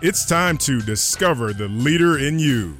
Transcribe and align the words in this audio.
it's 0.00 0.24
time 0.24 0.56
to 0.56 0.80
discover 0.80 1.52
the 1.52 1.66
leader 1.66 2.18
in 2.18 2.38
you. 2.38 2.76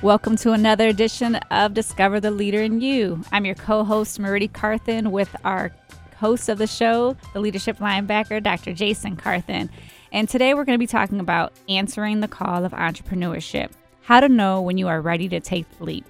Welcome 0.00 0.36
to 0.36 0.52
another 0.52 0.88
edition 0.88 1.36
of 1.50 1.74
Discover 1.74 2.20
the 2.20 2.30
Leader 2.30 2.62
in 2.62 2.80
You. 2.80 3.22
I'm 3.30 3.44
your 3.44 3.54
co 3.54 3.84
host, 3.84 4.18
Marity 4.18 4.50
Carthen, 4.50 5.10
with 5.10 5.34
our 5.44 5.70
host 6.16 6.48
of 6.48 6.56
the 6.56 6.66
show, 6.66 7.14
the 7.34 7.40
leadership 7.40 7.76
linebacker, 7.76 8.42
Dr. 8.42 8.72
Jason 8.72 9.16
Carthen. 9.16 9.68
And 10.10 10.28
today 10.30 10.54
we're 10.54 10.64
going 10.64 10.78
to 10.78 10.82
be 10.82 10.86
talking 10.86 11.20
about 11.20 11.52
answering 11.68 12.20
the 12.20 12.28
call 12.28 12.64
of 12.64 12.72
entrepreneurship, 12.72 13.70
how 14.00 14.20
to 14.20 14.30
know 14.30 14.62
when 14.62 14.78
you 14.78 14.88
are 14.88 15.02
ready 15.02 15.28
to 15.28 15.40
take 15.40 15.68
the 15.76 15.84
leap. 15.84 16.06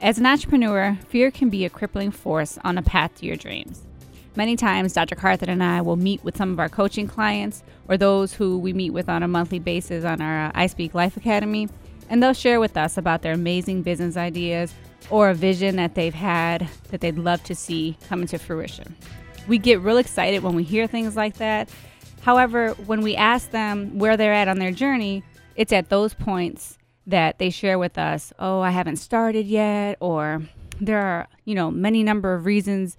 As 0.00 0.16
an 0.16 0.24
entrepreneur, 0.24 0.96
fear 1.08 1.30
can 1.30 1.50
be 1.50 1.66
a 1.66 1.70
crippling 1.70 2.10
force 2.10 2.58
on 2.64 2.76
the 2.76 2.82
path 2.82 3.16
to 3.16 3.26
your 3.26 3.36
dreams. 3.36 3.82
Many 4.36 4.54
times, 4.54 4.92
Dr. 4.92 5.16
Carthen 5.16 5.48
and 5.48 5.62
I 5.62 5.80
will 5.82 5.96
meet 5.96 6.22
with 6.22 6.36
some 6.36 6.52
of 6.52 6.60
our 6.60 6.68
coaching 6.68 7.08
clients 7.08 7.64
or 7.88 7.96
those 7.96 8.32
who 8.32 8.58
we 8.58 8.72
meet 8.72 8.90
with 8.90 9.08
on 9.08 9.24
a 9.24 9.28
monthly 9.28 9.58
basis 9.58 10.04
on 10.04 10.20
our 10.20 10.46
uh, 10.46 10.52
I 10.54 10.68
Speak 10.68 10.94
Life 10.94 11.16
Academy, 11.16 11.68
and 12.08 12.22
they'll 12.22 12.32
share 12.32 12.60
with 12.60 12.76
us 12.76 12.96
about 12.96 13.22
their 13.22 13.32
amazing 13.32 13.82
business 13.82 14.16
ideas 14.16 14.72
or 15.10 15.30
a 15.30 15.34
vision 15.34 15.76
that 15.76 15.96
they've 15.96 16.14
had 16.14 16.68
that 16.90 17.00
they'd 17.00 17.18
love 17.18 17.42
to 17.44 17.56
see 17.56 17.96
come 18.08 18.22
into 18.22 18.38
fruition. 18.38 18.94
We 19.48 19.58
get 19.58 19.80
real 19.80 19.96
excited 19.96 20.44
when 20.44 20.54
we 20.54 20.62
hear 20.62 20.86
things 20.86 21.16
like 21.16 21.38
that. 21.38 21.68
However, 22.20 22.70
when 22.86 23.00
we 23.00 23.16
ask 23.16 23.50
them 23.50 23.98
where 23.98 24.16
they're 24.16 24.32
at 24.32 24.46
on 24.46 24.60
their 24.60 24.70
journey, 24.70 25.24
it's 25.56 25.72
at 25.72 25.88
those 25.88 26.14
points 26.14 26.78
that 27.06 27.38
they 27.38 27.50
share 27.50 27.78
with 27.80 27.98
us, 27.98 28.32
"Oh, 28.38 28.60
I 28.60 28.70
haven't 28.70 28.96
started 28.96 29.46
yet," 29.46 29.96
or 29.98 30.42
there 30.80 31.00
are, 31.00 31.26
you 31.44 31.56
know, 31.56 31.70
many 31.70 32.04
number 32.04 32.32
of 32.34 32.44
reasons 32.44 32.96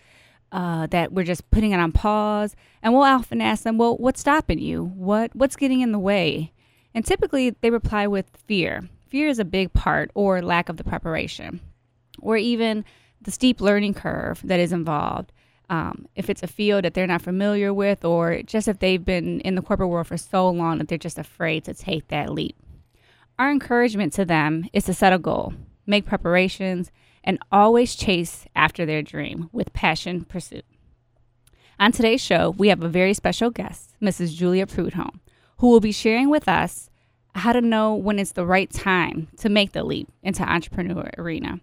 uh, 0.51 0.87
that 0.87 1.13
we're 1.13 1.23
just 1.23 1.49
putting 1.51 1.71
it 1.71 1.79
on 1.79 1.91
pause. 1.91 2.55
And 2.81 2.93
we'll 2.93 3.03
often 3.03 3.41
ask 3.41 3.63
them, 3.63 3.77
well, 3.77 3.97
what's 3.97 4.21
stopping 4.21 4.59
you? 4.59 4.83
What 4.83 5.35
what's 5.35 5.55
getting 5.55 5.81
in 5.81 5.91
the 5.91 5.99
way? 5.99 6.51
And 6.93 7.05
typically 7.05 7.51
they 7.61 7.69
reply 7.69 8.07
with 8.07 8.25
fear. 8.47 8.89
Fear 9.07 9.27
is 9.27 9.39
a 9.39 9.45
big 9.45 9.73
part, 9.73 10.09
or 10.13 10.41
lack 10.41 10.69
of 10.69 10.77
the 10.77 10.83
preparation, 10.83 11.59
or 12.21 12.37
even 12.37 12.85
the 13.21 13.31
steep 13.31 13.59
learning 13.59 13.93
curve 13.93 14.41
that 14.43 14.59
is 14.59 14.71
involved. 14.71 15.31
Um, 15.69 16.07
if 16.15 16.29
it's 16.29 16.43
a 16.43 16.47
field 16.47 16.83
that 16.83 16.93
they're 16.93 17.07
not 17.07 17.21
familiar 17.21 17.73
with, 17.73 18.03
or 18.03 18.41
just 18.43 18.67
if 18.67 18.79
they've 18.79 19.03
been 19.03 19.39
in 19.41 19.55
the 19.55 19.61
corporate 19.61 19.89
world 19.89 20.07
for 20.07 20.17
so 20.17 20.49
long 20.49 20.77
that 20.77 20.87
they're 20.87 20.97
just 20.97 21.17
afraid 21.17 21.63
to 21.65 21.73
take 21.73 22.07
that 22.09 22.29
leap. 22.29 22.57
Our 23.39 23.51
encouragement 23.51 24.13
to 24.13 24.25
them 24.25 24.67
is 24.73 24.85
to 24.85 24.93
set 24.93 25.13
a 25.13 25.17
goal, 25.17 25.53
make 25.85 26.05
preparations, 26.05 26.91
and 27.23 27.39
always 27.51 27.95
chase 27.95 28.45
after 28.55 28.85
their 28.85 29.01
dream 29.01 29.49
with 29.51 29.73
passion 29.73 30.25
pursuit. 30.25 30.65
On 31.79 31.91
today's 31.91 32.21
show, 32.21 32.51
we 32.51 32.67
have 32.67 32.83
a 32.83 32.89
very 32.89 33.13
special 33.13 33.49
guest, 33.49 33.95
Mrs. 34.01 34.35
Julia 34.35 34.67
Prudhomme, 34.67 35.19
who 35.57 35.69
will 35.69 35.79
be 35.79 35.91
sharing 35.91 36.29
with 36.29 36.47
us 36.47 36.89
how 37.33 37.53
to 37.53 37.61
know 37.61 37.95
when 37.95 38.19
it's 38.19 38.33
the 38.33 38.45
right 38.45 38.71
time 38.71 39.27
to 39.37 39.49
make 39.49 39.71
the 39.71 39.83
leap 39.83 40.09
into 40.21 40.43
entrepreneur 40.43 41.09
arena 41.17 41.59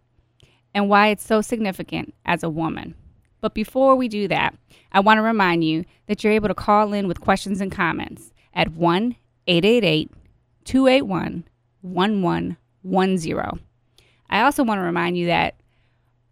and 0.75 0.89
why 0.89 1.09
it's 1.09 1.27
so 1.27 1.41
significant 1.41 2.15
as 2.25 2.43
a 2.43 2.51
woman. 2.51 2.95
But 3.41 3.55
before 3.55 3.95
we 3.97 4.09
do 4.09 4.29
that, 4.29 4.57
I 4.93 5.01
want 5.01 5.19
to 5.19 5.23
remind 5.23 5.65
you 5.65 5.85
that 6.07 6.25
you're 6.25 6.33
able 6.33 6.49
to 6.49 6.55
call 6.55 6.93
in 6.93 7.07
with 7.07 7.21
questions 7.21 7.61
and 7.61 7.71
comments 7.71 8.33
at 8.55 8.73
1 8.73 9.17
888 9.47 10.11
281 10.65 11.45
1110. 11.81 13.68
I 14.31 14.43
also 14.43 14.65
want 14.65 14.79
to 14.79 14.83
remind 14.83 15.17
you 15.17 15.27
that 15.27 15.55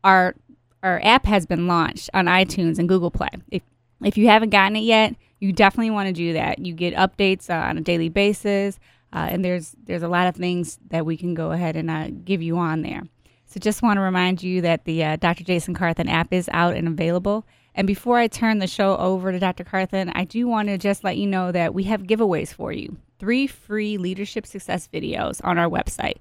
our 0.05 0.35
our 0.83 1.01
app 1.03 1.27
has 1.27 1.47
been 1.47 1.67
launched 1.67 2.11
on 2.15 2.27
iTunes 2.27 2.79
and 2.79 2.89
Google 2.89 3.11
Play. 3.11 3.31
If 3.51 3.63
if 4.05 4.17
you 4.19 4.29
haven't 4.29 4.51
gotten 4.51 4.77
it 4.77 4.81
yet, 4.81 5.15
you 5.41 5.53
definitely 5.53 5.91
want 5.91 6.09
to 6.09 6.13
do 6.13 6.35
that. 6.35 6.59
You 6.59 6.75
get 6.75 6.95
updates 6.95 7.51
uh, 7.51 7.69
on 7.69 7.79
a 7.79 7.81
daily 7.81 8.09
basis, 8.09 8.79
uh, 9.13 9.29
and 9.31 9.45
there's 9.45 9.75
there's 9.85 10.03
a 10.03 10.09
lot 10.09 10.27
of 10.27 10.37
things 10.37 10.79
that 10.89 11.07
we 11.07 11.17
can 11.17 11.35
go 11.35 11.53
ahead 11.53 11.77
and 11.77 11.91
uh, 11.91 12.09
give 12.25 12.43
you 12.43 12.59
on 12.59 12.83
there. 12.83 13.03
So 13.47 13.61
just 13.61 13.83
want 13.83 13.97
to 13.97 14.01
remind 14.01 14.43
you 14.43 14.61
that 14.63 14.85
the 14.85 15.05
uh, 15.05 15.17
Dr. 15.17 15.45
Jason 15.45 15.75
Carthen 15.75 16.09
app 16.09 16.33
is 16.33 16.49
out 16.53 16.75
and 16.75 16.89
available. 16.89 17.47
And 17.75 17.87
before 17.87 18.19
I 18.19 18.27
turn 18.27 18.59
the 18.59 18.67
show 18.67 18.97
over 18.97 19.31
to 19.31 19.39
Dr. 19.39 19.63
Carthen, 19.63 20.11
I 20.11 20.25
do 20.25 20.49
want 20.49 20.69
to 20.69 20.79
just 20.79 21.05
let 21.05 21.17
you 21.17 21.27
know 21.27 21.53
that 21.53 21.75
we 21.75 21.85
have 21.85 22.03
giveaways 22.03 22.53
for 22.53 22.73
you. 22.73 22.97
Three 23.19 23.47
free 23.47 23.99
leadership 23.99 24.47
success 24.47 24.89
videos 24.93 25.41
on 25.45 25.59
our 25.59 25.69
website. 25.69 26.17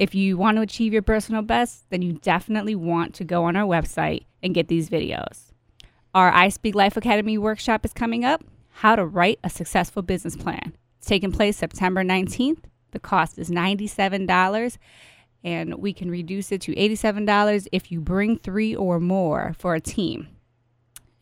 If 0.00 0.14
you 0.14 0.38
want 0.38 0.56
to 0.56 0.62
achieve 0.62 0.94
your 0.94 1.02
personal 1.02 1.42
best, 1.42 1.84
then 1.90 2.00
you 2.00 2.14
definitely 2.14 2.74
want 2.74 3.12
to 3.16 3.22
go 3.22 3.44
on 3.44 3.54
our 3.54 3.66
website 3.66 4.24
and 4.42 4.54
get 4.54 4.68
these 4.68 4.88
videos. 4.88 5.52
Our 6.14 6.32
I 6.32 6.48
Speak 6.48 6.74
Life 6.74 6.96
Academy 6.96 7.36
workshop 7.36 7.84
is 7.84 7.92
coming 7.92 8.24
up 8.24 8.42
How 8.70 8.96
to 8.96 9.04
Write 9.04 9.40
a 9.44 9.50
Successful 9.50 10.00
Business 10.00 10.36
Plan. 10.36 10.72
It's 10.96 11.06
taking 11.06 11.32
place 11.32 11.58
September 11.58 12.02
19th. 12.02 12.60
The 12.92 12.98
cost 12.98 13.38
is 13.38 13.50
$97, 13.50 14.78
and 15.44 15.74
we 15.74 15.92
can 15.92 16.10
reduce 16.10 16.50
it 16.50 16.62
to 16.62 16.74
$87 16.74 17.68
if 17.70 17.92
you 17.92 18.00
bring 18.00 18.38
three 18.38 18.74
or 18.74 19.00
more 19.00 19.54
for 19.58 19.74
a 19.74 19.82
team. 19.82 20.28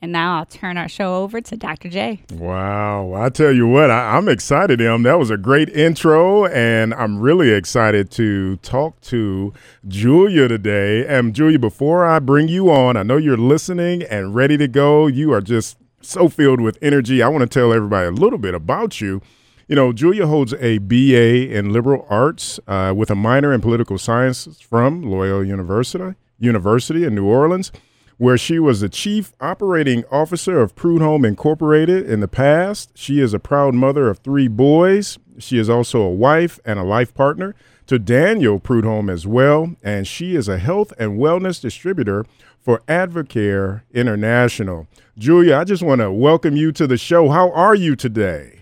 And 0.01 0.13
now 0.13 0.39
I'll 0.39 0.47
turn 0.47 0.77
our 0.77 0.89
show 0.89 1.17
over 1.17 1.41
to 1.41 1.57
Dr. 1.57 1.89
J. 1.89 2.23
Wow. 2.33 3.15
I 3.15 3.31
tell 3.31 3.51
you 3.51 3.67
what, 3.67 3.91
I, 3.91 4.17
am 4.17 4.29
excited, 4.29 4.81
Em. 4.81 5.03
That 5.03 5.19
was 5.19 5.29
a 5.29 5.37
great 5.37 5.69
intro, 5.71 6.47
and 6.47 6.95
I'm 6.95 7.19
really 7.19 7.51
excited 7.51 8.09
to 8.13 8.57
talk 8.59 9.01
to 9.03 9.53
Julia 9.89 10.47
today. 10.47 11.05
And 11.05 11.35
Julia, 11.35 11.59
before 11.59 12.07
I 12.07 12.21
bring 12.21 12.47
you 12.47 12.71
on, 12.71 12.97
I 12.97 13.03
know 13.03 13.17
you're 13.17 13.37
listening 13.37 14.05
and 14.05 14.37
ready 14.37 14.57
to 14.59 14.69
go. 14.69 15.09
You 15.09 15.33
are 15.33 15.41
just 15.41 15.77
so 16.01 16.29
filled 16.29 16.61
with 16.61 16.79
energy. 16.81 17.21
I 17.21 17.27
want 17.27 17.43
to 17.43 17.49
tell 17.49 17.73
everybody 17.73 18.07
a 18.07 18.13
little 18.13 18.39
bit 18.39 18.55
about 18.55 19.01
you. 19.01 19.21
You 19.67 19.75
know, 19.75 19.93
Julia 19.93 20.29
holds 20.29 20.55
a 20.55 20.79
BA 20.79 21.53
in 21.53 21.73
liberal 21.73 22.07
arts 22.09 22.61
uh, 22.69 22.95
with 22.97 23.11
a 23.11 23.17
minor 23.17 23.53
in 23.53 23.61
political 23.61 23.99
sciences 23.99 24.61
from 24.61 25.03
Loyola 25.03 25.45
University, 25.45 26.15
University 26.39 27.05
in 27.05 27.17
New 27.17 27.27
Orleans 27.27 27.73
where 28.19 28.37
she 28.37 28.59
was 28.59 28.81
the 28.81 28.89
chief 28.89 29.33
operating 29.41 30.05
officer 30.11 30.61
of 30.61 30.75
Prudhomme 30.75 31.25
Incorporated 31.25 32.09
in 32.09 32.21
the 32.21 32.29
past. 32.29 32.91
She 32.95 33.21
is 33.21 33.33
a 33.33 33.39
proud 33.39 33.75
mother 33.75 34.09
of 34.09 34.19
three 34.19 34.49
boys. 34.49 35.19
She 35.39 35.57
is 35.57 35.71
also 35.71 36.03
a 36.03 36.11
wife 36.11 36.59
and 36.65 36.79
a 36.79 36.85
life 36.85 37.15
partner 37.15 37.55
to 37.87 37.99
Daniel 37.99 38.59
Prudhomme 38.59 39.09
as 39.09 39.27
well, 39.27 39.75
and 39.83 40.07
she 40.07 40.35
is 40.35 40.49
a 40.49 40.59
health 40.59 40.93
and 40.99 41.19
wellness 41.19 41.61
distributor 41.61 42.27
for 42.61 42.83
Advocare 42.89 43.83
International. 43.95 44.89
Julia, 45.17 45.57
I 45.57 45.65
just 45.65 45.83
want 45.83 46.01
to 46.01 46.13
welcome 46.13 46.57
you 46.57 46.71
to 46.73 46.87
the 46.87 46.99
show. 46.99 47.31
How 47.31 47.51
are 47.53 47.75
you 47.75 47.97
today? 47.97 48.58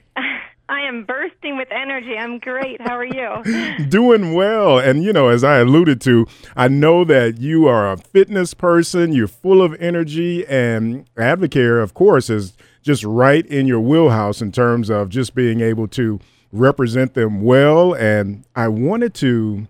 Am 0.69 1.05
bursting 1.05 1.57
with 1.57 1.69
energy. 1.71 2.17
I'm 2.17 2.39
great. 2.39 2.81
How 2.81 2.97
are 2.97 3.05
you? 3.05 3.85
Doing 3.89 4.35
well. 4.35 4.79
And, 4.79 5.03
you 5.03 5.13
know, 5.13 5.29
as 5.29 5.45
I 5.45 5.59
alluded 5.59 6.01
to, 6.03 6.27
I 6.57 6.69
know 6.69 7.05
that 7.05 7.39
you 7.39 7.67
are 7.67 7.93
a 7.93 7.97
fitness 7.97 8.55
person, 8.55 9.13
you're 9.13 9.29
full 9.29 9.63
of 9.63 9.75
energy, 9.81 10.47
and 10.47 11.13
Advocare, 11.15 11.83
of 11.83 11.95
course, 11.95 12.31
is 12.31 12.57
just 12.83 13.05
right 13.05 13.45
in 13.47 13.67
your 13.67 13.81
wheelhouse 13.81 14.41
in 14.41 14.53
terms 14.53 14.91
of 14.91 15.09
just 15.09 15.35
being 15.35 15.61
able 15.61 15.89
to 15.89 16.21
represent 16.53 17.15
them 17.15 17.43
well. 17.43 17.95
And 17.95 18.45
I 18.55 18.69
wanted 18.69 19.15
to 19.15 19.67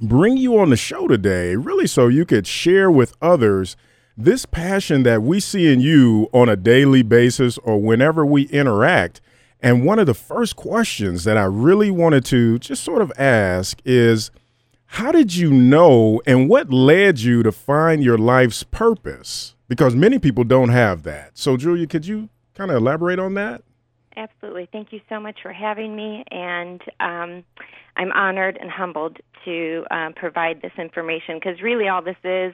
bring 0.00 0.36
you 0.36 0.58
on 0.58 0.70
the 0.70 0.76
show 0.76 1.08
today, 1.08 1.56
really, 1.56 1.86
so 1.86 2.08
you 2.08 2.24
could 2.24 2.46
share 2.46 2.90
with 2.90 3.16
others 3.22 3.76
this 4.16 4.44
passion 4.44 5.04
that 5.04 5.22
we 5.22 5.40
see 5.40 5.72
in 5.72 5.80
you 5.80 6.28
on 6.32 6.48
a 6.48 6.56
daily 6.56 7.02
basis 7.02 7.56
or 7.58 7.80
whenever 7.80 8.26
we 8.26 8.42
interact 8.44 9.20
and 9.62 9.84
one 9.84 9.98
of 9.98 10.06
the 10.06 10.14
first 10.14 10.56
questions 10.56 11.24
that 11.24 11.36
I 11.36 11.44
really 11.44 11.90
wanted 11.90 12.24
to 12.26 12.58
just 12.58 12.82
sort 12.82 13.00
of 13.00 13.12
ask 13.16 13.80
is 13.84 14.30
how 14.86 15.12
did 15.12 15.34
you 15.34 15.50
know 15.50 16.20
and 16.26 16.48
what 16.48 16.70
led 16.70 17.20
you 17.20 17.42
to 17.44 17.52
find 17.52 18.02
your 18.02 18.18
life's 18.18 18.64
purpose? 18.64 19.54
Because 19.68 19.94
many 19.94 20.18
people 20.18 20.44
don't 20.44 20.68
have 20.68 21.04
that. 21.04 21.38
So, 21.38 21.56
Julia, 21.56 21.86
could 21.86 22.06
you 22.06 22.28
kind 22.54 22.70
of 22.70 22.76
elaborate 22.76 23.18
on 23.18 23.34
that? 23.34 23.62
Absolutely. 24.16 24.68
Thank 24.70 24.92
you 24.92 25.00
so 25.08 25.18
much 25.18 25.38
for 25.40 25.52
having 25.52 25.96
me. 25.96 26.24
And 26.30 26.82
um, 27.00 27.44
I'm 27.96 28.12
honored 28.12 28.58
and 28.60 28.70
humbled 28.70 29.18
to 29.44 29.84
um, 29.90 30.12
provide 30.14 30.60
this 30.60 30.72
information 30.76 31.36
because 31.36 31.62
really 31.62 31.88
all 31.88 32.02
this 32.02 32.16
is 32.24 32.52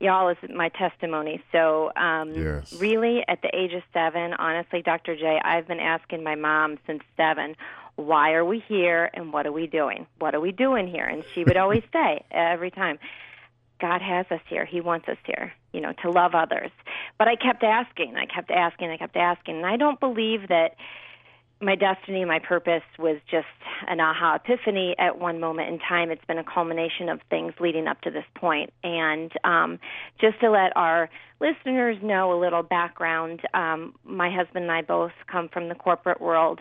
y'all 0.00 0.28
is 0.28 0.36
my 0.52 0.70
testimony. 0.70 1.42
So, 1.52 1.92
um, 1.96 2.34
yes. 2.34 2.72
really, 2.74 3.22
at 3.28 3.42
the 3.42 3.54
age 3.54 3.72
of 3.72 3.82
seven, 3.92 4.32
honestly, 4.34 4.82
Dr. 4.82 5.14
J, 5.14 5.40
I've 5.44 5.68
been 5.68 5.80
asking 5.80 6.24
my 6.24 6.34
mom 6.34 6.78
since 6.86 7.02
seven, 7.16 7.54
why 7.96 8.32
are 8.32 8.44
we 8.44 8.64
here 8.66 9.10
and 9.12 9.32
what 9.32 9.46
are 9.46 9.52
we 9.52 9.66
doing? 9.66 10.06
What 10.18 10.34
are 10.34 10.40
we 10.40 10.52
doing 10.52 10.88
here? 10.88 11.04
And 11.04 11.22
she 11.34 11.44
would 11.44 11.56
always 11.56 11.82
say 11.92 12.24
every 12.30 12.70
time, 12.70 12.98
God 13.80 14.02
has 14.02 14.26
us 14.30 14.40
here. 14.48 14.66
He 14.66 14.80
wants 14.80 15.08
us 15.08 15.16
here, 15.24 15.54
you 15.72 15.80
know, 15.80 15.94
to 16.02 16.10
love 16.10 16.34
others. 16.34 16.70
But 17.18 17.28
I 17.28 17.36
kept 17.36 17.62
asking, 17.62 18.14
I 18.16 18.26
kept 18.26 18.50
asking, 18.50 18.90
I 18.90 18.98
kept 18.98 19.16
asking. 19.16 19.56
And 19.56 19.66
I 19.66 19.76
don't 19.76 19.98
believe 19.98 20.48
that 20.48 20.74
my 21.60 21.74
destiny, 21.74 22.24
my 22.24 22.38
purpose 22.38 22.82
was 22.98 23.18
just 23.30 23.46
an 23.86 24.00
aha 24.00 24.36
epiphany 24.36 24.94
at 24.98 25.18
one 25.18 25.40
moment 25.40 25.68
in 25.68 25.78
time. 25.78 26.10
It's 26.10 26.24
been 26.24 26.38
a 26.38 26.44
culmination 26.44 27.08
of 27.08 27.20
things 27.28 27.52
leading 27.60 27.86
up 27.86 28.00
to 28.02 28.10
this 28.10 28.24
point. 28.34 28.72
And 28.82 29.30
um, 29.44 29.78
just 30.20 30.40
to 30.40 30.50
let 30.50 30.74
our 30.76 31.10
listeners 31.38 31.98
know 32.02 32.32
a 32.32 32.38
little 32.40 32.62
background, 32.62 33.40
um, 33.52 33.94
my 34.04 34.34
husband 34.34 34.64
and 34.64 34.72
I 34.72 34.82
both 34.82 35.12
come 35.30 35.48
from 35.48 35.68
the 35.68 35.74
corporate 35.74 36.20
world, 36.20 36.60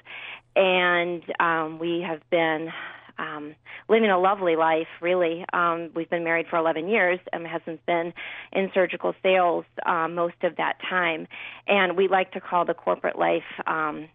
and 0.56 1.24
um, 1.40 1.80
we 1.80 2.04
have 2.06 2.22
been 2.30 2.70
um, 3.18 3.56
living 3.88 4.10
a 4.10 4.20
lovely 4.20 4.56
life, 4.56 4.88
really. 5.02 5.46
Um, 5.54 5.92
we've 5.96 6.10
been 6.10 6.24
married 6.24 6.48
for 6.50 6.58
11 6.58 6.88
years, 6.88 7.20
and 7.32 7.44
my 7.44 7.50
husband's 7.50 7.82
been 7.86 8.14
in 8.54 8.72
surgical 8.74 9.14
sales 9.22 9.66
um, 9.86 10.16
most 10.16 10.42
of 10.44 10.56
that 10.56 10.78
time. 10.90 11.28
And 11.68 11.98
we 11.98 12.08
like 12.08 12.32
to 12.32 12.42
call 12.42 12.66
the 12.66 12.74
corporate 12.74 13.20
life 13.20 13.44
um, 13.68 14.08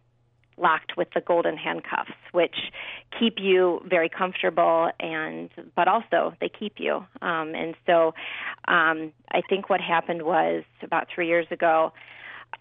locked 0.56 0.96
with 0.96 1.08
the 1.14 1.20
golden 1.20 1.56
handcuffs, 1.56 2.12
which 2.32 2.56
keep 3.18 3.34
you 3.38 3.80
very 3.88 4.08
comfortable 4.08 4.90
and 5.00 5.50
but 5.74 5.88
also 5.88 6.34
they 6.40 6.48
keep 6.48 6.74
you. 6.78 7.04
Um, 7.22 7.54
and 7.54 7.74
so 7.86 8.14
um, 8.68 9.12
I 9.30 9.42
think 9.48 9.68
what 9.70 9.80
happened 9.80 10.22
was 10.22 10.64
about 10.82 11.08
three 11.14 11.26
years 11.26 11.46
ago, 11.50 11.92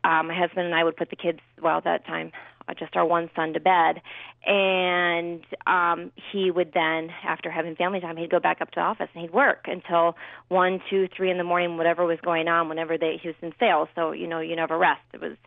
um, 0.03 0.27
my 0.27 0.37
husband 0.37 0.65
and 0.65 0.75
I 0.75 0.83
would 0.83 0.97
put 0.97 1.09
the 1.09 1.15
kids 1.15 1.39
well 1.61 1.81
that 1.81 2.05
time 2.05 2.31
just 2.77 2.95
our 2.95 3.06
one 3.06 3.30
son 3.36 3.54
to 3.54 3.60
bed. 3.60 4.01
And 4.45 5.44
um 5.68 6.12
he 6.31 6.51
would 6.51 6.74
then 6.74 7.10
after 7.24 7.50
having 7.50 7.75
family 7.75 8.00
time 8.00 8.18
he'd 8.18 8.30
go 8.30 8.39
back 8.39 8.62
up 8.62 8.71
to 8.71 8.75
the 8.75 8.81
office 8.81 9.10
and 9.13 9.21
he'd 9.21 9.33
work 9.33 9.65
until 9.65 10.15
one 10.50 10.81
two 10.89 11.07
three 11.15 11.31
in 11.31 11.38
the 11.38 11.44
morning 11.44 11.77
whatever 11.77 12.06
was 12.06 12.19
going 12.24 12.48
on 12.48 12.69
whenever 12.69 12.98
they 12.98 13.19
he 13.21 13.27
was 13.30 13.36
in 13.42 13.54
sales. 13.60 13.89
So 13.95 14.12
you 14.12 14.27
know 14.27 14.39
you 14.39 14.56
never 14.56 14.77
rest. 14.77 15.01
It 15.13 15.21
was 15.21 15.38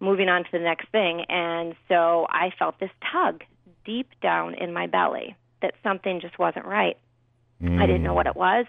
moving 0.00 0.28
on 0.28 0.44
to 0.44 0.50
the 0.52 0.58
next 0.58 0.88
thing. 0.90 1.24
And 1.28 1.74
so 1.88 2.26
i 2.30 2.50
felt 2.58 2.78
this 2.80 2.90
tug 3.12 3.42
deep 3.84 4.08
down 4.22 4.54
in 4.54 4.72
my 4.72 4.86
belly 4.86 5.36
that 5.62 5.74
something 5.82 6.20
just 6.20 6.38
wasn't 6.38 6.64
right. 6.64 6.96
Mm. 7.62 7.80
i 7.80 7.86
didn't 7.86 8.02
know 8.02 8.14
what 8.14 8.26
it 8.26 8.34
was 8.34 8.66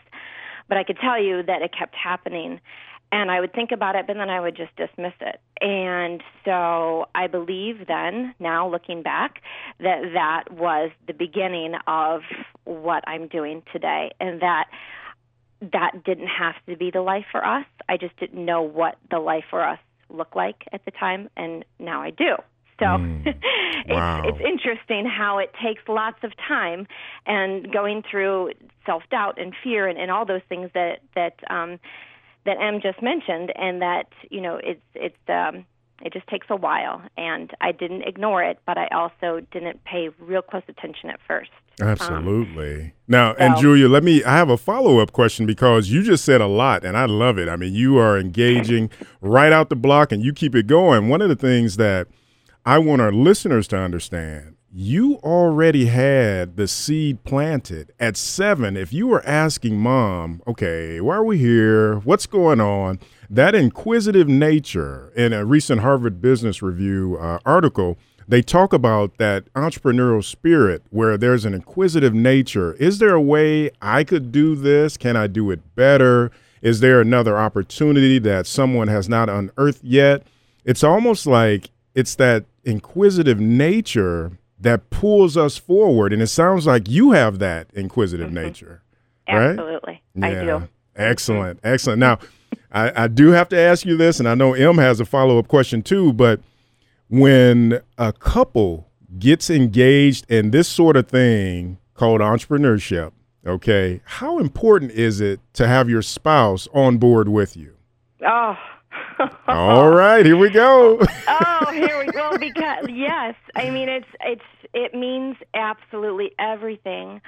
but 0.68 0.78
i 0.78 0.84
could 0.84 0.98
tell 0.98 1.22
you 1.22 1.42
that 1.42 1.63
it 1.63 1.72
kept 1.78 1.96
happening 1.96 2.62
and 3.12 3.31
I 3.31 3.40
would 3.40 3.54
think 3.54 3.72
about 3.72 3.96
it, 3.96 4.07
but 4.07 4.16
then 4.18 4.30
I 4.30 4.40
would 4.40 4.56
just 4.56 4.75
dismiss 4.75 5.13
it. 5.22 5.40
And 5.62 6.22
so 6.44 7.06
I 7.16 7.28
believe 7.28 7.88
then, 7.88 8.34
now 8.40 8.69
looking 8.69 9.04
back, 9.04 9.42
that 9.80 10.02
that 10.13 10.52
was 10.52 10.92
the 11.07 11.13
beginning 11.13 11.75
of 11.88 12.22
what 12.63 13.04
I'm 13.07 13.28
doing 13.28 13.63
today, 13.72 14.12
and 14.19 14.42
that 14.42 14.66
that 15.62 16.04
didn't 16.04 16.28
have 16.28 16.56
to 16.68 16.75
be 16.75 16.92
the 16.92 17.02
life 17.02 17.25
for 17.31 17.46
us. 17.46 17.66
I 17.88 17.98
just 17.98 18.18
didn't 18.18 18.44
know 18.44 18.62
what 18.62 18.98
the 19.10 19.19
life 19.19 19.46
for 19.50 19.66
us 19.66 19.80
looked 20.10 20.36
like 20.36 20.63
at 20.72 20.84
the 20.86 20.92
time, 20.92 21.30
and 21.38 21.63
now 21.80 22.02
I 22.02 22.10
do. 22.10 22.36
So 22.80 22.86
mm. 22.86 23.25
wow. 23.88 24.24
it's 24.25 24.38
it's 24.38 24.46
interesting 24.46 25.06
how 25.06 25.38
it 25.40 25.52
takes 25.63 25.81
lots 25.88 26.18
of 26.24 26.31
time 26.48 26.88
and 27.25 27.72
going 27.72 28.04
through 28.10 28.52
self 28.86 29.04
doubt 29.10 29.40
and 29.40 29.54
fear 29.63 29.88
and, 29.88 29.98
and 29.98 30.12
all 30.12 30.25
those 30.25 30.42
things 30.50 30.69
that 30.74 31.00
that 31.16 31.36
um 31.50 31.80
that 32.45 32.57
Em 32.62 32.80
just 32.81 33.01
mentioned, 33.01 33.51
and 33.56 33.81
that 33.81 34.07
you 34.30 34.42
know 34.42 34.59
it's 34.63 34.81
it's 34.94 35.18
um, 35.27 35.65
it 36.01 36.13
just 36.13 36.27
takes 36.27 36.47
a 36.50 36.56
while, 36.56 37.01
and 37.18 37.51
I 37.62 37.71
didn't 37.71 38.03
ignore 38.03 38.44
it, 38.44 38.59
but 38.65 38.77
I 38.77 38.88
also 38.88 39.45
didn't 39.51 39.83
pay 39.86 40.09
real 40.19 40.42
close 40.42 40.63
attention 40.68 41.09
at 41.09 41.19
first. 41.27 41.51
Absolutely. 41.81 42.81
Um, 42.81 42.92
now, 43.07 43.33
so, 43.33 43.39
and 43.39 43.57
Julia, 43.57 43.88
let 43.88 44.03
me. 44.03 44.24
I 44.24 44.36
have 44.36 44.50
a 44.50 44.57
follow 44.57 45.00
up 45.00 45.12
question 45.12 45.45
because 45.45 45.89
you 45.89 46.03
just 46.03 46.25
said 46.25 46.42
a 46.42 46.47
lot, 46.47 46.86
and 46.86 46.97
I 46.97 47.06
love 47.06 47.38
it. 47.38 47.50
I 47.50 47.56
mean, 47.56 47.74
you 47.74 47.97
are 47.97 48.18
engaging 48.18 48.89
right 49.21 49.51
out 49.51 49.69
the 49.69 49.75
block, 49.75 50.12
and 50.12 50.24
you 50.24 50.33
keep 50.33 50.56
it 50.56 50.68
going. 50.68 51.09
One 51.09 51.21
of 51.21 51.30
the 51.30 51.36
things 51.36 51.77
that 51.77 52.07
I 52.65 52.77
want 52.77 53.01
our 53.01 53.12
listeners 53.12 53.68
to 53.69 53.77
understand 53.77 54.55
you 54.77 55.16
already 55.24 55.86
had 55.86 56.57
the 56.57 56.68
seed 56.68 57.24
planted 57.24 57.94
at 57.98 58.18
seven. 58.18 58.75
If 58.75 58.92
you 58.92 59.07
were 59.07 59.25
asking 59.25 59.77
mom, 59.77 60.42
okay, 60.45 61.00
why 61.00 61.16
are 61.16 61.24
we 61.24 61.38
here? 61.38 62.00
What's 62.00 62.25
going 62.25 62.60
on? 62.60 63.00
That 63.30 63.56
inquisitive 63.56 64.27
nature 64.27 65.13
in 65.16 65.31
a 65.31 65.45
recent 65.45 65.80
Harvard 65.80 66.22
Business 66.22 66.62
Review 66.62 67.18
uh, 67.22 67.39
article, 67.45 67.98
they 68.27 68.42
talk 68.42 68.74
about 68.74 69.18
that 69.18 69.45
entrepreneurial 69.54 70.22
spirit 70.22 70.83
where 70.89 71.18
there's 71.18 71.45
an 71.45 71.54
inquisitive 71.54 72.13
nature. 72.13 72.74
Is 72.74 73.00
there 73.00 73.16
a 73.16 73.21
way 73.21 73.71
I 73.81 74.04
could 74.04 74.33
do 74.33 74.56
this? 74.56 74.98
Can 74.98 75.16
I 75.16 75.28
do 75.28 75.51
it 75.51 75.62
better? 75.75 76.31
Is 76.62 76.81
there 76.81 77.00
another 77.00 77.38
opportunity 77.38 78.19
that 78.19 78.45
someone 78.45 78.89
has 78.89 79.07
not 79.07 79.30
unearthed 79.30 79.86
yet? 79.86 80.24
It's 80.66 80.83
almost 80.83 81.25
like 81.25 81.69
it's 81.94 82.16
that 82.16 82.44
inquisitive 82.66 83.39
nature 83.39 84.33
that 84.60 84.90
pulls 84.90 85.38
us 85.38 85.57
forward. 85.57 86.13
And 86.13 86.22
it 86.22 86.28
sounds 86.28 86.66
like 86.66 86.90
you 86.90 87.12
have 87.12 87.40
that 87.40 87.68
inquisitive 87.74 88.28
mm-hmm. 88.28 88.46
nature. 88.46 88.84
Right? 89.28 89.52
Absolutely. 89.52 90.02
Yeah. 90.16 90.28
I 90.28 90.34
do. 90.44 90.68
Excellent. 90.96 91.60
Excellent. 91.63 92.00
Now, 92.00 92.19
I, 92.72 93.04
I 93.04 93.07
do 93.07 93.31
have 93.31 93.50
to 93.50 93.57
ask 93.57 93.86
you 93.86 93.98
this, 93.98 94.19
and 94.19 94.28
I 94.28 94.36
know 94.36 94.54
M 94.54 94.78
has 94.78 95.00
a 95.00 95.06
follow 95.06 95.40
up 95.40 95.48
question 95.48 95.81
too, 95.81 96.13
but 96.13 96.40
when 97.10 97.81
a 97.98 98.13
couple 98.13 98.88
gets 99.18 99.50
engaged 99.50 100.30
in 100.30 100.52
this 100.52 100.68
sort 100.68 100.98
of 100.98 101.07
thing 101.07 101.78
called 101.94 102.22
entrepreneurship, 102.22 103.12
okay, 103.46 104.02
how 104.06 104.40
important 104.40 104.92
is 104.92 105.22
it 105.22 105.40
to 105.54 105.68
have 105.68 105.90
your 105.90 106.02
spouse 106.02 106.68
on 106.74 106.98
board 106.98 107.30
with 107.30 107.56
you? 107.56 107.75
Oh, 108.25 108.57
all 109.47 109.89
right, 109.89 110.25
here 110.25 110.38
we 110.38 110.50
go. 110.50 111.00
Oh, 111.00 111.07
oh, 111.68 111.71
here 111.71 111.97
we 112.00 112.12
go. 112.12 112.38
Because 112.38 112.86
yes, 112.89 113.36
I 113.56 113.69
mean 113.69 113.89
it's 113.89 114.07
it's 114.21 114.42
it 114.74 114.94
means 114.94 115.38
absolutely 115.53 116.31
everything 116.39 117.21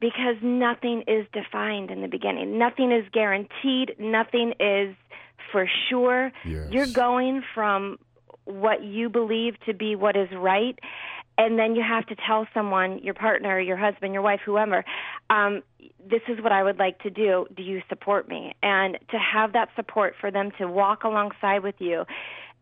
because 0.00 0.36
nothing 0.42 1.04
is 1.06 1.26
defined 1.32 1.90
in 1.90 2.02
the 2.02 2.08
beginning. 2.08 2.58
Nothing 2.58 2.92
is 2.92 3.04
guaranteed. 3.12 3.94
Nothing 3.98 4.54
is 4.60 4.94
for 5.50 5.68
sure. 5.88 6.32
Yes. 6.44 6.68
You're 6.70 6.86
going 6.86 7.42
from 7.54 7.98
what 8.44 8.82
you 8.82 9.08
believe 9.08 9.54
to 9.66 9.74
be 9.74 9.94
what 9.94 10.16
is 10.16 10.28
right 10.32 10.78
and 11.42 11.58
then 11.58 11.74
you 11.74 11.82
have 11.82 12.06
to 12.06 12.14
tell 12.24 12.46
someone, 12.54 13.00
your 13.00 13.14
partner, 13.14 13.58
your 13.58 13.76
husband, 13.76 14.12
your 14.12 14.22
wife, 14.22 14.38
whoever, 14.44 14.84
um, 15.28 15.62
this 16.08 16.20
is 16.28 16.40
what 16.40 16.52
I 16.52 16.62
would 16.62 16.78
like 16.78 17.00
to 17.00 17.10
do. 17.10 17.46
Do 17.56 17.64
you 17.64 17.82
support 17.88 18.28
me? 18.28 18.54
And 18.62 18.96
to 19.10 19.18
have 19.18 19.52
that 19.54 19.68
support 19.74 20.14
for 20.20 20.30
them 20.30 20.52
to 20.58 20.68
walk 20.68 21.02
alongside 21.02 21.64
with 21.64 21.74
you 21.80 22.04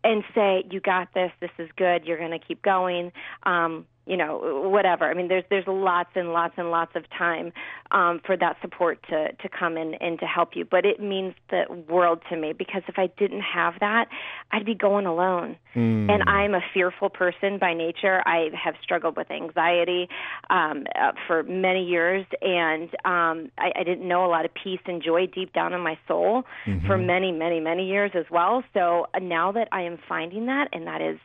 and 0.03 0.23
say, 0.33 0.63
you 0.71 0.79
got 0.79 1.13
this, 1.13 1.31
this 1.41 1.51
is 1.59 1.69
good, 1.77 2.05
you're 2.05 2.17
going 2.17 2.31
to 2.31 2.39
keep 2.39 2.63
going. 2.63 3.11
Um, 3.43 3.85
you 4.11 4.17
know 4.17 4.69
whatever. 4.69 5.05
I 5.05 5.13
mean 5.13 5.29
there's 5.29 5.45
there's 5.49 5.65
lots 5.67 6.09
and 6.15 6.33
lots 6.33 6.55
and 6.57 6.69
lots 6.69 6.91
of 6.95 7.09
time 7.17 7.53
um 7.91 8.19
for 8.25 8.35
that 8.35 8.57
support 8.61 8.99
to 9.09 9.31
to 9.31 9.47
come 9.47 9.77
in 9.77 9.93
and 9.95 10.19
to 10.19 10.25
help 10.25 10.49
you. 10.53 10.65
But 10.65 10.85
it 10.85 10.99
means 10.99 11.33
the 11.49 11.63
world 11.89 12.21
to 12.29 12.35
me 12.35 12.51
because 12.51 12.81
if 12.89 12.99
i 12.99 13.07
didn't 13.17 13.41
have 13.41 13.75
that 13.79 14.09
i'd 14.51 14.65
be 14.65 14.75
going 14.75 15.05
alone. 15.05 15.55
Mm. 15.73 16.11
and 16.11 16.23
i'm 16.27 16.53
a 16.53 16.59
fearful 16.73 17.09
person 17.09 17.57
by 17.57 17.73
nature. 17.73 18.21
I 18.25 18.49
have 18.61 18.75
struggled 18.83 19.15
with 19.15 19.31
anxiety 19.31 20.09
um 20.49 20.87
uh, 20.93 21.13
for 21.25 21.43
many 21.43 21.85
years. 21.85 22.25
And 22.41 22.89
um 23.05 23.49
I, 23.57 23.71
I 23.79 23.83
didn't 23.85 24.05
know 24.05 24.25
a 24.25 24.31
lot 24.35 24.43
of 24.43 24.51
peace 24.53 24.81
and 24.87 25.01
joy 25.01 25.27
deep 25.27 25.53
down 25.53 25.71
in 25.71 25.79
my 25.79 25.97
soul 26.05 26.43
mm-hmm. 26.65 26.85
for 26.85 26.97
many 26.97 27.31
many 27.31 27.61
many 27.61 27.87
years 27.87 28.11
as 28.13 28.25
well. 28.29 28.61
So 28.73 29.07
now 29.21 29.53
that 29.53 29.69
i 29.71 29.83
am 29.83 29.97
finding 30.09 30.47
that 30.47 30.67
and 30.73 30.85
that 30.85 31.01
is 31.01 31.17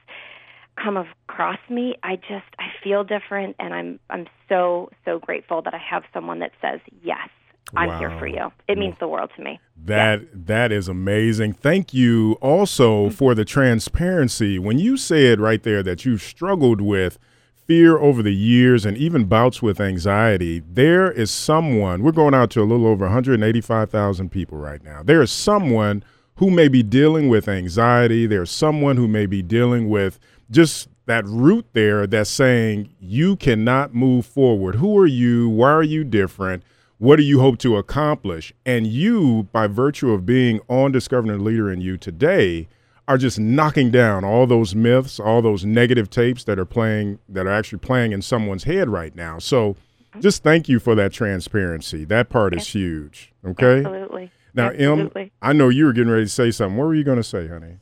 come 0.83 0.97
across 0.97 1.59
me, 1.69 1.97
I 2.03 2.17
just 2.17 2.47
I 2.59 2.69
feel 2.83 3.05
different, 3.05 3.57
and 3.59 3.75
I'm 3.75 4.01
I'm 4.11 4.27
so 4.49 4.91
so 5.05 5.19
grateful 5.19 5.63
that 5.63 5.75
I 5.75 5.79
have 5.79 6.05
someone 6.13 6.39
that 6.41 6.53
says 6.61 6.81
yes. 7.03 7.29
I'm 7.75 7.89
wow. 7.89 7.99
here 7.99 8.19
for 8.19 8.29
you. 8.29 8.53
It 8.69 8.79
means 8.79 8.95
the 9.01 9.09
world 9.09 9.31
to 9.37 9.43
me. 9.43 9.59
That 9.85 10.21
yeah. 10.21 10.27
that 10.33 10.73
is 10.73 10.87
amazing. 10.87 11.55
Thank 11.55 11.93
you 11.93 12.35
also 12.41 13.07
mm-hmm. 13.07 13.15
for 13.15 13.35
the 13.35 13.45
transparency. 13.45 14.59
When 14.59 14.79
you 14.79 14.97
said 14.97 15.41
right 15.41 15.63
there 15.63 15.83
that 15.83 16.05
you've 16.05 16.23
struggled 16.23 16.81
with 16.81 17.19
fear 17.67 17.99
over 17.99 18.23
the 18.23 18.35
years 18.35 18.87
and 18.87 18.97
even 18.97 19.25
bouts 19.25 19.61
with 19.61 19.81
anxiety, 19.81 20.63
there 20.73 21.11
is 21.11 21.31
someone, 21.31 22.03
we're 22.03 22.13
going 22.13 22.35
out 22.35 22.51
to 22.51 22.63
a 22.63 22.65
little 22.65 22.87
over 22.87 23.07
185,000 23.07 24.31
people 24.31 24.57
right 24.57 24.85
now. 24.85 25.03
There 25.03 25.21
is 25.21 25.33
someone 25.33 26.05
who 26.37 26.51
may 26.51 26.69
be 26.69 26.83
dealing 26.83 27.29
with 27.29 27.49
anxiety. 27.49 28.27
There's 28.27 28.51
someone 28.51 28.97
who 28.97 29.09
may 29.09 29.27
be 29.27 29.43
dealing 29.43 29.89
with 29.89 30.21
just 30.51 30.89
that 31.07 31.25
root 31.27 31.67
there 31.73 32.07
that's 32.07 32.31
saying 32.31 32.91
you 33.01 33.37
cannot 33.37 33.95
move 33.95 34.27
forward. 34.27 34.77
Who 34.77 34.99
are 34.99 35.07
you? 35.07 35.49
Why 35.49 35.71
are 35.71 35.83
you 35.83 36.05
different? 36.05 36.63
What 36.99 37.17
do 37.17 37.23
you 37.23 37.41
hope 37.41 37.59
to 37.59 37.77
accomplish? 37.77 38.53
And 38.65 38.87
you, 38.87 39.49
by 39.53 39.67
virtue 39.67 40.13
of 40.13 40.25
being 40.25 40.61
on 40.69 40.93
Discovering 40.93 41.37
the 41.37 41.45
Leader 41.45 41.71
in 41.71 41.81
You 41.81 41.97
today, 41.97 42.69
are 43.09 43.19
just 43.19 43.39
knocking 43.39 43.91
down 43.91 44.25
all 44.25 44.47
those 44.47 44.75
myths, 44.75 45.21
all 45.21 45.43
those 45.43 45.65
negative 45.65 46.11
tapes 46.11 46.45
that 46.45 46.59
are 46.59 46.65
playing 46.65 47.19
that 47.29 47.47
are 47.47 47.53
actually 47.53 47.79
playing 47.79 48.13
in 48.13 48.23
someone's 48.23 48.65
head 48.65 48.89
right 48.89 49.15
now. 49.15 49.39
So 49.39 49.75
mm-hmm. 49.75 50.21
just 50.21 50.43
thank 50.43 50.69
you 50.69 50.81
for 50.81 50.95
that 50.97 51.13
transparency. 51.13 52.05
That 52.05 52.31
part 52.31 52.57
is 52.57 52.67
huge. 52.67 53.33
Okay. 53.45 53.79
Absolutely. 53.79 54.31
Now, 54.55 54.71
Absolutely. 54.71 55.23
Em, 55.23 55.31
I 55.43 55.53
know 55.53 55.69
you 55.69 55.85
were 55.85 55.93
getting 55.93 56.11
ready 56.11 56.25
to 56.25 56.31
say 56.31 56.51
something. 56.51 56.77
What 56.77 56.87
were 56.87 56.95
you 56.95 57.05
going 57.05 57.19
to 57.19 57.23
say, 57.23 57.47
honey? 57.47 57.77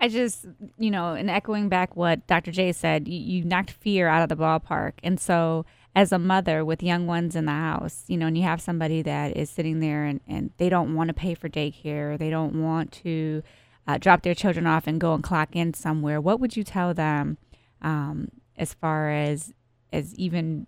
I 0.00 0.08
just, 0.08 0.44
you 0.78 0.90
know, 0.90 1.14
and 1.14 1.30
echoing 1.30 1.68
back 1.68 1.96
what 1.96 2.26
Dr. 2.26 2.52
J 2.52 2.72
said, 2.72 3.08
you, 3.08 3.18
you 3.18 3.44
knocked 3.44 3.70
fear 3.70 4.08
out 4.08 4.22
of 4.22 4.28
the 4.28 4.36
ballpark. 4.36 4.92
And 5.02 5.18
so, 5.18 5.64
as 5.94 6.12
a 6.12 6.18
mother 6.18 6.62
with 6.62 6.82
young 6.82 7.06
ones 7.06 7.34
in 7.34 7.46
the 7.46 7.52
house, 7.52 8.04
you 8.06 8.18
know, 8.18 8.26
and 8.26 8.36
you 8.36 8.44
have 8.44 8.60
somebody 8.60 9.00
that 9.00 9.34
is 9.34 9.48
sitting 9.48 9.80
there 9.80 10.04
and, 10.04 10.20
and 10.28 10.50
they 10.58 10.68
don't 10.68 10.94
want 10.94 11.08
to 11.08 11.14
pay 11.14 11.32
for 11.32 11.48
daycare, 11.48 12.18
they 12.18 12.28
don't 12.28 12.62
want 12.62 12.92
to 12.92 13.42
uh, 13.86 13.98
drop 13.98 14.22
their 14.22 14.34
children 14.34 14.66
off 14.66 14.86
and 14.86 15.00
go 15.00 15.14
and 15.14 15.22
clock 15.22 15.54
in 15.54 15.72
somewhere, 15.74 16.20
what 16.20 16.40
would 16.40 16.56
you 16.56 16.64
tell 16.64 16.92
them 16.92 17.38
um, 17.82 18.28
as 18.56 18.74
far 18.74 19.10
as 19.10 19.52
as 19.92 20.14
even, 20.16 20.66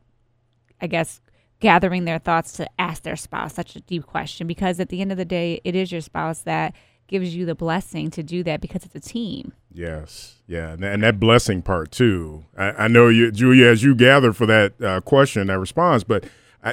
I 0.80 0.86
guess, 0.86 1.20
gathering 1.60 2.04
their 2.04 2.20
thoughts 2.20 2.52
to 2.52 2.68
ask 2.80 3.02
their 3.02 3.16
spouse 3.16 3.54
such 3.54 3.74
a 3.74 3.80
deep 3.80 4.06
question? 4.06 4.46
Because 4.46 4.78
at 4.78 4.88
the 4.88 5.00
end 5.00 5.10
of 5.10 5.18
the 5.18 5.24
day, 5.24 5.60
it 5.64 5.74
is 5.74 5.90
your 5.90 6.00
spouse 6.00 6.40
that 6.42 6.74
gives 7.08 7.34
you 7.34 7.44
the 7.44 7.54
blessing 7.54 8.10
to 8.12 8.22
do 8.22 8.44
that 8.44 8.60
because 8.60 8.84
it's 8.84 8.94
a 8.94 9.00
team. 9.00 9.52
Yes, 9.72 10.36
yeah, 10.46 10.76
and, 10.80 11.02
that 11.02 11.18
blessing 11.18 11.62
part 11.62 11.90
too. 11.90 12.44
I, 12.56 12.70
I, 12.70 12.88
know 12.88 13.08
you, 13.08 13.32
Julia, 13.32 13.66
as 13.66 13.82
you 13.82 13.94
gather 13.94 14.32
for 14.32 14.46
that 14.46 14.80
uh, 14.80 15.00
question, 15.00 15.48
that 15.48 15.58
response, 15.58 16.04
but 16.04 16.24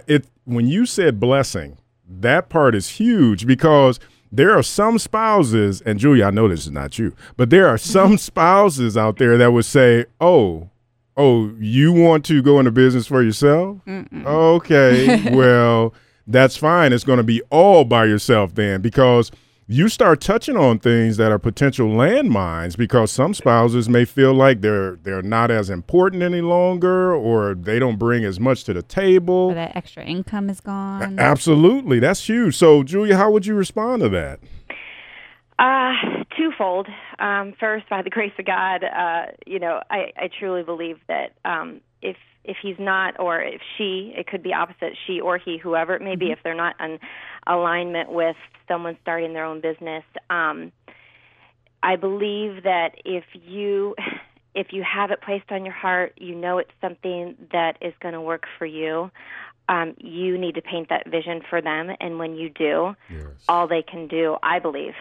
it 0.08 0.28
when 0.44 0.68
you 0.68 0.86
said 0.86 1.20
blessing, 1.20 1.78
that 2.08 2.50
part 2.50 2.76
is 2.76 2.90
huge 2.90 3.48
because 3.48 4.00
there 4.32 4.56
are 4.56 4.64
some 4.64 5.00
spouses, 5.00 5.82
and 5.82 6.00
Julia, 6.00 6.26
I 6.26 6.32
know 6.32 6.48
this 6.48 6.66
is 6.66 6.72
not 6.72 7.00
you, 7.00 7.16
but 7.38 7.50
there 7.50 7.68
are 7.68 7.78
some 7.78 8.18
spouses 8.20 8.98
out 8.98 9.18
there 9.18 9.38
that 9.38 9.52
would 9.52 9.66
say, 9.66 10.06
"Oh, 10.20 10.70
oh, 11.18 11.52
you 11.60 11.94
want 11.94 12.26
to 12.26 12.42
go 12.42 12.60
into 12.60 12.72
business 12.72 13.08
for 13.08 13.24
yourself? 13.24 13.78
Mm-mm. 13.88 14.26
Okay, 14.26 15.32
well." 15.36 15.94
That's 16.28 16.58
fine. 16.58 16.92
It's 16.92 17.04
going 17.04 17.18
to 17.18 17.24
be 17.24 17.44
all 17.52 17.86
by 17.86 18.06
yourself 18.06 18.56
then 18.56 18.82
because 18.82 19.30
you 19.68 19.90
start 19.90 20.22
touching 20.22 20.56
on 20.56 20.78
things 20.78 21.18
that 21.18 21.32
are 21.32 21.40
potential 21.40 21.88
landmines 21.88 22.78
because 22.78 23.12
some 23.12 23.34
spouses 23.34 23.90
may 23.90 24.06
feel 24.06 24.34
like 24.34 24.62
they're 24.62 24.98
they're 24.98 25.24
not 25.24 25.50
as 25.50 25.70
important 25.70 26.22
any 26.22 26.42
longer 26.42 27.14
or 27.14 27.56
they 27.56 27.80
don't 27.80 27.98
bring 27.98 28.24
as 28.24 28.40
much 28.40 28.64
to 28.66 28.74
the 28.74 28.84
table. 28.84 29.50
Or 29.50 29.56
that 29.56 29.76
extra 29.76 30.04
income 30.04 30.50
is 30.50 30.60
gone. 30.62 31.20
Absolutely. 31.20 32.00
That's 32.00 32.28
huge. 32.28 32.56
So 32.56 32.84
Julia, 32.84 33.18
how 33.18 33.32
would 33.32 33.46
you 33.46 33.56
respond 33.56 34.04
to 34.04 34.10
that? 34.10 34.40
Uh, 35.58 35.94
twofold. 36.38 36.88
Um, 37.18 37.54
first, 37.60 37.90
by 37.90 38.02
the 38.02 38.10
grace 38.10 38.34
of 38.38 38.46
God, 38.46 38.84
uh, 38.84 39.32
you 39.48 39.58
know, 39.58 39.82
I, 39.90 40.12
I 40.18 40.30
truly 40.38 40.64
believe 40.64 40.98
that 41.08 41.34
um, 41.44 41.82
if 42.02 42.18
if 42.44 42.58
he's 42.62 42.76
not, 42.78 43.20
or 43.20 43.42
if 43.42 43.62
she, 43.78 44.14
it 44.16 44.28
could 44.28 44.44
be 44.44 44.54
opposite, 44.54 44.96
she 45.08 45.20
or 45.20 45.38
he, 45.38 45.58
whoever 45.58 45.96
it 45.96 46.02
may 46.02 46.16
be, 46.16 46.26
mm-hmm. 46.26 46.34
if 46.34 46.40
they're 46.44 46.54
not 46.54 46.76
in 46.80 47.00
alignment 47.48 48.12
with 48.12 48.36
someone 48.68 48.98
starting 49.02 49.34
their 49.34 49.46
own 49.46 49.62
business. 49.62 50.04
Um, 50.30 50.72
I 51.84 51.96
believe 51.96 52.64
that 52.64 52.96
if 53.06 53.24
you 53.34 53.96
if 54.56 54.68
you 54.72 54.84
have 54.84 55.12
it 55.12 55.22
placed 55.22 55.52
on 55.52 55.66
your 55.66 55.74
heart, 55.74 56.14
you 56.18 56.34
know 56.34 56.58
it's 56.58 56.72
something 56.82 57.36
that 57.52 57.78
is 57.82 57.94
going 58.02 58.14
to 58.14 58.22
work 58.22 58.46
for 58.58 58.66
you. 58.66 59.12
Um, 59.68 59.96
you 59.98 60.38
need 60.38 60.56
to 60.56 60.62
paint 60.62 60.90
that 60.90 61.10
vision 61.10 61.42
for 61.50 61.62
them, 61.62 61.90
and 62.00 62.20
when 62.20 62.36
you 62.36 62.50
do, 62.50 62.96
yes. 63.10 63.26
all 63.48 63.68
they 63.68 63.82
can 63.82 64.08
do, 64.08 64.38
I 64.44 64.60
believe, 64.60 64.94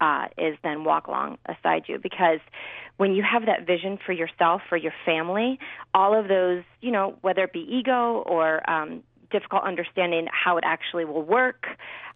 uh, 0.00 0.26
is 0.38 0.56
then 0.62 0.84
walk 0.84 1.06
along 1.06 1.38
beside 1.46 1.84
you 1.86 1.98
because 1.98 2.40
when 2.96 3.14
you 3.14 3.22
have 3.22 3.46
that 3.46 3.66
vision 3.66 3.98
for 4.04 4.12
yourself, 4.12 4.62
for 4.68 4.76
your 4.76 4.92
family, 5.04 5.58
all 5.94 6.18
of 6.18 6.28
those, 6.28 6.62
you 6.80 6.90
know, 6.90 7.16
whether 7.20 7.44
it 7.44 7.52
be 7.52 7.60
ego 7.60 8.22
or 8.26 8.68
um, 8.70 9.02
difficult 9.30 9.64
understanding 9.64 10.28
how 10.30 10.56
it 10.56 10.64
actually 10.64 11.04
will 11.04 11.22
work, 11.22 11.66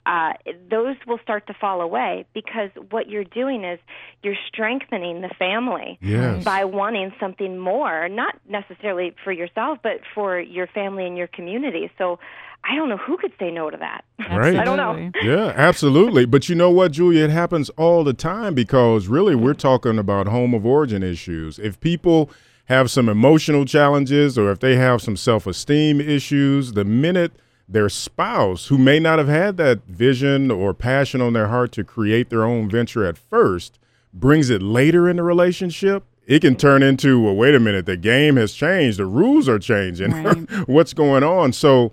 uh, 0.07 0.33
those 0.71 0.97
will 1.07 1.19
start 1.23 1.47
to 1.47 1.55
fall 1.55 1.83
away 1.83 2.25
because 2.33 2.71
what 2.91 3.09
you're 3.09 3.25
doing 3.25 3.65
is 3.65 3.79
you're 4.23 4.35
strengthening 4.49 5.21
the 5.21 5.29
family 5.39 5.99
yes. 6.01 6.43
by 6.43 6.65
wanting 6.65 7.13
something 7.21 7.59
more, 7.59 8.09
not 8.09 8.35
necessarily 8.49 9.15
for 9.23 9.33
yourself, 9.33 9.79
but 9.83 10.01
for 10.15 10.41
your 10.41 10.67
family 10.69 11.07
and 11.07 11.19
your 11.19 11.27
community. 11.27 11.91
So 11.99 12.19
I 12.65 12.77
don't 12.77 12.89
know 12.89 12.97
who 12.97 13.19
could 13.19 13.33
say 13.39 13.51
no 13.51 13.71
to 13.71 13.77
that. 13.77 14.05
Right. 14.31 14.57
I 14.57 14.65
don't 14.65 14.77
know. 14.77 15.11
Yeah, 15.23 15.53
absolutely. 15.57 16.25
But 16.25 16.49
you 16.49 16.55
know 16.55 16.71
what, 16.71 16.93
Julia? 16.93 17.25
It 17.25 17.31
happens 17.31 17.69
all 17.71 18.05
the 18.05 18.13
time 18.13 18.55
because 18.55 19.07
really 19.07 19.35
we're 19.35 19.55
talking 19.55 19.99
about 19.99 20.29
home 20.29 20.55
of 20.55 20.65
origin 20.65 21.03
issues. 21.03 21.59
If 21.59 21.81
people 21.81 22.31
have 22.71 22.91
some 22.91 23.09
emotional 23.09 23.67
challenges 23.67 24.39
or 24.39 24.51
if 24.51 24.61
they 24.61 24.77
have 24.77 25.03
some 25.03 25.17
self 25.17 25.47
esteem 25.47 26.01
issues, 26.01 26.73
the 26.73 26.85
minute– 26.85 27.33
their 27.71 27.89
spouse, 27.89 28.67
who 28.67 28.77
may 28.77 28.99
not 28.99 29.19
have 29.19 29.29
had 29.29 29.57
that 29.57 29.85
vision 29.87 30.51
or 30.51 30.75
passion 30.75 31.21
on 31.21 31.33
their 31.33 31.49
heart 31.49 31.73
to 31.73 31.85
create 31.85 32.29
their 32.29 32.43
own 32.43 32.69
venture 32.69 33.05
at 33.05 33.17
first, 33.17 33.79
brings 34.13 34.51
it 34.51 34.61
later 34.61 35.09
in 35.09 35.17
the 35.17 35.23
relationship, 35.23 36.05
it 36.27 36.41
can 36.41 36.57
turn 36.57 36.83
into, 36.83 37.23
well, 37.23 37.35
wait 37.35 37.55
a 37.55 37.61
minute, 37.61 37.87
the 37.87 37.97
game 37.97 38.37
has 38.37 38.53
changed, 38.53 38.99
the 38.99 39.07
rules 39.07 39.49
are 39.49 39.59
changing, 39.59 40.11
right. 40.23 40.51
what's 40.69 40.93
going 40.93 41.23
on? 41.23 41.53
So 41.53 41.93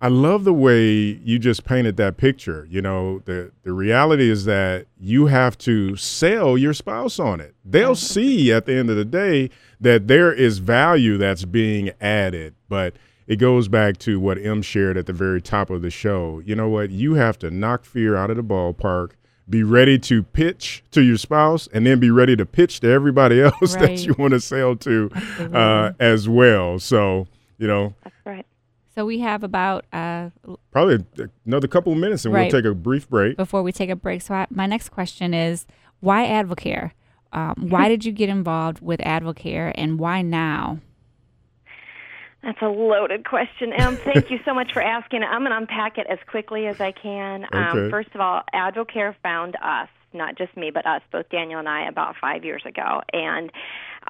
I 0.00 0.08
love 0.08 0.44
the 0.44 0.52
way 0.52 0.90
you 0.90 1.38
just 1.38 1.64
painted 1.64 1.96
that 1.96 2.16
picture. 2.16 2.66
You 2.70 2.82
know, 2.82 3.20
the 3.24 3.52
the 3.62 3.72
reality 3.72 4.30
is 4.30 4.44
that 4.44 4.86
you 4.98 5.26
have 5.26 5.58
to 5.58 5.96
sell 5.96 6.56
your 6.56 6.74
spouse 6.74 7.18
on 7.18 7.40
it. 7.40 7.54
They'll 7.64 7.96
see 7.96 8.52
at 8.52 8.66
the 8.66 8.74
end 8.74 8.90
of 8.90 8.96
the 8.96 9.04
day 9.04 9.50
that 9.80 10.08
there 10.08 10.32
is 10.32 10.58
value 10.58 11.18
that's 11.18 11.44
being 11.44 11.90
added, 12.00 12.54
but– 12.68 12.94
it 13.28 13.36
goes 13.36 13.68
back 13.68 13.98
to 13.98 14.18
what 14.18 14.38
M 14.38 14.62
shared 14.62 14.96
at 14.96 15.04
the 15.04 15.12
very 15.12 15.42
top 15.42 15.68
of 15.68 15.82
the 15.82 15.90
show. 15.90 16.40
You 16.46 16.56
know 16.56 16.68
what? 16.70 16.90
You 16.90 17.14
have 17.14 17.38
to 17.40 17.50
knock 17.50 17.84
fear 17.84 18.16
out 18.16 18.30
of 18.30 18.38
the 18.38 18.42
ballpark. 18.42 19.12
Be 19.48 19.62
ready 19.62 19.98
to 20.00 20.22
pitch 20.22 20.82
to 20.92 21.02
your 21.02 21.18
spouse, 21.18 21.68
and 21.72 21.86
then 21.86 22.00
be 22.00 22.10
ready 22.10 22.36
to 22.36 22.46
pitch 22.46 22.80
to 22.80 22.90
everybody 22.90 23.40
else 23.42 23.76
right. 23.76 23.80
that 23.80 24.06
you 24.06 24.14
want 24.18 24.32
to 24.32 24.40
sell 24.40 24.76
to 24.76 25.10
uh, 25.52 25.92
as 26.00 26.26
well. 26.26 26.78
So, 26.78 27.28
you 27.58 27.66
know, 27.66 27.94
that's 28.02 28.16
right. 28.24 28.46
So 28.98 29.06
we 29.06 29.20
have 29.20 29.44
about 29.44 29.84
uh, 29.92 30.30
probably 30.72 31.06
another 31.46 31.68
couple 31.68 31.92
of 31.92 31.98
minutes, 31.98 32.24
and 32.24 32.34
right. 32.34 32.52
we'll 32.52 32.60
take 32.60 32.68
a 32.68 32.74
brief 32.74 33.08
break 33.08 33.36
before 33.36 33.62
we 33.62 33.70
take 33.70 33.90
a 33.90 33.94
break. 33.94 34.22
So 34.22 34.34
I, 34.34 34.48
my 34.50 34.66
next 34.66 34.88
question 34.88 35.32
is, 35.32 35.66
why 36.00 36.26
Advocare? 36.26 36.90
Um, 37.32 37.68
why 37.68 37.88
did 37.90 38.04
you 38.04 38.10
get 38.10 38.28
involved 38.28 38.80
with 38.80 38.98
Advocare, 38.98 39.70
and 39.76 40.00
why 40.00 40.22
now? 40.22 40.80
That's 42.42 42.60
a 42.60 42.66
loaded 42.66 43.24
question, 43.24 43.72
Em. 43.72 43.96
Thank 44.04 44.32
you 44.32 44.40
so 44.44 44.52
much 44.52 44.72
for 44.72 44.82
asking. 44.82 45.22
I'm 45.22 45.42
going 45.42 45.52
to 45.52 45.58
unpack 45.58 45.96
it 45.96 46.08
as 46.10 46.18
quickly 46.26 46.66
as 46.66 46.80
I 46.80 46.90
can. 46.90 47.44
Um, 47.52 47.68
okay. 47.68 47.84
Um, 47.84 47.90
first 47.92 48.08
of 48.16 48.20
all, 48.20 48.42
Advocare 48.52 49.14
found 49.22 49.54
us, 49.62 49.88
not 50.12 50.36
just 50.36 50.56
me, 50.56 50.72
but 50.74 50.84
us, 50.86 51.02
both 51.12 51.28
Daniel 51.28 51.60
and 51.60 51.68
I, 51.68 51.86
about 51.86 52.16
five 52.20 52.44
years 52.44 52.62
ago. 52.66 53.02
And 53.12 53.52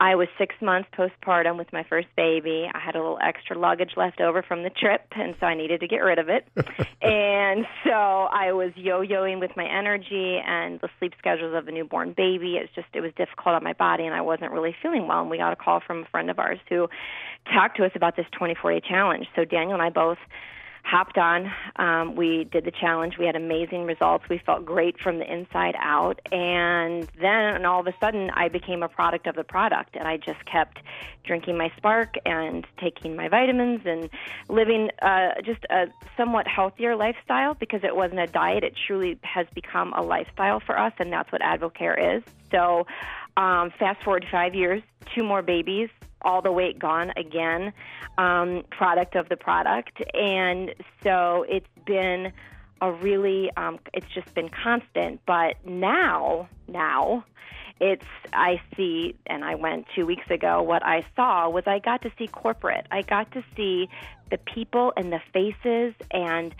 I 0.00 0.14
was 0.14 0.28
six 0.38 0.54
months 0.62 0.88
postpartum 0.96 1.58
with 1.58 1.72
my 1.72 1.82
first 1.82 2.06
baby. 2.16 2.68
I 2.72 2.78
had 2.78 2.94
a 2.94 2.98
little 2.98 3.18
extra 3.20 3.58
luggage 3.58 3.92
left 3.96 4.20
over 4.20 4.42
from 4.42 4.62
the 4.62 4.70
trip, 4.70 5.02
and 5.16 5.34
so 5.40 5.46
I 5.46 5.54
needed 5.54 5.80
to 5.80 5.88
get 5.88 5.98
rid 5.98 6.20
of 6.20 6.28
it. 6.28 6.46
and 7.02 7.66
so 7.84 7.90
I 7.90 8.52
was 8.52 8.70
yo-yoing 8.76 9.40
with 9.40 9.50
my 9.56 9.66
energy 9.66 10.38
and 10.44 10.80
the 10.80 10.88
sleep 10.98 11.14
schedules 11.18 11.54
of 11.56 11.66
a 11.66 11.72
newborn 11.72 12.14
baby. 12.16 12.56
It's 12.56 12.72
just 12.74 12.86
it 12.94 13.00
was 13.00 13.12
difficult 13.16 13.56
on 13.56 13.64
my 13.64 13.72
body, 13.72 14.06
and 14.06 14.14
I 14.14 14.20
wasn't 14.20 14.52
really 14.52 14.74
feeling 14.80 15.08
well. 15.08 15.20
And 15.20 15.30
we 15.30 15.38
got 15.38 15.52
a 15.52 15.56
call 15.56 15.80
from 15.84 16.04
a 16.04 16.06
friend 16.06 16.30
of 16.30 16.38
ours 16.38 16.60
who 16.68 16.88
talked 17.52 17.76
to 17.78 17.84
us 17.84 17.92
about 17.96 18.14
this 18.14 18.26
24-day 18.40 18.86
challenge. 18.88 19.26
So 19.34 19.44
Daniel 19.44 19.74
and 19.74 19.82
I 19.82 19.90
both 19.90 20.18
hopped 20.88 21.18
on. 21.18 21.52
Um, 21.76 22.16
we 22.16 22.44
did 22.44 22.64
the 22.64 22.70
challenge. 22.70 23.18
We 23.18 23.26
had 23.26 23.36
amazing 23.36 23.84
results. 23.84 24.24
We 24.30 24.38
felt 24.38 24.64
great 24.64 24.98
from 24.98 25.18
the 25.18 25.30
inside 25.30 25.74
out. 25.78 26.20
And 26.32 27.06
then, 27.20 27.56
and 27.56 27.66
all 27.66 27.80
of 27.80 27.86
a 27.86 27.94
sudden, 28.00 28.30
I 28.30 28.48
became 28.48 28.82
a 28.82 28.88
product 28.88 29.26
of 29.26 29.36
the 29.36 29.44
product. 29.44 29.96
And 29.96 30.08
I 30.08 30.16
just 30.16 30.44
kept 30.46 30.78
drinking 31.24 31.58
my 31.58 31.70
Spark 31.76 32.14
and 32.24 32.66
taking 32.80 33.14
my 33.16 33.28
vitamins 33.28 33.82
and 33.84 34.08
living 34.48 34.90
uh, 35.02 35.42
just 35.44 35.62
a 35.68 35.88
somewhat 36.16 36.46
healthier 36.48 36.96
lifestyle 36.96 37.54
because 37.54 37.80
it 37.84 37.94
wasn't 37.94 38.20
a 38.20 38.26
diet. 38.26 38.64
It 38.64 38.74
truly 38.86 39.18
has 39.22 39.46
become 39.54 39.92
a 39.92 40.02
lifestyle 40.02 40.60
for 40.60 40.78
us, 40.78 40.94
and 40.98 41.12
that's 41.12 41.30
what 41.30 41.42
Advocare 41.42 42.16
is. 42.16 42.22
So, 42.50 42.86
um, 43.36 43.70
fast 43.78 44.02
forward 44.02 44.24
five 44.32 44.54
years, 44.54 44.82
two 45.14 45.22
more 45.22 45.42
babies, 45.42 45.90
all 46.22 46.42
the 46.42 46.52
weight 46.52 46.78
gone 46.78 47.12
again, 47.16 47.72
um, 48.16 48.64
product 48.70 49.14
of 49.14 49.28
the 49.28 49.36
product. 49.36 50.02
And 50.14 50.74
so 51.02 51.44
it's 51.48 51.66
been 51.86 52.32
a 52.80 52.92
really, 52.92 53.50
um, 53.56 53.78
it's 53.92 54.06
just 54.14 54.32
been 54.34 54.48
constant. 54.48 55.20
But 55.26 55.56
now, 55.64 56.48
now, 56.66 57.24
it's 57.80 58.04
I 58.32 58.60
see, 58.76 59.14
and 59.26 59.44
I 59.44 59.54
went 59.54 59.86
two 59.94 60.04
weeks 60.04 60.28
ago. 60.30 60.62
What 60.62 60.84
I 60.84 61.06
saw 61.14 61.48
was 61.48 61.64
I 61.66 61.78
got 61.78 62.02
to 62.02 62.10
see 62.18 62.26
corporate. 62.26 62.86
I 62.90 63.02
got 63.02 63.30
to 63.32 63.44
see 63.56 63.88
the 64.30 64.38
people 64.38 64.92
and 64.96 65.12
the 65.12 65.20
faces 65.32 65.94
and 66.10 66.54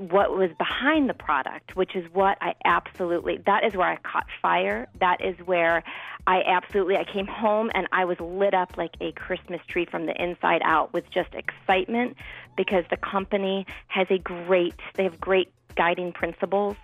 what 0.00 0.36
was 0.36 0.50
behind 0.58 1.08
the 1.08 1.14
product, 1.14 1.76
which 1.76 1.94
is 1.94 2.04
what 2.12 2.38
I 2.40 2.54
absolutely, 2.64 3.38
that 3.46 3.64
is 3.64 3.74
where 3.74 3.88
I 3.88 3.96
caught 3.96 4.26
fire. 4.42 4.88
That 4.98 5.24
is 5.24 5.36
where 5.46 5.84
I 6.26 6.42
absolutely, 6.42 6.96
I 6.96 7.04
came 7.04 7.26
home 7.26 7.70
and 7.72 7.86
I 7.92 8.04
was 8.04 8.18
lit 8.18 8.52
up 8.52 8.76
like 8.76 8.96
a 9.00 9.12
Christmas 9.12 9.60
tree 9.68 9.86
from 9.86 10.06
the 10.06 10.22
inside 10.22 10.60
out 10.64 10.92
with 10.92 11.08
just 11.10 11.34
excitement 11.34 12.16
because 12.56 12.84
the 12.90 12.96
company 12.96 13.66
has 13.86 14.08
a 14.10 14.18
great, 14.18 14.74
they 14.94 15.04
have 15.04 15.20
great 15.20 15.52
guiding 15.76 16.12
principles 16.12 16.76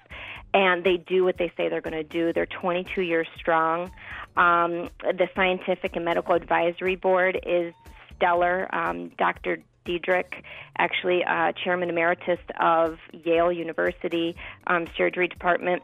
and 0.55 0.85
they 0.85 0.97
do 0.97 1.25
what 1.25 1.39
they 1.39 1.51
say 1.57 1.69
they're 1.69 1.81
going 1.81 1.93
to 1.93 2.05
do. 2.05 2.33
They're 2.33 2.47
22 2.47 3.03
years 3.03 3.27
strong. 3.37 3.91
Um, 4.37 4.91
the 5.01 5.29
Scientific 5.35 5.97
and 5.97 6.05
Medical 6.05 6.35
Advisory 6.35 6.97
Board 6.97 7.41
is 7.45 7.75
stellar. 8.15 8.73
Um, 8.73 9.09
Dr. 9.19 9.59
Dudrick, 9.87 10.43
actually 10.79 11.25
uh, 11.25 11.53
chairman 11.53 11.91
emeritus 11.91 12.39
of 12.61 12.99
Yale 13.12 13.53
University 13.53 14.37
um, 14.67 14.87
Surgery 14.97 15.29
Department, 15.29 15.83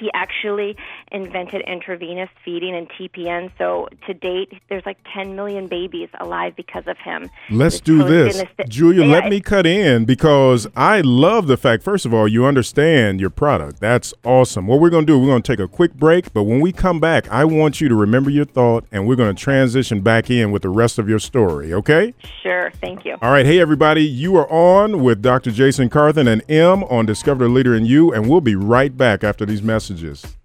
he 0.00 0.10
actually 0.14 0.76
invented 1.12 1.60
intravenous 1.66 2.30
feeding 2.44 2.74
and 2.74 2.88
TPN. 2.88 3.52
So 3.58 3.88
to 4.06 4.14
date, 4.14 4.52
there's 4.68 4.84
like 4.86 4.98
10 5.14 5.36
million 5.36 5.68
babies 5.68 6.08
alive 6.18 6.56
because 6.56 6.84
of 6.86 6.96
him. 6.98 7.30
Let's 7.50 7.80
do 7.80 8.02
this. 8.02 8.42
Julia, 8.68 9.04
yeah, 9.04 9.12
let 9.12 9.28
me 9.28 9.40
cut 9.40 9.66
in 9.66 10.06
because 10.06 10.66
I 10.74 11.02
love 11.02 11.46
the 11.46 11.56
fact, 11.56 11.82
first 11.82 12.06
of 12.06 12.14
all, 12.14 12.26
you 12.26 12.46
understand 12.46 13.20
your 13.20 13.30
product. 13.30 13.80
That's 13.80 14.14
awesome. 14.24 14.66
What 14.66 14.80
we're 14.80 14.90
going 14.90 15.06
to 15.06 15.12
do, 15.12 15.18
we're 15.18 15.26
going 15.26 15.42
to 15.42 15.52
take 15.52 15.60
a 15.60 15.68
quick 15.68 15.94
break, 15.94 16.32
but 16.32 16.44
when 16.44 16.60
we 16.60 16.72
come 16.72 16.98
back, 16.98 17.28
I 17.28 17.44
want 17.44 17.80
you 17.80 17.88
to 17.88 17.94
remember 17.94 18.30
your 18.30 18.46
thought 18.46 18.84
and 18.90 19.06
we're 19.06 19.16
going 19.16 19.34
to 19.34 19.40
transition 19.40 20.00
back 20.00 20.30
in 20.30 20.50
with 20.50 20.62
the 20.62 20.70
rest 20.70 20.98
of 20.98 21.08
your 21.08 21.18
story, 21.18 21.74
okay? 21.74 22.14
Sure. 22.42 22.70
Thank 22.80 23.04
you. 23.04 23.16
All 23.20 23.30
right. 23.30 23.44
Hey, 23.44 23.60
everybody. 23.60 24.04
You 24.04 24.36
are 24.36 24.50
on 24.50 25.02
with 25.02 25.20
Dr. 25.20 25.50
Jason 25.50 25.90
Carthen 25.90 26.26
and 26.26 26.42
M 26.48 26.84
on 26.84 27.04
Discover 27.04 27.44
the 27.44 27.50
Leader 27.50 27.74
in 27.74 27.84
You, 27.84 28.12
and 28.12 28.28
we'll 28.28 28.40
be 28.40 28.54
right 28.54 28.96
back 28.96 29.22
after 29.22 29.44
these 29.44 29.62
messages 29.62 29.89
messages. 29.90 30.39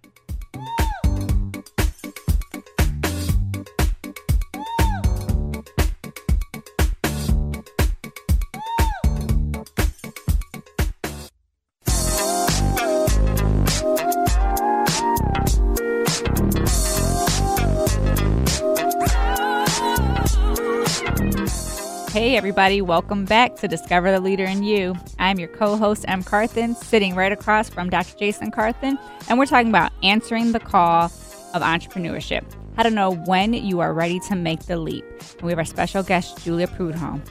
Everybody, 22.56 22.82
welcome 22.82 23.26
back 23.26 23.58
to 23.58 23.68
Discover 23.68 24.14
the 24.14 24.22
Leader 24.22 24.46
in 24.46 24.64
You. 24.64 24.96
I'm 25.20 25.38
your 25.38 25.50
co 25.50 25.76
host, 25.76 26.06
M. 26.08 26.24
Carthen, 26.24 26.74
sitting 26.74 27.14
right 27.14 27.34
across 27.34 27.70
from 27.70 27.90
Dr. 27.90 28.18
Jason 28.18 28.50
Carthen, 28.50 28.98
and 29.28 29.38
we're 29.38 29.46
talking 29.46 29.68
about 29.68 29.92
answering 30.04 30.54
the 30.54 30.62
call 30.62 31.08
of 31.54 31.62
entrepreneurship. 31.62 32.46
How 32.78 32.84
to 32.84 32.90
know 32.90 33.12
when 33.12 33.52
you 33.52 33.82
are 33.82 33.94
ready 33.94 34.22
to 34.30 34.38
make 34.38 34.68
the 34.68 34.78
leap. 34.78 35.04
And 35.34 35.42
we 35.42 35.52
have 35.52 35.60
our 35.60 35.66
special 35.66 36.02
guest, 36.02 36.46
Julia 36.46 36.68
Prudhomme. 36.68 37.22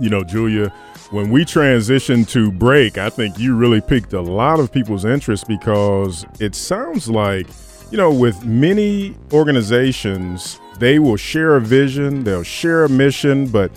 You 0.00 0.10
know, 0.10 0.24
Julia, 0.24 0.70
when 1.12 1.30
we 1.30 1.44
transitioned 1.44 2.28
to 2.30 2.50
break, 2.50 2.98
I 2.98 3.10
think 3.10 3.38
you 3.38 3.54
really 3.54 3.80
piqued 3.80 4.12
a 4.12 4.22
lot 4.22 4.58
of 4.58 4.72
people's 4.72 5.04
interest 5.04 5.46
because 5.46 6.26
it 6.40 6.56
sounds 6.56 7.08
like, 7.08 7.46
you 7.92 7.96
know, 7.96 8.12
with 8.12 8.44
many 8.44 9.14
organizations, 9.32 10.58
they 10.80 10.98
will 10.98 11.16
share 11.16 11.54
a 11.54 11.60
vision, 11.60 12.24
they'll 12.24 12.42
share 12.42 12.82
a 12.82 12.88
mission, 12.88 13.46
but 13.46 13.70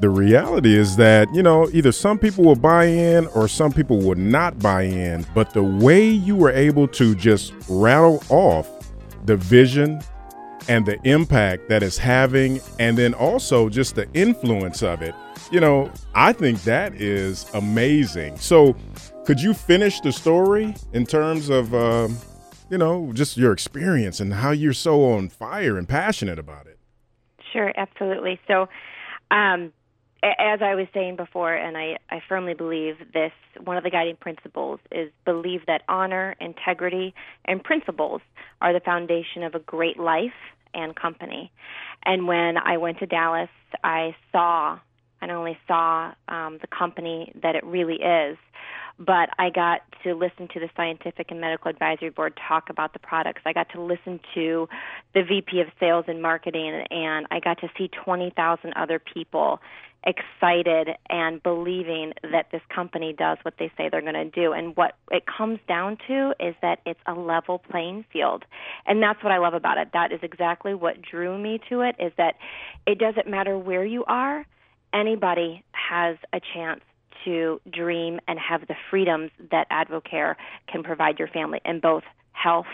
the 0.00 0.10
reality 0.10 0.76
is 0.76 0.96
that, 0.96 1.32
you 1.34 1.42
know, 1.42 1.68
either 1.72 1.92
some 1.92 2.18
people 2.18 2.44
will 2.44 2.56
buy 2.56 2.84
in 2.84 3.26
or 3.28 3.48
some 3.48 3.72
people 3.72 3.98
will 3.98 4.16
not 4.16 4.58
buy 4.58 4.82
in. 4.82 5.26
But 5.34 5.52
the 5.52 5.62
way 5.62 6.08
you 6.08 6.36
were 6.36 6.50
able 6.50 6.88
to 6.88 7.14
just 7.14 7.52
rattle 7.68 8.22
off 8.28 8.68
the 9.24 9.36
vision 9.36 10.00
and 10.68 10.86
the 10.86 10.98
impact 11.06 11.68
that 11.68 11.82
it's 11.82 11.98
having, 11.98 12.60
and 12.78 12.96
then 12.96 13.14
also 13.14 13.68
just 13.68 13.94
the 13.94 14.10
influence 14.14 14.82
of 14.82 15.02
it, 15.02 15.14
you 15.50 15.60
know, 15.60 15.90
I 16.14 16.32
think 16.32 16.62
that 16.62 16.94
is 16.94 17.46
amazing. 17.54 18.38
So, 18.38 18.74
could 19.26 19.40
you 19.40 19.54
finish 19.54 20.00
the 20.00 20.12
story 20.12 20.74
in 20.92 21.06
terms 21.06 21.48
of, 21.48 21.74
um, 21.74 22.16
you 22.70 22.78
know, 22.78 23.10
just 23.12 23.36
your 23.36 23.52
experience 23.52 24.20
and 24.20 24.32
how 24.32 24.50
you're 24.50 24.72
so 24.72 25.04
on 25.12 25.28
fire 25.28 25.76
and 25.78 25.88
passionate 25.88 26.38
about 26.38 26.66
it? 26.66 26.78
Sure, 27.52 27.72
absolutely. 27.76 28.40
So, 28.48 28.68
um, 29.30 29.72
as 30.38 30.62
I 30.62 30.74
was 30.74 30.86
saying 30.94 31.16
before, 31.16 31.54
and 31.54 31.76
I, 31.76 31.98
I 32.10 32.22
firmly 32.28 32.54
believe 32.54 32.96
this, 33.12 33.32
one 33.62 33.76
of 33.76 33.84
the 33.84 33.90
guiding 33.90 34.16
principles 34.16 34.80
is 34.90 35.10
believe 35.24 35.66
that 35.66 35.82
honor, 35.88 36.34
integrity, 36.40 37.14
and 37.44 37.62
principles 37.62 38.22
are 38.60 38.72
the 38.72 38.80
foundation 38.80 39.42
of 39.42 39.54
a 39.54 39.58
great 39.58 39.98
life 39.98 40.32
and 40.72 40.96
company. 40.96 41.52
And 42.04 42.26
when 42.26 42.56
I 42.56 42.78
went 42.78 42.98
to 42.98 43.06
Dallas, 43.06 43.50
I 43.82 44.16
saw, 44.32 44.78
I 45.20 45.26
not 45.26 45.36
only 45.36 45.58
saw 45.68 46.12
um, 46.28 46.58
the 46.60 46.66
company 46.66 47.32
that 47.42 47.54
it 47.54 47.64
really 47.64 47.96
is, 47.96 48.38
but 48.98 49.28
I 49.38 49.50
got 49.50 49.80
to 50.04 50.14
listen 50.14 50.48
to 50.54 50.60
the 50.60 50.70
Scientific 50.76 51.30
and 51.30 51.40
Medical 51.40 51.70
Advisory 51.70 52.10
Board 52.10 52.38
talk 52.48 52.70
about 52.70 52.92
the 52.92 53.00
products. 53.00 53.42
I 53.44 53.52
got 53.52 53.70
to 53.70 53.82
listen 53.82 54.20
to 54.34 54.68
the 55.14 55.22
VP 55.22 55.60
of 55.60 55.68
Sales 55.80 56.04
and 56.06 56.22
Marketing, 56.22 56.84
and 56.90 57.26
I 57.30 57.40
got 57.40 57.60
to 57.60 57.68
see 57.76 57.88
20,000 57.88 58.72
other 58.74 59.00
people 59.00 59.60
excited 60.04 60.90
and 61.08 61.42
believing 61.42 62.12
that 62.22 62.46
this 62.52 62.60
company 62.74 63.12
does 63.12 63.38
what 63.42 63.54
they 63.58 63.72
say 63.76 63.88
they're 63.88 64.02
going 64.02 64.14
to 64.14 64.24
do. 64.30 64.52
And 64.52 64.76
what 64.76 64.94
it 65.10 65.24
comes 65.26 65.58
down 65.66 65.98
to 66.08 66.34
is 66.38 66.54
that 66.62 66.80
it's 66.84 67.00
a 67.06 67.14
level 67.14 67.58
playing 67.58 68.04
field. 68.12 68.44
And 68.86 69.02
that's 69.02 69.22
what 69.22 69.32
I 69.32 69.38
love 69.38 69.54
about 69.54 69.78
it. 69.78 69.88
That 69.92 70.12
is 70.12 70.20
exactly 70.22 70.74
what 70.74 71.00
drew 71.00 71.38
me 71.38 71.60
to 71.70 71.80
it 71.80 71.96
is 71.98 72.12
that 72.18 72.34
it 72.86 72.98
doesn't 72.98 73.28
matter 73.28 73.58
where 73.58 73.84
you 73.84 74.04
are, 74.04 74.46
anybody 74.92 75.64
has 75.72 76.16
a 76.32 76.40
chance 76.54 76.80
to 77.24 77.60
dream 77.70 78.20
and 78.28 78.38
have 78.38 78.66
the 78.68 78.74
freedoms 78.90 79.30
that 79.50 79.68
Advocare 79.70 80.36
can 80.70 80.82
provide 80.82 81.18
your 81.18 81.28
family 81.28 81.60
in 81.64 81.80
both 81.80 82.02
health 82.32 82.66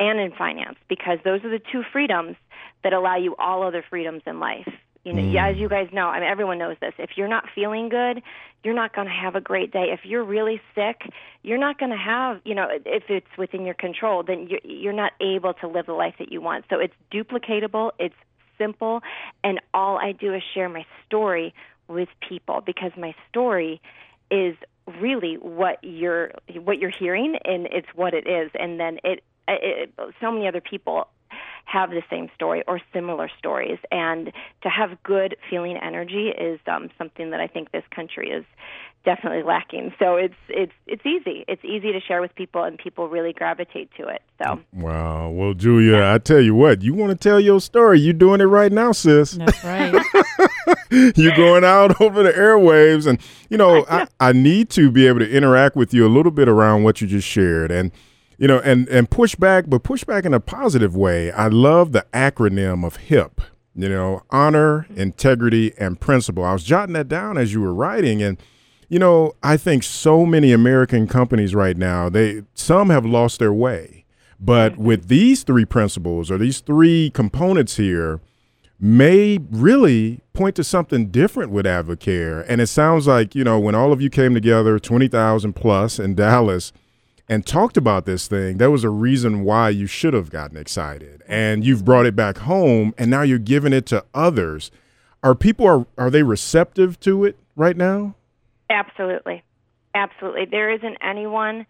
and 0.00 0.18
in 0.18 0.32
finance 0.32 0.76
because 0.88 1.18
those 1.24 1.44
are 1.44 1.50
the 1.50 1.60
two 1.70 1.82
freedoms 1.92 2.36
that 2.82 2.92
allow 2.92 3.16
you 3.16 3.36
all 3.38 3.62
other 3.62 3.84
freedoms 3.88 4.22
in 4.26 4.40
life. 4.40 4.68
You 5.04 5.12
know, 5.12 5.22
mm. 5.22 5.50
as 5.50 5.56
you 5.58 5.68
guys 5.68 5.88
know, 5.92 6.06
I 6.06 6.20
mean, 6.20 6.28
everyone 6.28 6.58
knows 6.58 6.76
this. 6.80 6.92
If 6.98 7.10
you're 7.16 7.28
not 7.28 7.44
feeling 7.54 7.88
good, 7.88 8.22
you're 8.62 8.74
not 8.74 8.94
going 8.94 9.08
to 9.08 9.12
have 9.12 9.34
a 9.34 9.40
great 9.40 9.72
day. 9.72 9.86
If 9.92 10.00
you're 10.04 10.22
really 10.22 10.60
sick, 10.74 11.02
you're 11.42 11.58
not 11.58 11.78
going 11.78 11.90
to 11.90 11.96
have, 11.96 12.40
you 12.44 12.54
know, 12.54 12.68
if 12.70 13.04
it's 13.08 13.26
within 13.36 13.64
your 13.64 13.74
control, 13.74 14.22
then 14.22 14.46
you're, 14.48 14.60
you're 14.62 14.92
not 14.92 15.12
able 15.20 15.54
to 15.54 15.66
live 15.66 15.86
the 15.86 15.92
life 15.92 16.14
that 16.20 16.30
you 16.30 16.40
want. 16.40 16.66
So 16.70 16.78
it's 16.78 16.94
duplicatable, 17.12 17.90
it's 17.98 18.14
simple, 18.58 19.00
and 19.42 19.60
all 19.74 19.98
I 19.98 20.12
do 20.12 20.34
is 20.34 20.42
share 20.54 20.68
my 20.68 20.86
story 21.06 21.52
with 21.88 22.08
people 22.28 22.62
because 22.64 22.92
my 22.96 23.14
story 23.28 23.80
is 24.30 24.56
really 25.00 25.34
what 25.34 25.78
you're 25.82 26.32
what 26.54 26.78
you're 26.78 26.90
hearing 26.96 27.36
and 27.44 27.66
it's 27.66 27.86
what 27.94 28.14
it 28.14 28.26
is 28.26 28.50
and 28.58 28.80
then 28.80 28.98
it, 29.04 29.22
it 29.46 29.94
so 30.20 30.32
many 30.32 30.48
other 30.48 30.60
people 30.60 31.06
have 31.72 31.90
the 31.90 32.02
same 32.10 32.28
story 32.34 32.62
or 32.68 32.80
similar 32.92 33.30
stories. 33.38 33.78
And 33.90 34.32
to 34.62 34.68
have 34.68 35.02
good 35.02 35.36
feeling 35.48 35.78
energy 35.78 36.28
is 36.28 36.60
um, 36.66 36.90
something 36.98 37.30
that 37.30 37.40
I 37.40 37.46
think 37.46 37.72
this 37.72 37.84
country 37.94 38.30
is 38.30 38.44
definitely 39.04 39.42
lacking. 39.42 39.92
So 39.98 40.16
it's 40.16 40.34
it's 40.48 40.72
it's 40.86 41.04
easy. 41.06 41.44
It's 41.48 41.64
easy 41.64 41.92
to 41.92 42.00
share 42.00 42.20
with 42.20 42.34
people, 42.34 42.62
and 42.62 42.78
people 42.78 43.08
really 43.08 43.32
gravitate 43.32 43.90
to 43.96 44.06
it. 44.08 44.22
So 44.42 44.60
wow. 44.74 45.30
Well, 45.30 45.54
Julia, 45.54 45.98
yeah. 45.98 46.14
I 46.14 46.18
tell 46.18 46.40
you 46.40 46.54
what, 46.54 46.82
you 46.82 46.94
want 46.94 47.10
to 47.10 47.16
tell 47.16 47.40
your 47.40 47.60
story. 47.60 48.00
You're 48.00 48.12
doing 48.12 48.40
it 48.40 48.44
right 48.44 48.70
now, 48.70 48.92
sis. 48.92 49.32
That's 49.32 49.64
right. 49.64 49.94
You're 51.16 51.34
going 51.34 51.64
out 51.64 52.00
over 52.02 52.22
the 52.22 52.32
airwaves, 52.32 53.06
and 53.06 53.18
you 53.48 53.56
know 53.56 53.86
I, 53.88 54.06
I 54.20 54.32
need 54.32 54.68
to 54.70 54.90
be 54.90 55.06
able 55.06 55.20
to 55.20 55.30
interact 55.30 55.74
with 55.74 55.94
you 55.94 56.06
a 56.06 56.10
little 56.10 56.32
bit 56.32 56.48
around 56.48 56.82
what 56.82 57.00
you 57.00 57.06
just 57.06 57.26
shared, 57.26 57.70
and 57.70 57.90
you 58.42 58.48
know, 58.48 58.58
and 58.58 58.88
and 58.88 59.08
push 59.08 59.36
back, 59.36 59.66
but 59.68 59.84
push 59.84 60.02
back 60.02 60.24
in 60.24 60.34
a 60.34 60.40
positive 60.40 60.96
way. 60.96 61.30
I 61.30 61.46
love 61.46 61.92
the 61.92 62.04
acronym 62.12 62.84
of 62.84 62.96
HIP. 62.96 63.40
You 63.76 63.88
know, 63.88 64.22
honor, 64.30 64.88
integrity, 64.96 65.72
and 65.78 66.00
principle. 66.00 66.42
I 66.42 66.52
was 66.52 66.64
jotting 66.64 66.92
that 66.94 67.06
down 67.06 67.38
as 67.38 67.52
you 67.52 67.60
were 67.60 67.72
writing, 67.72 68.20
and 68.20 68.36
you 68.88 68.98
know, 68.98 69.36
I 69.44 69.56
think 69.56 69.84
so 69.84 70.26
many 70.26 70.50
American 70.50 71.06
companies 71.06 71.54
right 71.54 71.76
now, 71.76 72.08
they 72.08 72.42
some 72.54 72.90
have 72.90 73.06
lost 73.06 73.38
their 73.38 73.52
way, 73.52 74.06
but 74.40 74.72
mm-hmm. 74.72 74.84
with 74.86 75.06
these 75.06 75.44
three 75.44 75.64
principles 75.64 76.28
or 76.28 76.36
these 76.36 76.58
three 76.58 77.10
components 77.10 77.76
here, 77.76 78.20
may 78.80 79.38
really 79.52 80.20
point 80.32 80.56
to 80.56 80.64
something 80.64 81.12
different 81.12 81.52
with 81.52 81.64
Advocare. 81.64 82.44
And 82.48 82.60
it 82.60 82.66
sounds 82.66 83.06
like, 83.06 83.36
you 83.36 83.44
know, 83.44 83.60
when 83.60 83.76
all 83.76 83.92
of 83.92 84.02
you 84.02 84.10
came 84.10 84.34
together, 84.34 84.80
20,000 84.80 85.52
plus 85.52 86.00
in 86.00 86.16
Dallas, 86.16 86.72
and 87.32 87.46
talked 87.46 87.78
about 87.78 88.04
this 88.04 88.28
thing, 88.28 88.58
there 88.58 88.70
was 88.70 88.84
a 88.84 88.90
reason 88.90 89.42
why 89.42 89.70
you 89.70 89.86
should 89.86 90.12
have 90.12 90.28
gotten 90.28 90.58
excited. 90.58 91.22
And 91.26 91.64
you've 91.64 91.82
brought 91.82 92.04
it 92.04 92.14
back 92.14 92.36
home 92.36 92.94
and 92.98 93.10
now 93.10 93.22
you're 93.22 93.38
giving 93.38 93.72
it 93.72 93.86
to 93.86 94.04
others. 94.12 94.70
Are 95.22 95.34
people 95.34 95.66
are 95.66 95.86
are 95.96 96.10
they 96.10 96.22
receptive 96.22 97.00
to 97.00 97.24
it 97.24 97.38
right 97.56 97.74
now? 97.74 98.16
Absolutely. 98.68 99.42
Absolutely. 99.94 100.44
There 100.44 100.70
isn't 100.70 100.98
anyone. 101.00 101.64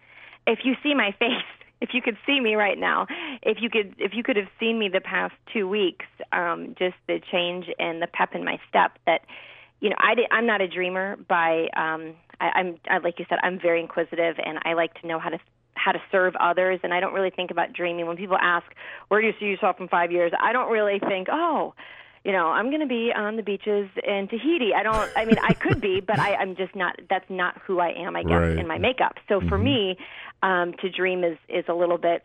If 0.49 0.61
you 0.65 0.75
see 0.83 0.95
my 0.95 1.13
face, 1.21 1.47
if 1.81 1.91
you 1.93 2.03
could 2.03 2.17
see 2.27 2.41
me 2.41 2.57
right 2.57 2.79
now, 2.79 3.07
if 3.43 3.59
you 3.61 3.71
could, 3.71 3.95
if 3.99 4.15
you 4.15 4.25
could 4.25 4.37
have 4.37 4.49
seen 4.59 4.81
me 4.81 4.89
the 4.89 5.01
past 5.01 5.35
two 5.53 5.69
weeks, 5.69 6.07
um, 6.33 6.75
just 6.77 6.97
the 7.07 7.21
change 7.31 7.67
and 7.79 8.03
the 8.03 8.09
pep 8.09 8.35
in 8.35 8.45
my 8.45 8.59
step. 8.69 8.99
That, 9.07 9.21
you 9.79 9.91
know, 9.91 9.97
I 9.99 10.15
I'm 10.33 10.47
not 10.47 10.61
a 10.61 10.67
dreamer 10.67 11.19
by. 11.29 11.69
Um, 11.77 12.15
I, 12.43 12.59
I'm 12.59 12.77
I, 12.91 12.99
like 12.99 13.19
you 13.19 13.27
said, 13.29 13.39
I'm 13.43 13.59
very 13.61 13.81
inquisitive 13.81 14.37
and 14.45 14.59
I 14.65 14.75
like 14.75 14.93
to 15.01 15.07
know 15.07 15.19
how 15.19 15.31
to 15.31 15.39
how 15.75 15.93
to 15.93 15.99
serve 16.11 16.35
others 16.39 16.81
and 16.83 16.93
I 16.93 17.01
don't 17.01 17.15
really 17.15 17.31
think 17.31 17.51
about 17.51 17.73
dreaming. 17.73 18.07
When 18.07 18.17
people 18.17 18.37
ask, 18.41 18.67
"Where 19.09 19.21
do 19.21 19.27
you 19.27 19.33
see 19.41 19.47
yourself 19.47 19.77
in 19.81 19.89
5 19.89 20.13
years?" 20.13 20.33
I 20.41 20.53
don't 20.53 20.71
really 20.71 20.99
think, 20.99 21.29
"Oh, 21.31 21.75
you 22.25 22.33
know, 22.33 22.47
I'm 22.49 22.69
going 22.71 22.81
to 22.81 22.87
be 22.87 23.11
on 23.15 23.37
the 23.37 23.43
beaches 23.43 23.89
in 24.07 24.29
Tahiti. 24.29 24.71
I 24.77 24.83
don't. 24.83 25.11
I 25.17 25.25
mean, 25.25 25.39
I 25.43 25.55
could 25.55 25.81
be, 25.81 26.01
but 26.01 26.21
I, 26.21 26.35
I'm 26.35 26.55
just 26.57 26.75
not. 26.77 26.95
That's 27.11 27.29
not 27.29 27.61
who 27.67 27.81
I 27.81 27.91
am. 27.99 28.15
I 28.17 28.23
guess 28.23 28.43
Right. 28.43 28.59
in 28.59 28.67
my 28.69 28.79
makeup. 28.79 29.15
So 29.29 29.41
for 29.49 29.59
Mhm. 29.59 29.65
me, 29.65 29.97
um, 30.43 30.75
to 30.83 30.89
dream 30.91 31.25
is 31.25 31.39
is 31.49 31.65
a 31.69 31.75
little 31.75 31.99
bit 31.99 32.25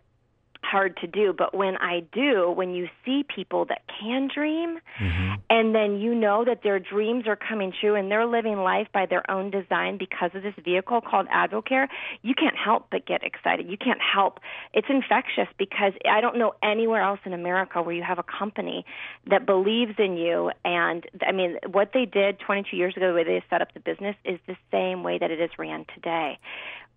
hard 0.64 0.98
to 0.98 1.08
do. 1.08 1.34
But 1.34 1.54
when 1.54 1.78
I 1.78 2.02
do, 2.12 2.52
when 2.52 2.74
you 2.74 2.90
see 3.06 3.24
people 3.24 3.66
that 3.66 3.82
can 3.88 4.28
dream, 4.28 4.80
Mhm. 5.00 5.40
and 5.50 5.74
then 5.74 6.00
you 6.00 6.14
know 6.14 6.44
that 6.44 6.62
their 6.64 6.80
dreams 6.80 7.28
are 7.28 7.36
coming 7.36 7.72
true 7.72 7.96
and 7.96 8.12
they're 8.12 8.26
living 8.26 8.58
life 8.58 8.88
by 8.92 9.06
their 9.06 9.30
own 9.30 9.50
design 9.50 9.98
because 9.98 10.34
of 10.36 10.44
this 10.44 10.56
vehicle 10.56 11.02
called 11.02 11.28
Advocare, 11.30 11.88
you 12.22 12.34
can't 12.34 12.56
help 12.56 12.88
but 12.90 13.06
get 13.06 13.24
excited. 13.24 13.70
You 13.70 13.78
can't 13.78 14.02
help. 14.02 14.40
It's 14.74 14.90
infectious 14.90 15.48
because 15.58 15.94
I 16.10 16.22
don't 16.22 16.38
know 16.38 16.54
anywhere 16.62 17.02
else 17.02 17.20
in 17.26 17.34
America 17.34 17.82
where 17.82 17.96
you 17.96 18.04
have 18.04 18.20
a 18.20 18.24
company 18.24 18.86
that 19.28 19.46
believes 19.46 19.98
in 20.00 20.18
you. 20.18 20.52
And 20.66 21.06
I 21.26 21.32
mean, 21.32 21.58
what 21.68 21.94
they 21.94 22.06
did 22.06 22.40
22 22.40 22.76
years 22.76 22.96
ago, 22.98 23.08
the 23.08 23.14
way 23.14 23.24
they 23.24 23.44
set 23.50 23.62
up 23.62 23.74
the 23.74 23.80
business, 23.80 24.16
is 24.24 24.40
the 24.48 24.58
same 24.72 25.04
way 25.04 25.18
that 25.18 25.32
it 25.32 25.40
is 25.40 25.52
ran 25.58 25.86
today 25.94 26.40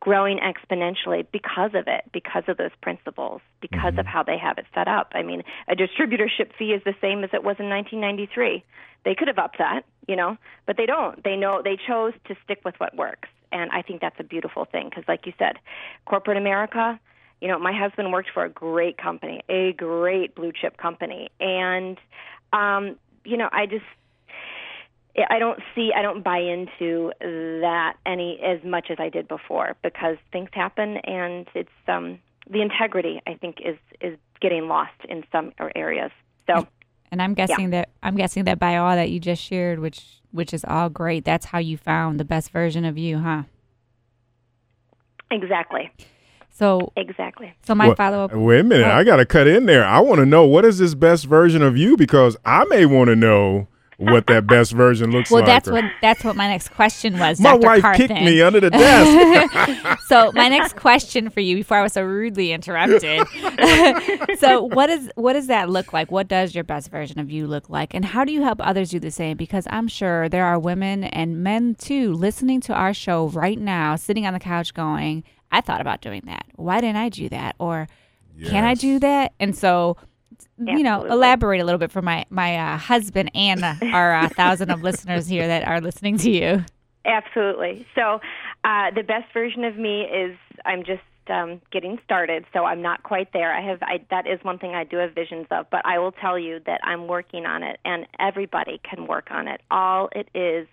growing 0.00 0.38
exponentially 0.38 1.26
because 1.30 1.72
of 1.74 1.86
it, 1.86 2.04
because 2.12 2.44
of 2.48 2.56
those 2.56 2.70
principles, 2.80 3.42
because 3.60 3.94
of 3.98 4.06
how 4.06 4.22
they 4.22 4.38
have 4.38 4.56
it 4.58 4.64
set 4.74 4.88
up. 4.88 5.12
I 5.14 5.22
mean, 5.22 5.42
a 5.68 5.76
distributorship 5.76 6.52
fee 6.58 6.72
is 6.72 6.82
the 6.84 6.94
same 7.00 7.22
as 7.22 7.30
it 7.32 7.44
was 7.44 7.56
in 7.58 7.68
1993. 7.68 8.64
They 9.04 9.14
could 9.14 9.28
have 9.28 9.38
upped 9.38 9.58
that, 9.58 9.82
you 10.08 10.16
know, 10.16 10.36
but 10.66 10.76
they 10.76 10.86
don't. 10.86 11.22
They 11.22 11.36
know 11.36 11.60
they 11.62 11.76
chose 11.86 12.14
to 12.28 12.36
stick 12.44 12.60
with 12.64 12.74
what 12.78 12.96
works, 12.96 13.28
and 13.52 13.70
I 13.70 13.82
think 13.82 14.00
that's 14.00 14.18
a 14.18 14.24
beautiful 14.24 14.64
thing 14.64 14.88
because, 14.88 15.04
like 15.06 15.26
you 15.26 15.32
said, 15.38 15.56
corporate 16.06 16.36
America. 16.36 16.98
You 17.40 17.48
know, 17.48 17.58
my 17.58 17.72
husband 17.72 18.12
worked 18.12 18.28
for 18.34 18.44
a 18.44 18.50
great 18.50 18.98
company, 18.98 19.40
a 19.48 19.72
great 19.72 20.34
blue 20.34 20.52
chip 20.52 20.76
company, 20.76 21.30
and 21.40 21.96
um, 22.52 22.96
you 23.24 23.36
know, 23.36 23.48
I 23.52 23.66
just 23.66 23.84
I 25.28 25.38
don't 25.38 25.58
see, 25.74 25.90
I 25.94 26.02
don't 26.02 26.22
buy 26.22 26.38
into 26.38 27.12
that 27.20 27.94
any 28.06 28.40
as 28.44 28.62
much 28.64 28.86
as 28.90 28.98
I 29.00 29.08
did 29.08 29.28
before 29.28 29.76
because 29.82 30.16
things 30.32 30.48
happen 30.52 30.98
and 30.98 31.46
it's 31.54 31.68
um 31.88 32.18
the 32.48 32.62
integrity 32.62 33.20
I 33.26 33.34
think 33.34 33.56
is 33.64 33.76
is 34.00 34.18
getting 34.40 34.68
lost 34.68 34.92
in 35.08 35.24
some 35.32 35.52
areas. 35.74 36.10
So 36.46 36.66
And 37.12 37.20
I'm 37.20 37.34
guessing 37.34 37.70
that 37.70 37.90
I'm 38.02 38.16
guessing 38.16 38.44
that 38.44 38.58
by 38.58 38.76
all 38.76 38.94
that 38.94 39.10
you 39.10 39.20
just 39.20 39.42
shared, 39.42 39.80
which 39.80 40.20
which 40.30 40.54
is 40.54 40.64
all 40.64 40.88
great, 40.88 41.24
that's 41.24 41.46
how 41.46 41.58
you 41.58 41.76
found 41.76 42.20
the 42.20 42.24
best 42.24 42.50
version 42.50 42.84
of 42.84 42.96
you, 42.96 43.18
huh? 43.18 43.42
exactly, 45.32 45.90
So 46.50 46.92
exactly. 46.96 47.52
so 47.62 47.74
my 47.74 47.88
Well, 47.88 47.96
follow 47.96 48.24
up 48.24 48.32
Wait 48.32 48.60
a 48.60 48.64
minute, 48.64 48.86
Oh. 48.86 48.90
I 48.90 49.04
got 49.04 49.16
to 49.16 49.26
cut 49.26 49.46
in 49.46 49.66
there. 49.66 49.84
I 49.84 50.00
want 50.00 50.18
to 50.20 50.26
know 50.26 50.44
what 50.46 50.64
is 50.64 50.78
this 50.78 50.94
best 50.94 51.26
version 51.26 51.62
of 51.62 51.76
you 51.76 51.96
because 51.96 52.36
I 52.44 52.64
may 52.64 52.86
want 52.86 53.08
to 53.08 53.16
know 53.16 53.68
what 54.00 54.26
that 54.28 54.46
best 54.46 54.72
version 54.72 55.10
looks 55.10 55.30
Well, 55.30 55.40
like. 55.42 55.46
Well, 55.48 55.54
that's 55.56 55.68
or- 55.68 55.72
what 55.72 55.84
that's 56.00 56.24
what 56.24 56.34
my 56.36 56.48
next 56.48 56.68
question 56.70 57.18
was. 57.18 57.38
my 57.40 57.52
Dr. 57.52 57.66
wife 57.66 57.82
Carthen. 57.82 58.08
kicked 58.08 58.20
me 58.22 58.40
under 58.40 58.58
the 58.60 58.70
desk. 58.70 59.98
so 60.06 60.32
my 60.34 60.48
next 60.48 60.74
question 60.76 61.28
for 61.28 61.40
you 61.40 61.56
before 61.56 61.76
I 61.76 61.82
was 61.82 61.92
so 61.92 62.02
rudely 62.02 62.52
interrupted. 62.52 63.26
so 64.38 64.62
what 64.64 64.88
is 64.90 65.10
what 65.16 65.34
does 65.34 65.48
that 65.48 65.68
look 65.68 65.92
like? 65.92 66.10
What 66.10 66.28
does 66.28 66.54
your 66.54 66.64
best 66.64 66.90
version 66.90 67.18
of 67.20 67.30
you 67.30 67.46
look 67.46 67.68
like? 67.68 67.94
And 67.94 68.04
how 68.04 68.24
do 68.24 68.32
you 68.32 68.42
help 68.42 68.60
others 68.66 68.90
do 68.90 68.98
the 69.00 69.10
same? 69.10 69.36
Because 69.36 69.66
I'm 69.70 69.86
sure 69.88 70.28
there 70.28 70.46
are 70.46 70.58
women 70.58 71.04
and 71.04 71.42
men 71.42 71.74
too 71.74 72.14
listening 72.14 72.60
to 72.62 72.72
our 72.74 72.94
show 72.94 73.28
right 73.28 73.58
now, 73.58 73.96
sitting 73.96 74.26
on 74.26 74.32
the 74.32 74.40
couch 74.40 74.72
going, 74.74 75.24
I 75.52 75.60
thought 75.60 75.80
about 75.80 76.00
doing 76.00 76.22
that. 76.26 76.46
Why 76.56 76.80
didn't 76.80 76.96
I 76.96 77.08
do 77.10 77.28
that? 77.28 77.56
Or 77.58 77.86
can 78.46 78.64
I 78.64 78.72
do 78.74 78.98
that? 79.00 79.34
And 79.38 79.54
so 79.54 79.98
you 80.58 80.82
know, 80.82 80.94
Absolutely. 80.94 81.16
elaborate 81.16 81.60
a 81.60 81.64
little 81.64 81.78
bit 81.78 81.90
for 81.90 82.02
my 82.02 82.24
my 82.30 82.56
uh, 82.56 82.76
husband 82.76 83.30
and 83.34 83.64
our 83.64 84.14
uh, 84.14 84.28
thousand 84.36 84.70
of 84.70 84.82
listeners 84.82 85.26
here 85.26 85.46
that 85.46 85.66
are 85.66 85.80
listening 85.80 86.18
to 86.18 86.30
you. 86.30 86.64
Absolutely. 87.04 87.86
So, 87.94 88.20
uh, 88.64 88.90
the 88.94 89.02
best 89.02 89.32
version 89.32 89.64
of 89.64 89.76
me 89.76 90.02
is 90.02 90.36
I'm 90.64 90.84
just 90.84 91.02
um, 91.28 91.60
getting 91.70 91.98
started, 92.04 92.44
so 92.52 92.64
I'm 92.64 92.82
not 92.82 93.02
quite 93.02 93.32
there. 93.32 93.52
I 93.52 93.62
have 93.62 93.82
I, 93.82 94.04
that 94.10 94.26
is 94.26 94.42
one 94.42 94.58
thing 94.58 94.74
I 94.74 94.84
do 94.84 94.96
have 94.98 95.14
visions 95.14 95.46
of, 95.50 95.66
but 95.70 95.82
I 95.84 95.98
will 95.98 96.12
tell 96.12 96.38
you 96.38 96.60
that 96.66 96.80
I'm 96.84 97.06
working 97.06 97.46
on 97.46 97.62
it, 97.62 97.78
and 97.84 98.06
everybody 98.18 98.80
can 98.82 99.06
work 99.06 99.28
on 99.30 99.48
it. 99.48 99.60
All 99.70 100.08
it 100.12 100.28
is 100.34 100.66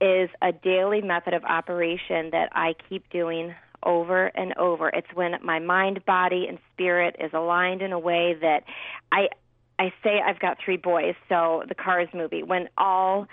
is 0.00 0.28
a 0.42 0.52
daily 0.52 1.00
method 1.00 1.34
of 1.34 1.44
operation 1.44 2.30
that 2.30 2.48
I 2.52 2.74
keep 2.88 3.08
doing 3.10 3.54
over 3.84 4.26
and 4.26 4.56
over. 4.56 4.88
It's 4.88 5.12
when 5.14 5.36
my 5.42 5.58
mind, 5.58 6.04
body, 6.04 6.46
and 6.48 6.58
spirit 6.72 7.16
is 7.18 7.30
aligned 7.32 7.82
in 7.82 7.92
a 7.92 7.98
way 7.98 8.36
that 8.40 8.64
I 9.12 9.28
I 9.78 9.92
say 10.02 10.20
I've 10.24 10.38
got 10.38 10.58
three 10.64 10.76
boys, 10.76 11.14
so 11.28 11.64
the 11.68 11.74
Cars 11.74 12.08
movie 12.14 12.42
when 12.42 12.68
all 12.78 13.26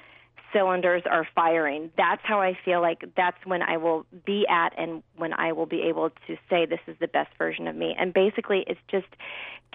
cylinders 0.53 1.03
are 1.09 1.27
firing. 1.33 1.91
That's 1.97 2.21
how 2.23 2.41
I 2.41 2.57
feel 2.65 2.81
like 2.81 3.03
that's 3.15 3.37
when 3.45 3.61
I 3.61 3.77
will 3.77 4.05
be 4.25 4.45
at 4.49 4.73
and 4.77 5.03
when 5.15 5.33
I 5.33 5.53
will 5.53 5.65
be 5.65 5.83
able 5.83 6.09
to 6.27 6.37
say 6.49 6.65
this 6.65 6.79
is 6.87 6.95
the 6.99 7.07
best 7.07 7.29
version 7.37 7.67
of 7.67 7.75
me. 7.75 7.95
And 7.97 8.13
basically 8.13 8.63
it's 8.67 8.79
just 8.89 9.07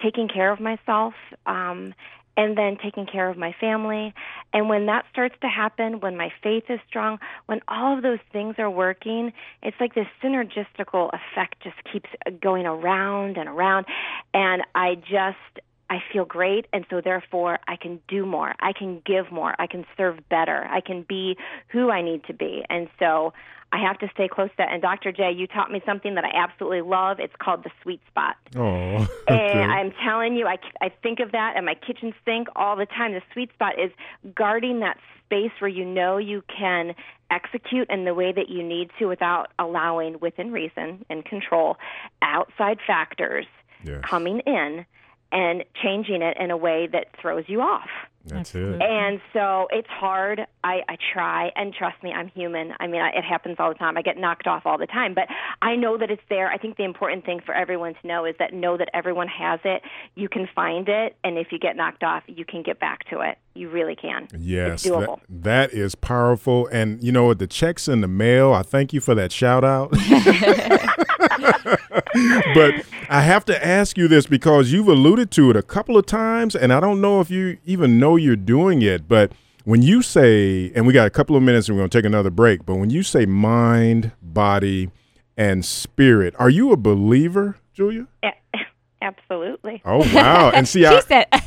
taking 0.01 0.27
care 0.27 0.51
of 0.51 0.59
myself 0.59 1.13
um 1.45 1.93
and 2.37 2.55
then 2.57 2.77
taking 2.81 3.07
care 3.07 3.29
of 3.29 3.37
my 3.37 3.53
family. 3.59 4.13
And 4.53 4.69
when 4.69 4.85
that 4.85 5.05
starts 5.11 5.35
to 5.41 5.47
happen, 5.47 5.99
when 5.99 6.15
my 6.15 6.31
faith 6.41 6.65
is 6.69 6.79
strong, 6.87 7.17
when 7.47 7.59
all 7.67 7.97
of 7.97 8.03
those 8.03 8.19
things 8.31 8.55
are 8.59 8.69
working, 8.69 9.33
it's 9.63 9.75
like 9.79 9.95
this 9.95 10.07
synergistical 10.23 11.09
effect 11.09 11.55
just 11.63 11.75
keeps 11.91 12.09
going 12.39 12.67
around 12.67 13.37
and 13.37 13.49
around. 13.49 13.87
And 14.33 14.61
I 14.75 14.95
just, 14.95 15.65
I 15.89 15.99
feel 16.11 16.25
great. 16.25 16.67
And 16.73 16.85
so 16.89 17.01
therefore, 17.01 17.59
I 17.67 17.75
can 17.75 17.99
do 18.07 18.25
more. 18.25 18.53
I 18.59 18.73
can 18.73 19.01
give 19.05 19.31
more. 19.31 19.55
I 19.59 19.67
can 19.67 19.85
serve 19.95 20.17
better. 20.29 20.67
I 20.69 20.81
can 20.81 21.05
be 21.07 21.37
who 21.69 21.89
I 21.89 22.01
need 22.01 22.23
to 22.25 22.33
be. 22.33 22.63
And 22.69 22.89
so 22.99 23.33
I 23.71 23.81
have 23.81 23.97
to 23.99 24.09
stay 24.13 24.27
close 24.27 24.49
to 24.49 24.55
that. 24.59 24.71
And 24.71 24.81
Dr. 24.81 25.11
J, 25.11 25.31
you 25.31 25.47
taught 25.47 25.71
me 25.71 25.81
something 25.85 26.15
that 26.15 26.23
I 26.23 26.31
absolutely 26.35 26.81
love. 26.81 27.19
It's 27.19 27.35
called 27.39 27.63
the 27.63 27.71
sweet 27.83 28.01
spot. 28.09 28.35
Oh, 28.55 29.07
And 29.27 29.71
I'm 29.71 29.91
telling 30.03 30.35
you, 30.35 30.47
I, 30.47 30.57
I 30.81 30.89
think 30.89 31.19
of 31.19 31.31
that 31.33 31.55
at 31.57 31.63
my 31.63 31.75
kitchen 31.75 32.13
sink 32.25 32.47
all 32.55 32.75
the 32.75 32.85
time. 32.85 33.13
The 33.13 33.21
sweet 33.33 33.51
spot 33.53 33.79
is 33.79 33.91
guarding 34.35 34.79
that 34.81 34.97
space 35.25 35.51
where 35.59 35.69
you 35.69 35.83
know 35.83 36.17
you 36.17 36.43
can 36.47 36.95
execute 37.29 37.89
in 37.89 38.05
the 38.05 38.13
way 38.13 38.31
that 38.31 38.49
you 38.49 38.63
need 38.63 38.89
to 38.99 39.05
without 39.07 39.51
allowing, 39.59 40.17
within 40.21 40.51
reason 40.51 41.05
and 41.09 41.25
control, 41.25 41.77
outside 42.21 42.79
factors 42.85 43.45
Yes. 43.83 44.01
coming 44.03 44.39
in 44.39 44.85
and 45.31 45.63
changing 45.83 46.21
it 46.21 46.37
in 46.39 46.51
a 46.51 46.57
way 46.57 46.87
that 46.91 47.07
throws 47.21 47.45
you 47.47 47.61
off. 47.61 47.89
That's 48.25 48.53
it. 48.55 48.81
And 48.81 49.21
so 49.31 49.67
it's 49.71 49.87
hard. 49.87 50.41
I, 50.61 50.81
I 50.89 50.97
try, 51.13 51.49
and 51.55 51.73
trust 51.73 52.03
me, 52.03 52.11
I'm 52.11 52.27
human. 52.27 52.73
I 52.77 52.87
mean, 52.87 52.99
I, 53.01 53.11
it 53.11 53.23
happens 53.23 53.55
all 53.57 53.69
the 53.69 53.75
time. 53.75 53.97
I 53.97 54.01
get 54.01 54.17
knocked 54.17 54.47
off 54.47 54.63
all 54.65 54.77
the 54.77 54.85
time, 54.85 55.13
but 55.13 55.29
I 55.61 55.77
know 55.77 55.97
that 55.97 56.11
it's 56.11 56.21
there. 56.27 56.49
I 56.49 56.57
think 56.57 56.75
the 56.75 56.83
important 56.83 57.23
thing 57.25 57.39
for 57.45 57.55
everyone 57.55 57.93
to 58.01 58.05
know 58.07 58.25
is 58.25 58.35
that 58.39 58.53
know 58.53 58.75
that 58.75 58.89
everyone 58.93 59.29
has 59.29 59.61
it. 59.63 59.81
You 60.15 60.27
can 60.27 60.45
find 60.53 60.89
it, 60.89 61.15
and 61.23 61.37
if 61.37 61.53
you 61.53 61.59
get 61.59 61.77
knocked 61.77 62.03
off, 62.03 62.23
you 62.27 62.43
can 62.43 62.63
get 62.63 62.81
back 62.81 63.09
to 63.11 63.21
it. 63.21 63.37
You 63.53 63.69
really 63.69 63.95
can. 63.95 64.27
Yes, 64.37 64.83
it's 64.85 64.93
doable. 64.93 65.21
that- 65.29 65.71
that 65.71 65.73
is 65.73 65.95
powerful. 65.95 66.67
And 66.67 67.01
you 67.01 67.13
know 67.13 67.23
what? 67.27 67.39
The 67.39 67.47
checks 67.47 67.87
in 67.87 68.01
the 68.01 68.09
mail. 68.09 68.53
I 68.53 68.61
thank 68.61 68.91
you 68.91 68.99
for 68.99 69.15
that 69.15 69.31
shout 69.31 69.63
out. 69.63 69.91
but 72.53 72.85
I 73.09 73.21
have 73.21 73.45
to 73.45 73.65
ask 73.65 73.97
you 73.97 74.07
this 74.07 74.27
because 74.27 74.71
you've 74.71 74.87
alluded 74.87 75.31
to 75.31 75.49
it 75.49 75.55
a 75.55 75.63
couple 75.63 75.97
of 75.97 76.05
times, 76.05 76.55
and 76.55 76.71
I 76.71 76.79
don't 76.79 77.01
know 77.01 77.21
if 77.21 77.29
you 77.29 77.57
even 77.65 77.99
know 77.99 78.15
you're 78.15 78.35
doing 78.35 78.81
it. 78.81 79.07
But 79.07 79.31
when 79.63 79.81
you 79.81 80.01
say, 80.01 80.71
and 80.75 80.85
we 80.87 80.93
got 80.93 81.07
a 81.07 81.11
couple 81.11 81.35
of 81.35 81.43
minutes, 81.43 81.67
and 81.67 81.75
we're 81.77 81.81
going 81.81 81.89
to 81.89 81.97
take 81.97 82.05
another 82.05 82.29
break. 82.29 82.65
But 82.65 82.75
when 82.75 82.89
you 82.89 83.03
say 83.03 83.25
mind, 83.25 84.11
body, 84.21 84.91
and 85.35 85.65
spirit, 85.65 86.35
are 86.39 86.49
you 86.49 86.71
a 86.71 86.77
believer, 86.77 87.57
Julia? 87.73 88.07
A- 88.23 88.33
Absolutely. 89.01 89.81
Oh 89.85 89.99
wow! 90.13 90.49
And 90.49 90.67
see, 90.67 90.85
I, 90.87 90.99
said, 91.01 91.27
uh, 91.31 91.39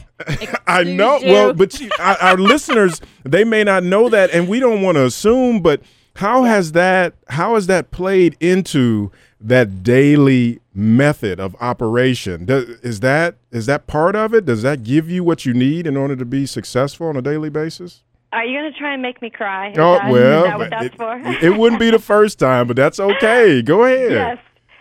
I 0.66 0.85
know. 0.85 1.16
Excuse 1.16 1.33
Well, 1.33 1.52
but 1.54 1.80
you, 1.80 1.90
our, 1.98 2.16
our 2.18 2.37
listeners, 2.37 3.00
they 3.24 3.44
may 3.44 3.64
not 3.64 3.83
know 3.83 4.09
that, 4.09 4.30
and 4.30 4.48
we 4.48 4.61
don't 4.61 4.83
want 4.83 4.96
to 4.96 5.04
assume. 5.04 5.61
But 5.61 5.83
how 6.16 6.44
has 6.44 6.72
that? 6.72 7.14
How 7.28 7.54
has 7.54 7.66
that 7.66 7.90
played 7.90 8.37
into 8.40 9.11
that 9.40 9.83
daily 9.83 10.61
method 10.74 11.40
of 11.40 11.57
operation? 11.61 12.44
Does, 12.44 12.64
is 12.81 13.00
that 13.00 13.37
is 13.50 13.66
that 13.66 13.87
part 13.87 14.14
of 14.16 14.35
it? 14.35 14.44
Does 14.44 14.62
that 14.62 14.83
give 14.83 15.11
you 15.11 15.24
what 15.24 15.46
you 15.46 15.55
need 15.55 15.87
in 15.87 15.96
order 15.96 16.16
to 16.16 16.24
be 16.24 16.46
successful 16.46 17.09
on 17.09 17.16
a 17.16 17.22
daily 17.22 17.50
basis? 17.50 18.03
Are 18.33 18.44
you 18.44 18.61
going 18.61 18.72
to 18.72 18.79
try 18.79 18.92
and 18.92 19.03
make 19.03 19.20
me 19.20 19.31
cry? 19.31 19.72
Oh 19.76 19.94
that, 19.94 20.11
well, 20.11 20.44
is 20.44 20.50
that 20.50 20.59
what 20.59 20.70
that's 20.70 21.37
it, 21.42 21.44
it 21.53 21.59
wouldn't 21.59 21.81
be 21.81 21.90
the 21.90 21.98
first 21.98 22.38
time, 22.38 22.68
but 22.68 22.76
that's 22.76 23.00
okay. 23.00 23.61
Go 23.64 23.85
ahead. 23.85 24.12
Yes. 24.12 24.38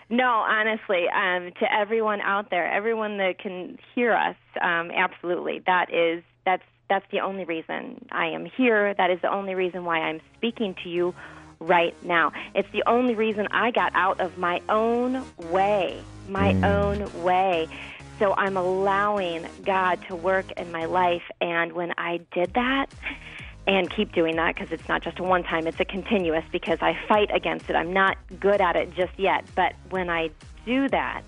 No, 0.08 0.24
honestly, 0.24 1.06
um, 1.08 1.52
to 1.60 1.72
everyone 1.72 2.20
out 2.20 2.50
there, 2.50 2.70
everyone 2.70 3.18
that 3.18 3.38
can 3.38 3.78
hear 3.94 4.12
us, 4.12 4.36
um, 4.60 4.90
absolutely. 4.90 5.62
That 5.66 5.92
is 5.92 6.22
that's 6.44 6.64
that's 6.88 7.06
the 7.12 7.20
only 7.20 7.44
reason 7.44 8.04
I 8.10 8.26
am 8.26 8.44
here. 8.44 8.94
That 8.94 9.10
is 9.10 9.20
the 9.22 9.32
only 9.32 9.54
reason 9.54 9.84
why 9.84 10.00
I'm 10.00 10.20
speaking 10.36 10.74
to 10.82 10.88
you 10.88 11.14
right 11.60 11.94
now. 12.02 12.32
It's 12.54 12.68
the 12.72 12.82
only 12.86 13.14
reason 13.14 13.46
I 13.50 13.70
got 13.70 13.92
out 13.94 14.20
of 14.20 14.38
my 14.38 14.60
own 14.68 15.26
way, 15.36 16.02
my 16.26 16.54
Mm. 16.54 16.64
own 16.64 17.22
way. 17.22 17.68
So 18.18 18.34
I'm 18.36 18.56
allowing 18.56 19.46
God 19.64 20.00
to 20.08 20.16
work 20.16 20.52
in 20.52 20.72
my 20.72 20.86
life, 20.86 21.22
and 21.40 21.72
when 21.72 21.94
I 21.96 22.20
did 22.32 22.52
that, 22.54 22.86
and 23.66 23.90
keep 23.94 24.12
doing 24.12 24.36
that 24.36 24.54
because 24.54 24.72
it's 24.72 24.88
not 24.88 25.02
just 25.02 25.18
a 25.20 25.22
one 25.22 25.42
time, 25.42 25.66
it's 25.66 25.78
a 25.80 25.84
continuous 25.84 26.44
because 26.50 26.78
I 26.80 26.98
fight 27.08 27.30
against 27.32 27.68
it. 27.70 27.76
I'm 27.76 27.92
not 27.92 28.16
good 28.40 28.60
at 28.60 28.74
it 28.74 28.94
just 28.94 29.12
yet, 29.18 29.44
but 29.54 29.74
when 29.90 30.10
I 30.10 30.30
do 30.66 30.88
that, 30.88 31.22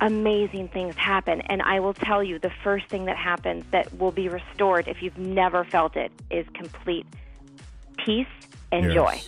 amazing 0.00 0.68
things 0.68 0.94
happen. 0.96 1.40
And 1.42 1.60
I 1.62 1.80
will 1.80 1.94
tell 1.94 2.22
you 2.22 2.38
the 2.38 2.52
first 2.62 2.86
thing 2.86 3.06
that 3.06 3.16
happens 3.16 3.64
that 3.70 3.98
will 3.98 4.12
be 4.12 4.28
restored 4.28 4.86
if 4.86 5.02
you've 5.02 5.18
never 5.18 5.64
felt 5.64 5.96
it 5.96 6.12
is 6.30 6.46
complete 6.54 7.06
peace 7.98 8.26
and 8.72 8.86
Yes. 8.86 8.94
joy. 8.94 9.20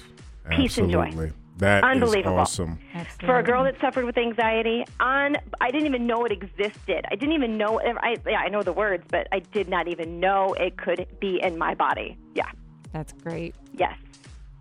Peace 0.57 0.79
and 0.79 0.91
joy. 0.91 1.03
Absolutely. 1.05 1.33
That 1.59 1.85
is 1.85 1.91
Unbelievable. 1.91 2.39
awesome. 2.39 2.79
For 3.21 3.39
a 3.39 3.43
girl 3.43 3.63
that 3.65 3.79
suffered 3.81 4.05
with 4.05 4.19
anxiety, 4.19 4.85
on 4.99 5.37
I 5.61 5.71
didn't 5.71 5.87
even 5.87 6.07
know 6.07 6.25
it 6.25 6.33
existed. 6.33 7.05
I 7.11 7.15
didn't 7.15 7.35
even 7.35 7.57
know. 7.57 7.81
I 7.81 8.17
yeah, 8.27 8.41
I 8.41 8.49
know 8.49 8.63
the 8.63 8.73
words, 8.73 9.05
but 9.09 9.29
I 9.31 9.41
did 9.41 9.69
not 9.69 9.87
even 9.87 10.19
know 10.19 10.55
it 10.55 10.77
could 10.77 11.07
be 11.21 11.41
in 11.43 11.59
my 11.59 11.75
body. 11.75 12.17
Yeah. 12.35 12.51
That's 12.93 13.13
great. 13.13 13.55
Yes. 13.75 13.97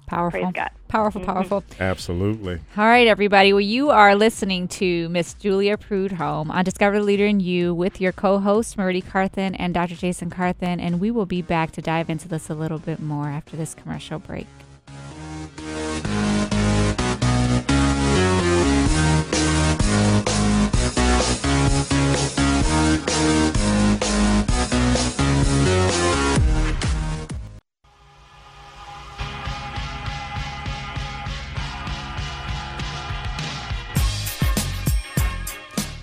Powerful. 0.05 0.41
Praise 0.41 0.53
God. 0.53 0.69
Powerful, 0.89 1.21
mm-hmm. 1.21 1.31
powerful. 1.31 1.63
Absolutely. 1.79 2.59
All 2.75 2.85
right, 2.85 3.07
everybody. 3.07 3.53
Well, 3.53 3.61
you 3.61 3.91
are 3.91 4.13
listening 4.13 4.67
to 4.67 5.07
Miss 5.07 5.33
Julia 5.35 5.77
Prudhomme 5.77 6.51
on 6.51 6.65
Discover 6.65 6.99
the 6.99 7.05
Leader 7.05 7.25
in 7.25 7.39
You 7.39 7.73
with 7.73 8.01
your 8.01 8.11
co-host 8.11 8.77
Marie 8.77 8.99
Carthen 9.01 9.55
and 9.55 9.73
Dr. 9.73 9.95
Jason 9.95 10.29
Carthen, 10.29 10.81
and 10.81 10.99
we 10.99 11.11
will 11.11 11.25
be 11.25 11.41
back 11.41 11.71
to 11.71 11.81
dive 11.81 12.09
into 12.09 12.27
this 12.27 12.49
a 12.49 12.53
little 12.53 12.77
bit 12.77 12.99
more 12.99 13.29
after 13.29 13.55
this 13.55 13.73
commercial 13.73 14.19
break. 14.19 14.47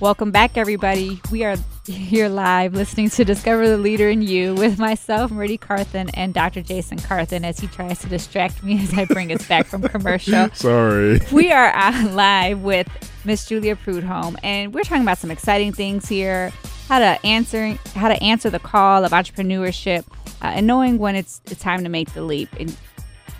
Welcome 0.00 0.30
back, 0.30 0.56
everybody. 0.56 1.20
We 1.32 1.42
are 1.42 1.56
here 1.84 2.28
live 2.28 2.72
listening 2.72 3.10
to 3.10 3.24
Discover 3.24 3.68
the 3.68 3.78
Leader 3.78 4.08
in 4.08 4.22
You 4.22 4.54
with 4.54 4.78
myself, 4.78 5.32
Marie 5.32 5.58
Carthen, 5.58 6.08
and 6.10 6.32
Dr. 6.32 6.62
Jason 6.62 6.98
Carthen 6.98 7.44
as 7.44 7.58
he 7.58 7.66
tries 7.66 7.98
to 8.02 8.08
distract 8.08 8.62
me 8.62 8.80
as 8.80 8.94
I 8.94 9.06
bring 9.06 9.32
us 9.32 9.44
back 9.48 9.66
from 9.66 9.82
commercial. 9.82 10.50
Sorry. 10.54 11.20
We 11.32 11.50
are 11.50 11.72
live 12.10 12.62
with 12.62 12.86
Miss 13.24 13.44
Julia 13.46 13.74
Prudhomme, 13.74 14.36
and 14.44 14.72
we're 14.72 14.84
talking 14.84 15.02
about 15.02 15.18
some 15.18 15.32
exciting 15.32 15.72
things 15.72 16.08
here: 16.08 16.52
how 16.86 17.00
to 17.00 17.18
answer 17.26 17.76
how 17.96 18.06
to 18.06 18.22
answer 18.22 18.50
the 18.50 18.60
call 18.60 19.04
of 19.04 19.10
entrepreneurship, 19.10 20.06
uh, 20.42 20.52
and 20.54 20.64
knowing 20.64 20.98
when 20.98 21.16
it's, 21.16 21.42
it's 21.46 21.60
time 21.60 21.82
to 21.82 21.88
make 21.90 22.12
the 22.14 22.22
leap. 22.22 22.50
And 22.60 22.76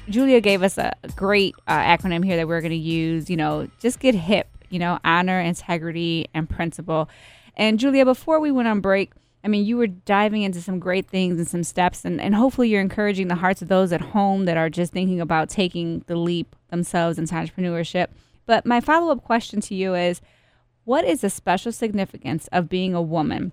Julia 0.09 0.41
gave 0.41 0.65
us 0.65 0.77
a 0.77 0.93
great 1.15 1.55
uh, 1.69 1.79
acronym 1.79 2.25
here 2.25 2.37
that 2.37 2.49
we're 2.49 2.63
going 2.63 2.73
to 2.73 2.77
use. 2.77 3.31
You 3.31 3.37
know, 3.37 3.69
just 3.79 4.01
get 4.01 4.17
hip. 4.17 4.49
You 4.71 4.79
know, 4.79 4.99
honor, 5.05 5.41
integrity, 5.41 6.27
and 6.35 6.49
principle. 6.49 7.09
And 7.57 7.79
Julia, 7.79 8.05
before 8.05 8.39
we 8.41 8.53
went 8.53 8.69
on 8.69 8.81
break, 8.81 9.13
I 9.45 9.49
mean, 9.49 9.65
you 9.65 9.77
were 9.77 9.87
diving 9.87 10.43
into 10.43 10.61
some 10.61 10.79
great 10.79 11.09
things 11.09 11.39
and 11.39 11.49
some 11.49 11.65
steps, 11.65 12.05
and, 12.05 12.21
and 12.21 12.35
hopefully 12.35 12.69
you're 12.69 12.81
encouraging 12.81 13.29
the 13.29 13.37
hearts 13.37 13.63
of 13.63 13.69
those 13.69 13.93
at 13.93 14.01
home 14.01 14.45
that 14.47 14.57
are 14.57 14.69
just 14.69 14.93
thinking 14.93 15.21
about 15.21 15.49
taking 15.49 16.05
the 16.07 16.17
leap 16.17 16.57
themselves 16.71 17.19
into 17.19 17.35
entrepreneurship. 17.35 18.09
But 18.47 18.67
my 18.67 18.81
follow 18.81 19.13
up 19.13 19.25
question 19.25 19.61
to 19.63 19.75
you 19.75 19.95
is 19.95 20.21
what 20.85 21.05
is 21.05 21.21
the 21.21 21.31
special 21.31 21.71
significance 21.71 22.49
of 22.51 22.69
being 22.69 22.95
a 22.95 23.03
woman? 23.03 23.53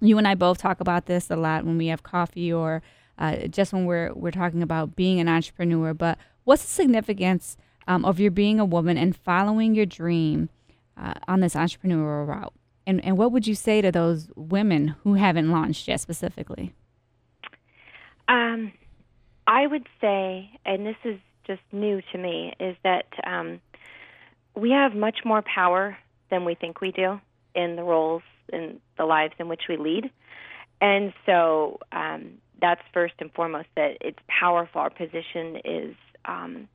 You 0.00 0.18
and 0.18 0.28
I 0.28 0.34
both 0.34 0.58
talk 0.58 0.80
about 0.80 1.06
this 1.06 1.30
a 1.30 1.36
lot 1.36 1.64
when 1.64 1.78
we 1.78 1.88
have 1.88 2.02
coffee 2.02 2.52
or 2.52 2.82
uh, 3.18 3.48
just 3.48 3.72
when 3.72 3.86
we're, 3.86 4.12
we're 4.14 4.30
talking 4.30 4.62
about 4.62 4.94
being 4.96 5.20
an 5.20 5.28
entrepreneur. 5.28 5.94
But 5.94 6.18
what's 6.44 6.62
the 6.62 6.70
significance 6.70 7.56
um, 7.88 8.04
of 8.04 8.20
your 8.20 8.30
being 8.30 8.60
a 8.60 8.64
woman 8.64 8.96
and 8.96 9.16
following 9.16 9.74
your 9.74 9.86
dream 9.86 10.48
uh, 10.96 11.14
on 11.28 11.40
this 11.40 11.54
entrepreneurial 11.54 12.26
route? 12.26 12.54
And, 12.86 13.04
and 13.04 13.18
what 13.18 13.32
would 13.32 13.46
you 13.46 13.54
say 13.54 13.80
to 13.80 13.90
those 13.90 14.30
women 14.36 14.94
who 15.02 15.14
haven't 15.14 15.50
launched 15.50 15.88
yet 15.88 16.00
specifically? 16.00 16.72
Um, 18.28 18.72
I 19.46 19.66
would 19.66 19.86
say, 20.00 20.50
and 20.64 20.86
this 20.86 20.96
is 21.04 21.18
just 21.46 21.62
new 21.72 22.02
to 22.12 22.18
me, 22.18 22.54
is 22.58 22.76
that 22.82 23.06
um, 23.24 23.60
we 24.54 24.70
have 24.70 24.94
much 24.94 25.18
more 25.24 25.42
power 25.42 25.96
than 26.30 26.44
we 26.44 26.54
think 26.54 26.80
we 26.80 26.92
do 26.92 27.20
in 27.54 27.76
the 27.76 27.82
roles 27.82 28.22
in 28.52 28.80
the 28.96 29.04
lives 29.04 29.34
in 29.38 29.48
which 29.48 29.62
we 29.68 29.76
lead. 29.76 30.10
And 30.80 31.12
so 31.24 31.78
um, 31.92 32.38
that's 32.60 32.82
first 32.92 33.14
and 33.18 33.32
foremost 33.32 33.68
that 33.76 33.98
it's 34.00 34.18
powerful. 34.28 34.80
Our 34.80 34.90
position 34.90 35.56
is 35.64 35.96
um, 36.24 36.68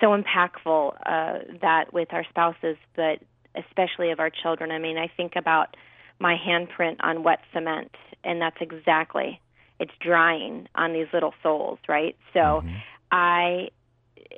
so 0.00 0.16
impactful 0.16 0.94
uh, 1.06 1.38
that 1.60 1.92
with 1.92 2.12
our 2.12 2.24
spouses, 2.28 2.76
but 2.96 3.20
especially 3.54 4.10
of 4.10 4.20
our 4.20 4.30
children. 4.30 4.70
I 4.70 4.78
mean, 4.78 4.98
I 4.98 5.08
think 5.16 5.36
about 5.36 5.76
my 6.18 6.36
handprint 6.36 6.96
on 7.00 7.22
wet 7.22 7.40
cement, 7.52 7.94
and 8.22 8.40
that's 8.40 8.56
exactly 8.60 9.40
it's 9.80 9.92
drying 10.00 10.68
on 10.74 10.92
these 10.92 11.08
little 11.12 11.34
souls, 11.42 11.78
right? 11.88 12.16
So 12.32 12.62
I 13.10 13.70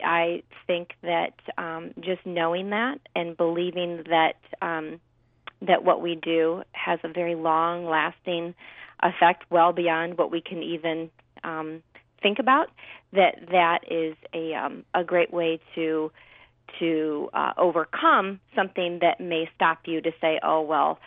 I 0.04 0.42
think 0.66 0.90
that 1.02 1.34
um, 1.58 1.92
just 2.00 2.24
knowing 2.24 2.70
that 2.70 2.98
and 3.14 3.36
believing 3.36 4.04
that 4.08 4.36
um, 4.62 5.00
that 5.62 5.84
what 5.84 6.00
we 6.00 6.14
do 6.14 6.62
has 6.72 6.98
a 7.02 7.08
very 7.08 7.34
long 7.34 7.86
lasting 7.86 8.54
effect, 9.02 9.44
well 9.50 9.72
beyond 9.72 10.18
what 10.18 10.30
we 10.30 10.40
can 10.40 10.62
even 10.62 11.10
um, 11.44 11.82
think 12.22 12.38
about. 12.38 12.70
That 13.12 13.36
that 13.50 13.80
is 13.90 14.16
a 14.34 14.54
um, 14.54 14.84
a 14.94 15.04
great 15.04 15.32
way 15.32 15.60
to 15.74 16.10
to 16.78 17.30
uh, 17.32 17.52
overcome 17.56 18.40
something 18.54 18.98
that 19.00 19.20
may 19.20 19.48
stop 19.54 19.80
you 19.86 20.00
to 20.00 20.12
say, 20.20 20.38
oh 20.42 20.60
well. 20.62 20.98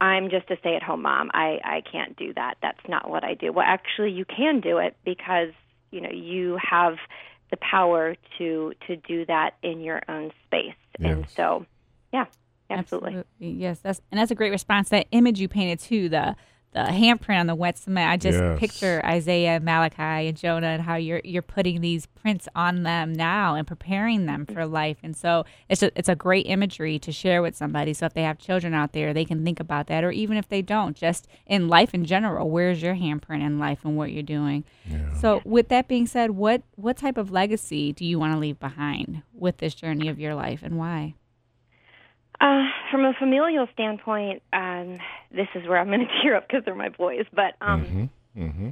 I'm 0.00 0.30
just 0.30 0.50
a 0.50 0.56
stay 0.56 0.74
at 0.74 0.82
home 0.82 1.02
mom. 1.02 1.30
I, 1.32 1.60
I 1.62 1.80
can't 1.80 2.16
do 2.16 2.34
that. 2.34 2.56
That's 2.60 2.80
not 2.88 3.08
what 3.08 3.22
I 3.22 3.34
do. 3.34 3.52
Well, 3.52 3.64
actually, 3.64 4.10
you 4.10 4.24
can 4.24 4.58
do 4.58 4.78
it 4.78 4.96
because, 5.04 5.50
you 5.92 6.00
know, 6.00 6.10
you 6.10 6.58
have 6.60 6.96
the 7.52 7.56
power 7.58 8.16
to 8.38 8.72
to 8.88 8.96
do 8.96 9.24
that 9.26 9.54
in 9.62 9.80
your 9.80 10.02
own 10.08 10.32
space. 10.44 10.74
And 10.98 11.24
so, 11.28 11.66
yeah, 12.12 12.24
absolutely. 12.68 13.22
Yes, 13.38 13.78
that's 13.78 14.00
and 14.10 14.18
that's 14.18 14.32
a 14.32 14.34
great 14.34 14.50
response. 14.50 14.88
That 14.88 15.06
image 15.12 15.38
you 15.38 15.46
painted 15.46 15.78
too, 15.78 16.08
the 16.08 16.34
the 16.72 16.80
handprint 16.80 17.38
on 17.40 17.46
the 17.46 17.54
wet 17.54 17.76
cement. 17.78 18.10
I 18.10 18.16
just 18.16 18.38
Yes. 18.38 18.58
picture 18.58 19.02
Isaiah, 19.04 19.60
Malachi, 19.60 20.28
and 20.28 20.36
Jonah, 20.36 20.68
and 20.68 20.82
how 20.82 20.94
you're 20.96 21.20
you're 21.22 21.42
putting 21.42 21.80
these 21.82 22.06
prints 22.06 22.48
on 22.54 22.82
them 22.82 23.12
now 23.12 23.54
and 23.54 23.66
preparing 23.66 24.24
them 24.26 24.46
for 24.46 24.64
life. 24.64 24.96
And 25.02 25.14
so 25.16 25.44
it's 25.68 25.82
a, 25.82 25.90
it's 25.98 26.08
a 26.08 26.14
great 26.16 26.46
imagery 26.46 26.98
to 27.00 27.12
share 27.12 27.42
with 27.42 27.54
somebody. 27.56 27.92
So 27.92 28.06
if 28.06 28.14
they 28.14 28.22
have 28.22 28.38
children 28.38 28.72
out 28.72 28.92
there, 28.92 29.12
they 29.12 29.24
can 29.26 29.44
think 29.44 29.60
about 29.60 29.86
that, 29.88 30.02
or 30.02 30.10
even 30.12 30.36
if 30.36 30.48
they 30.48 30.62
don't, 30.62 30.96
just 30.96 31.28
in 31.46 31.68
life 31.68 31.92
in 31.92 32.04
general, 32.04 32.48
where's 32.48 32.80
your 32.82 32.94
handprint 32.94 33.42
in 33.42 33.58
life 33.58 33.80
and 33.84 33.96
what 33.96 34.10
you're 34.12 34.22
doing. 34.22 34.64
So 35.20 35.42
with 35.44 35.68
that 35.68 35.88
being 35.88 36.06
said, 36.06 36.30
what 36.32 36.62
what 36.76 36.96
type 36.96 37.16
of 37.18 37.30
legacy 37.30 37.92
do 37.92 38.04
you 38.06 38.18
want 38.18 38.32
to 38.32 38.38
leave 38.38 38.58
behind 38.58 39.22
with 39.34 39.58
this 39.58 39.74
journey 39.74 40.08
of 40.08 40.18
your 40.18 40.34
life, 40.34 40.60
and 40.62 40.78
why? 40.78 41.14
Uh, 42.42 42.64
from 42.90 43.04
a 43.04 43.12
familial 43.18 43.68
standpoint, 43.72 44.42
um, 44.52 44.98
this 45.30 45.46
is 45.54 45.66
where 45.68 45.78
I'm 45.78 45.86
going 45.86 46.00
to 46.06 46.22
tear 46.22 46.36
up 46.36 46.48
because 46.48 46.64
they're 46.64 46.74
my 46.74 46.88
boys. 46.88 47.24
But 47.32 47.54
um, 47.60 48.10
Mm-hmm. 48.36 48.70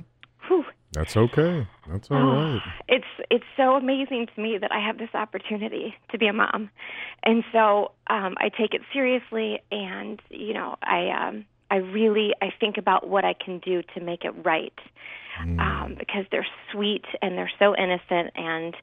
whew, 0.49 0.65
That's 0.93 1.17
okay. 1.17 1.67
That's 1.89 2.11
all 2.11 2.17
Oh, 2.17 2.53
right. 2.53 2.63
It's 2.89 3.05
it's 3.31 3.45
so 3.57 3.75
amazing 3.77 4.27
to 4.35 4.41
me 4.43 4.57
that 4.59 4.73
I 4.73 4.85
have 4.85 4.97
this 4.99 5.11
opportunity 5.15 5.95
to 6.11 6.19
be 6.19 6.27
a 6.27 6.33
mom, 6.33 6.71
and 7.23 7.45
so 7.53 7.93
um, 8.09 8.35
I 8.39 8.49
take 8.49 8.73
it 8.75 8.81
seriously. 8.93 9.61
And 9.71 10.19
you 10.31 10.55
know, 10.55 10.77
I 10.83 11.11
um, 11.11 11.45
I 11.71 11.77
really 11.77 12.31
I 12.41 12.49
think 12.59 12.79
about 12.79 13.07
what 13.09 13.25
I 13.25 13.35
can 13.35 13.59
do 13.59 13.83
to 13.95 14.01
make 14.01 14.25
it 14.25 14.33
right, 14.45 14.73
um, 15.61 15.95
because 15.99 16.25
they're 16.33 16.47
sweet 16.73 17.05
and 17.23 17.37
they're 17.37 17.53
so 17.59 17.77
innocent, 17.77 18.33
and 18.35 18.75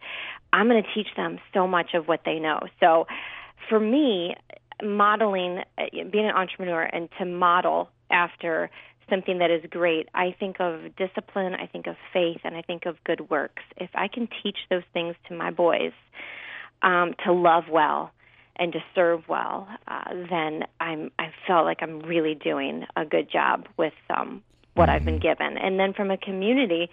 I'm 0.54 0.68
going 0.70 0.82
to 0.84 0.90
teach 0.94 1.14
them 1.18 1.40
so 1.54 1.68
much 1.68 1.96
of 1.96 2.08
what 2.08 2.22
they 2.24 2.40
know. 2.40 2.60
So, 2.80 3.08
for 3.68 3.80
me, 3.80 4.36
modeling, 4.84 5.60
uh, 5.78 5.84
being 6.12 6.26
an 6.26 6.36
entrepreneur, 6.36 6.84
and 6.84 7.10
to 7.20 7.26
model 7.26 7.90
after 8.10 8.70
something 9.10 9.40
that 9.40 9.52
is 9.52 9.64
great. 9.70 10.10
I 10.14 10.36
think 10.38 10.58
of 10.60 10.96
discipline, 10.96 11.56
I 11.56 11.66
think 11.68 11.88
of 11.88 11.96
faith, 12.14 12.42
and 12.44 12.56
I 12.56 12.62
think 12.62 12.86
of 12.86 13.02
good 13.06 13.30
works. 13.30 13.64
If 13.78 13.90
I 13.96 14.08
can 14.08 14.28
teach 14.44 14.58
those 14.70 14.84
things 14.94 15.16
to 15.30 15.36
my 15.36 15.52
boys, 15.52 15.94
um, 16.82 17.16
to 17.26 17.34
love 17.34 17.64
well 17.72 18.12
and 18.58 18.74
to 18.74 18.80
serve 18.96 19.24
well, 19.28 19.68
uh, 19.88 20.14
then 20.30 20.64
I'm 20.80 21.12
I 21.20 21.32
felt 21.46 21.66
like 21.66 21.78
I'm 21.82 22.00
really 22.00 22.36
doing 22.36 22.86
a 22.96 23.06
good 23.06 23.32
job 23.32 23.68
with 23.78 23.94
um, 24.10 24.44
what 24.74 24.90
I've 24.90 25.06
been 25.06 25.20
given. 25.20 25.58
And 25.58 25.80
then 25.80 25.94
from 25.94 26.12
a 26.12 26.18
community 26.18 26.90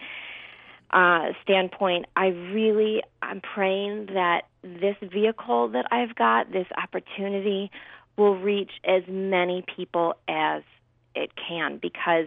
uh, 0.91 1.29
standpoint, 1.43 2.07
I 2.17 2.27
really 2.27 3.03
I'm 3.23 3.41
praying 3.41 4.07
that 4.15 4.43
this 4.65 4.97
vehicle 5.13 5.69
that 5.69 5.87
I've 5.91 6.15
got, 6.15 6.51
this 6.51 6.67
opportunity, 6.77 7.71
will 8.17 8.37
reach 8.37 8.71
as 8.85 9.03
many 9.09 9.65
people 9.77 10.15
as 10.29 10.63
it 11.15 11.31
can 11.37 11.79
because 11.81 12.27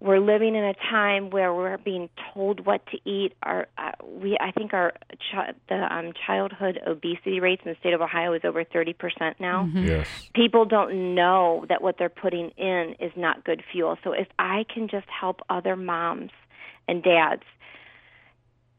we're 0.00 0.20
living 0.20 0.54
in 0.54 0.62
a 0.62 0.74
time 0.74 1.30
where 1.30 1.52
we're 1.52 1.76
being 1.76 2.08
told 2.32 2.64
what 2.64 2.86
to 2.86 2.98
eat. 3.04 3.34
Our 3.42 3.66
uh, 3.76 3.92
we 4.04 4.38
I 4.40 4.52
think 4.52 4.72
our 4.72 4.92
ch- 5.14 5.54
the 5.68 5.92
um, 5.92 6.12
childhood 6.24 6.78
obesity 6.86 7.40
rates 7.40 7.62
in 7.64 7.72
the 7.72 7.76
state 7.80 7.94
of 7.94 8.00
Ohio 8.00 8.32
is 8.32 8.42
over 8.44 8.62
thirty 8.62 8.92
percent 8.92 9.40
now. 9.40 9.64
Mm-hmm. 9.64 9.86
Yes. 9.86 10.08
People 10.34 10.64
don't 10.66 11.16
know 11.16 11.66
that 11.68 11.82
what 11.82 11.96
they're 11.98 12.08
putting 12.08 12.50
in 12.50 12.94
is 13.00 13.10
not 13.16 13.44
good 13.44 13.62
fuel. 13.72 13.98
So 14.04 14.12
if 14.12 14.28
I 14.38 14.64
can 14.72 14.88
just 14.88 15.08
help 15.08 15.40
other 15.50 15.74
moms 15.74 16.30
and 16.86 17.02
dads 17.02 17.42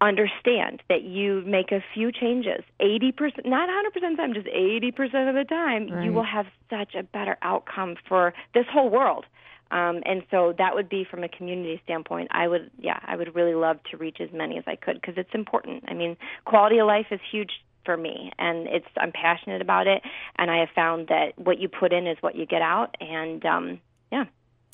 understand 0.02 0.82
that 0.90 1.04
you 1.04 1.44
make 1.46 1.72
a 1.72 1.84
few 1.94 2.12
changes. 2.12 2.64
80% 2.82 3.46
not 3.46 3.70
100% 3.70 3.96
of 3.96 4.12
the 4.12 4.18
time 4.18 4.34
just 4.34 4.48
80% 4.48 5.30
of 5.30 5.36
the 5.36 5.46
time 5.48 5.90
right. 5.90 6.06
you 6.06 6.14
will 6.14 6.24
have 6.24 6.46
such 6.70 6.96
a 6.96 7.04
better 7.04 7.38
outcome 7.42 7.96
for 8.08 8.34
this 8.54 8.66
whole 8.72 8.90
world. 8.90 9.26
Um, 9.72 10.02
and 10.06 10.24
so 10.32 10.56
that 10.58 10.74
would 10.74 10.90
be 10.90 11.06
from 11.10 11.24
a 11.24 11.30
community 11.30 11.80
standpoint. 11.84 12.30
I 12.32 12.48
would 12.48 12.72
yeah 12.80 13.00
i 13.06 13.16
would 13.16 13.36
really 13.36 13.56
love 13.56 13.78
to 13.92 13.98
reach 13.98 14.18
as 14.20 14.30
many 14.34 14.58
as 14.58 14.64
i 14.68 14.76
could 14.76 14.96
because 14.96 15.16
it's 15.18 15.34
important. 15.34 15.84
I 15.88 15.94
mean 15.94 16.18
quality 16.46 16.80
of 16.80 16.88
life 16.88 17.08
is 17.12 17.20
huge 17.32 17.52
for 17.86 17.96
me 17.96 18.32
and 18.38 18.68
it's 18.68 18.86
i'm 18.98 19.12
passionate 19.12 19.62
about 19.62 19.88
it 19.88 20.04
and 20.38 20.52
i 20.52 20.58
have 20.58 20.68
found 20.76 21.08
that 21.08 21.32
what 21.38 21.60
you 21.60 21.70
put 21.70 21.94
in 21.94 22.08
is 22.08 22.18
what 22.20 22.36
you 22.36 22.46
get 22.46 22.62
out 22.62 22.96
and 23.00 23.46
um, 23.46 23.80
yeah 24.12 24.26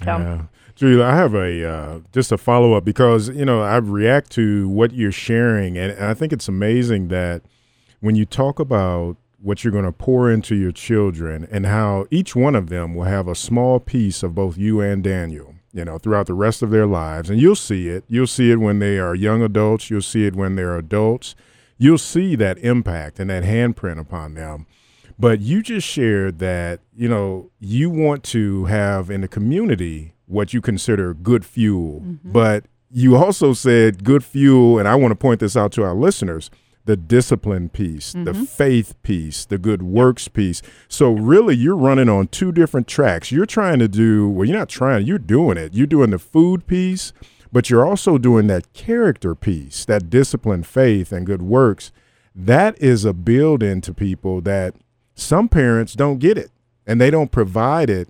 so. 0.03 0.07
Yeah. 0.07 0.41
Julia, 0.75 1.05
I 1.05 1.15
have 1.15 1.33
a 1.33 1.69
uh, 1.69 1.99
just 2.11 2.33
a 2.33 2.37
follow 2.37 2.73
up 2.73 2.83
because 2.83 3.29
you 3.29 3.45
know 3.45 3.61
I 3.61 3.77
react 3.77 4.29
to 4.31 4.67
what 4.67 4.91
you're 4.91 5.11
sharing, 5.11 5.77
and, 5.77 5.93
and 5.93 6.05
I 6.05 6.13
think 6.13 6.33
it's 6.33 6.49
amazing 6.49 7.07
that 7.07 7.43
when 8.01 8.15
you 8.15 8.25
talk 8.25 8.59
about 8.59 9.15
what 9.41 9.63
you're 9.63 9.71
going 9.71 9.85
to 9.85 9.91
pour 9.91 10.29
into 10.29 10.55
your 10.55 10.71
children 10.71 11.47
and 11.49 11.65
how 11.65 12.07
each 12.09 12.35
one 12.35 12.55
of 12.55 12.69
them 12.69 12.93
will 12.93 13.05
have 13.05 13.27
a 13.27 13.35
small 13.35 13.79
piece 13.79 14.23
of 14.23 14.35
both 14.35 14.57
you 14.57 14.81
and 14.81 15.03
Daniel, 15.03 15.55
you 15.71 15.85
know, 15.85 15.97
throughout 15.97 16.25
the 16.25 16.33
rest 16.33 16.61
of 16.61 16.71
their 16.71 16.87
lives, 16.87 17.29
and 17.29 17.39
you'll 17.39 17.55
see 17.55 17.87
it. 17.87 18.03
You'll 18.09 18.27
see 18.27 18.51
it 18.51 18.57
when 18.57 18.79
they 18.79 18.99
are 18.99 19.15
young 19.15 19.41
adults. 19.41 19.89
You'll 19.89 20.01
see 20.01 20.25
it 20.25 20.35
when 20.35 20.55
they're 20.55 20.77
adults. 20.77 21.35
You'll 21.77 21.97
see 21.97 22.35
that 22.35 22.57
impact 22.57 23.19
and 23.19 23.29
that 23.29 23.43
handprint 23.43 23.99
upon 23.99 24.33
them. 24.33 24.65
But 25.17 25.39
you 25.39 25.61
just 25.61 25.87
shared 25.87 26.39
that, 26.39 26.81
you 26.93 27.07
know, 27.07 27.49
you 27.59 27.89
want 27.89 28.23
to 28.25 28.65
have 28.65 29.09
in 29.09 29.21
the 29.21 29.27
community 29.27 30.13
what 30.25 30.53
you 30.53 30.61
consider 30.61 31.13
good 31.13 31.45
fuel. 31.45 32.01
Mm-hmm. 32.01 32.31
But 32.31 32.65
you 32.91 33.15
also 33.15 33.53
said 33.53 34.03
good 34.03 34.23
fuel, 34.23 34.77
and 34.77 34.87
I 34.87 34.95
want 34.95 35.11
to 35.11 35.15
point 35.15 35.39
this 35.39 35.55
out 35.55 35.71
to 35.73 35.83
our 35.83 35.93
listeners 35.95 36.49
the 36.85 36.95
discipline 36.95 37.67
piece, 37.67 38.13
mm-hmm. 38.13 38.25
the 38.25 38.33
faith 38.33 39.01
piece, 39.01 39.45
the 39.45 39.57
good 39.57 39.81
works 39.81 40.27
piece. 40.27 40.61
So 40.87 41.11
really 41.11 41.55
you're 41.55 41.75
running 41.75 42.09
on 42.09 42.27
two 42.27 42.51
different 42.51 42.87
tracks. 42.87 43.31
You're 43.31 43.47
trying 43.47 43.79
to 43.79 43.87
do 43.87 44.29
well, 44.29 44.47
you're 44.47 44.57
not 44.57 44.69
trying, 44.69 45.05
you're 45.05 45.17
doing 45.17 45.57
it. 45.57 45.73
You're 45.73 45.87
doing 45.87 46.11
the 46.11 46.19
food 46.19 46.67
piece, 46.67 47.11
but 47.51 47.69
you're 47.69 47.85
also 47.85 48.17
doing 48.17 48.47
that 48.47 48.71
character 48.73 49.33
piece, 49.33 49.83
that 49.85 50.09
discipline, 50.09 50.63
faith, 50.63 51.11
and 51.11 51.25
good 51.25 51.41
works. 51.41 51.91
That 52.35 52.79
is 52.81 53.05
a 53.05 53.13
build 53.13 53.63
into 53.63 53.93
people 53.93 54.41
that 54.41 54.75
some 55.15 55.49
parents 55.49 55.93
don't 55.93 56.19
get 56.19 56.37
it 56.37 56.51
and 56.85 57.01
they 57.01 57.09
don't 57.09 57.31
provide 57.31 57.89
it. 57.89 58.09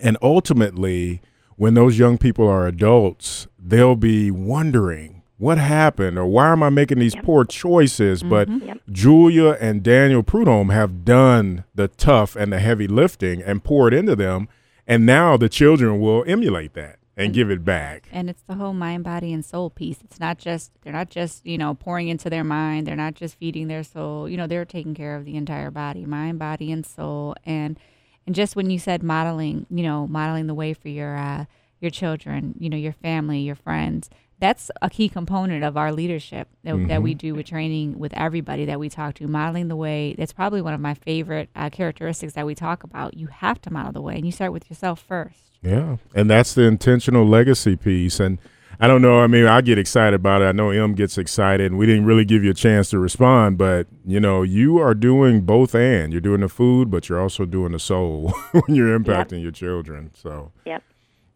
And 0.00 0.16
ultimately, 0.22 1.20
when 1.56 1.74
those 1.74 1.98
young 1.98 2.18
people 2.18 2.48
are 2.48 2.66
adults, 2.66 3.46
they'll 3.58 3.96
be 3.96 4.30
wondering 4.30 5.22
what 5.38 5.58
happened 5.58 6.18
or 6.18 6.26
why 6.26 6.52
am 6.52 6.62
I 6.62 6.70
making 6.70 7.00
these 7.00 7.14
yep. 7.14 7.24
poor 7.24 7.44
choices? 7.44 8.20
Mm-hmm. 8.20 8.30
But 8.30 8.48
yep. 8.48 8.78
Julia 8.90 9.56
and 9.60 9.82
Daniel 9.82 10.22
Prudhomme 10.22 10.70
have 10.70 11.04
done 11.04 11.64
the 11.74 11.88
tough 11.88 12.36
and 12.36 12.52
the 12.52 12.60
heavy 12.60 12.86
lifting 12.86 13.42
and 13.42 13.62
poured 13.62 13.92
into 13.92 14.16
them. 14.16 14.48
And 14.86 15.04
now 15.04 15.36
the 15.36 15.48
children 15.48 16.00
will 16.00 16.24
emulate 16.26 16.74
that 16.74 16.98
and, 17.16 17.34
give 17.34 17.50
it 17.50 17.64
back. 17.64 18.08
And 18.12 18.30
it's 18.30 18.42
the 18.42 18.54
whole 18.54 18.72
mind, 18.72 19.04
body, 19.04 19.32
and 19.32 19.44
soul 19.44 19.70
piece. 19.70 19.98
It's 20.02 20.18
not 20.20 20.38
just 20.38 20.72
they're 20.82 20.92
not 20.92 21.10
just 21.10 21.44
you 21.46 21.58
know 21.58 21.74
pouring 21.74 22.08
into 22.08 22.30
their 22.30 22.44
mind. 22.44 22.86
They're 22.86 22.96
not 22.96 23.14
just 23.14 23.38
feeding 23.38 23.68
their 23.68 23.82
soul. 23.82 24.28
You 24.28 24.36
know 24.36 24.46
they're 24.46 24.64
taking 24.64 24.94
care 24.94 25.16
of 25.16 25.24
the 25.24 25.36
entire 25.36 25.70
body, 25.70 26.04
mind, 26.06 26.38
body, 26.38 26.72
and 26.72 26.84
soul. 26.86 27.34
And 27.44 27.78
and 28.26 28.34
just 28.34 28.56
when 28.56 28.70
you 28.70 28.78
said 28.78 29.02
modeling, 29.02 29.66
you 29.70 29.82
know, 29.82 30.06
modeling 30.06 30.46
the 30.46 30.54
way 30.54 30.74
for 30.74 30.88
your 30.88 31.16
uh, 31.16 31.44
your 31.80 31.90
children, 31.90 32.54
you 32.58 32.70
know, 32.70 32.76
your 32.76 32.92
family, 32.92 33.40
your 33.40 33.56
friends. 33.56 34.08
That's 34.42 34.72
a 34.82 34.90
key 34.90 35.08
component 35.08 35.62
of 35.62 35.76
our 35.76 35.92
leadership 35.92 36.48
that, 36.64 36.74
mm-hmm. 36.74 36.88
that 36.88 37.00
we 37.00 37.14
do 37.14 37.32
with 37.32 37.46
training 37.46 37.96
with 37.96 38.12
everybody 38.14 38.64
that 38.64 38.80
we 38.80 38.88
talk 38.88 39.14
to. 39.14 39.28
Modeling 39.28 39.68
the 39.68 39.76
way, 39.76 40.16
that's 40.18 40.32
probably 40.32 40.60
one 40.60 40.74
of 40.74 40.80
my 40.80 40.94
favorite 40.94 41.48
uh, 41.54 41.70
characteristics 41.70 42.32
that 42.32 42.44
we 42.44 42.56
talk 42.56 42.82
about. 42.82 43.16
You 43.16 43.28
have 43.28 43.60
to 43.60 43.72
model 43.72 43.92
the 43.92 44.00
way, 44.00 44.16
and 44.16 44.26
you 44.26 44.32
start 44.32 44.52
with 44.52 44.68
yourself 44.68 44.98
first. 44.98 45.38
Yeah, 45.62 45.98
and 46.12 46.28
that's 46.28 46.54
the 46.54 46.62
intentional 46.62 47.24
legacy 47.24 47.76
piece. 47.76 48.18
And 48.18 48.38
I 48.80 48.88
don't 48.88 49.00
know. 49.00 49.20
I 49.20 49.28
mean, 49.28 49.46
I 49.46 49.60
get 49.60 49.78
excited 49.78 50.14
about 50.14 50.42
it. 50.42 50.46
I 50.46 50.52
know 50.52 50.70
M 50.70 50.94
gets 50.94 51.18
excited, 51.18 51.70
and 51.70 51.78
we 51.78 51.86
didn't 51.86 52.06
really 52.06 52.24
give 52.24 52.42
you 52.42 52.50
a 52.50 52.54
chance 52.54 52.90
to 52.90 52.98
respond. 52.98 53.58
But 53.58 53.86
you 54.04 54.18
know, 54.18 54.42
you 54.42 54.76
are 54.78 54.92
doing 54.92 55.42
both, 55.42 55.72
and 55.72 56.12
you're 56.12 56.20
doing 56.20 56.40
the 56.40 56.48
food, 56.48 56.90
but 56.90 57.08
you're 57.08 57.20
also 57.20 57.44
doing 57.44 57.70
the 57.70 57.78
soul 57.78 58.34
when 58.50 58.74
you're 58.74 58.98
impacting 58.98 59.34
yep. 59.34 59.42
your 59.42 59.52
children. 59.52 60.10
So, 60.16 60.50
yep, 60.64 60.82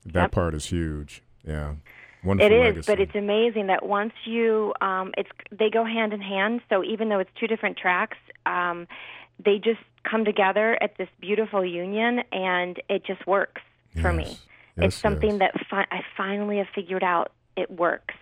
that 0.06 0.22
yep. 0.22 0.32
part 0.32 0.54
is 0.56 0.66
huge. 0.66 1.22
Yeah. 1.46 1.74
Wonderful 2.26 2.52
it 2.52 2.54
is, 2.54 2.74
legacy. 2.74 2.92
but 2.92 3.00
it's 3.00 3.14
amazing 3.14 3.68
that 3.68 3.86
once 3.86 4.12
you, 4.24 4.74
um, 4.80 5.12
it's 5.16 5.30
they 5.52 5.70
go 5.70 5.84
hand 5.84 6.12
in 6.12 6.20
hand. 6.20 6.60
So 6.68 6.82
even 6.82 7.08
though 7.08 7.20
it's 7.20 7.30
two 7.38 7.46
different 7.46 7.76
tracks, 7.76 8.18
um, 8.46 8.88
they 9.42 9.58
just 9.58 9.80
come 10.02 10.24
together 10.24 10.76
at 10.82 10.96
this 10.98 11.08
beautiful 11.20 11.64
union, 11.64 12.24
and 12.32 12.82
it 12.88 13.04
just 13.06 13.24
works 13.26 13.62
for 14.00 14.12
me. 14.12 14.24
Yes, 14.24 14.38
it's 14.76 14.96
something 14.96 15.38
yes. 15.38 15.38
that 15.38 15.66
fi- 15.70 15.86
I 15.90 16.00
finally 16.16 16.58
have 16.58 16.66
figured 16.74 17.04
out 17.04 17.30
it 17.56 17.70
works. 17.70 18.14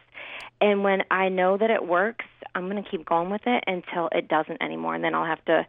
And 0.61 0.85
when 0.85 1.03
I 1.11 1.29
know 1.29 1.57
that 1.57 1.71
it 1.71 1.87
works, 1.87 2.27
I'm 2.55 2.69
going 2.69 2.83
to 2.83 2.88
keep 2.88 3.05
going 3.07 3.31
with 3.31 3.43
it 3.47 3.64
until 3.67 4.09
it 4.12 4.29
doesn't 4.29 4.62
anymore, 4.62 4.95
and 4.95 5.03
then 5.03 5.14
I'll 5.14 5.27
have 5.27 5.45
to 5.47 5.67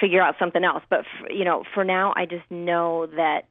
figure 0.00 0.22
out 0.22 0.36
something 0.38 0.64
else. 0.64 0.82
But 0.88 1.00
f- 1.00 1.30
you 1.30 1.44
know, 1.44 1.64
for 1.74 1.84
now, 1.84 2.12
I 2.16 2.26
just 2.26 2.48
know 2.50 3.06
that 3.16 3.48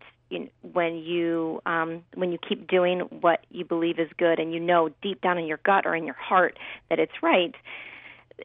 when 0.73 0.97
you 0.97 1.61
um, 1.65 2.03
when 2.15 2.31
you 2.31 2.37
keep 2.37 2.67
doing 2.67 3.01
what 3.21 3.45
you 3.49 3.65
believe 3.65 3.99
is 3.99 4.09
good, 4.17 4.39
and 4.39 4.53
you 4.53 4.59
know 4.59 4.89
deep 5.01 5.21
down 5.21 5.37
in 5.37 5.45
your 5.45 5.59
gut 5.63 5.85
or 5.85 5.95
in 5.95 6.05
your 6.05 6.15
heart 6.15 6.57
that 6.89 6.99
it's 6.99 7.13
right, 7.21 7.55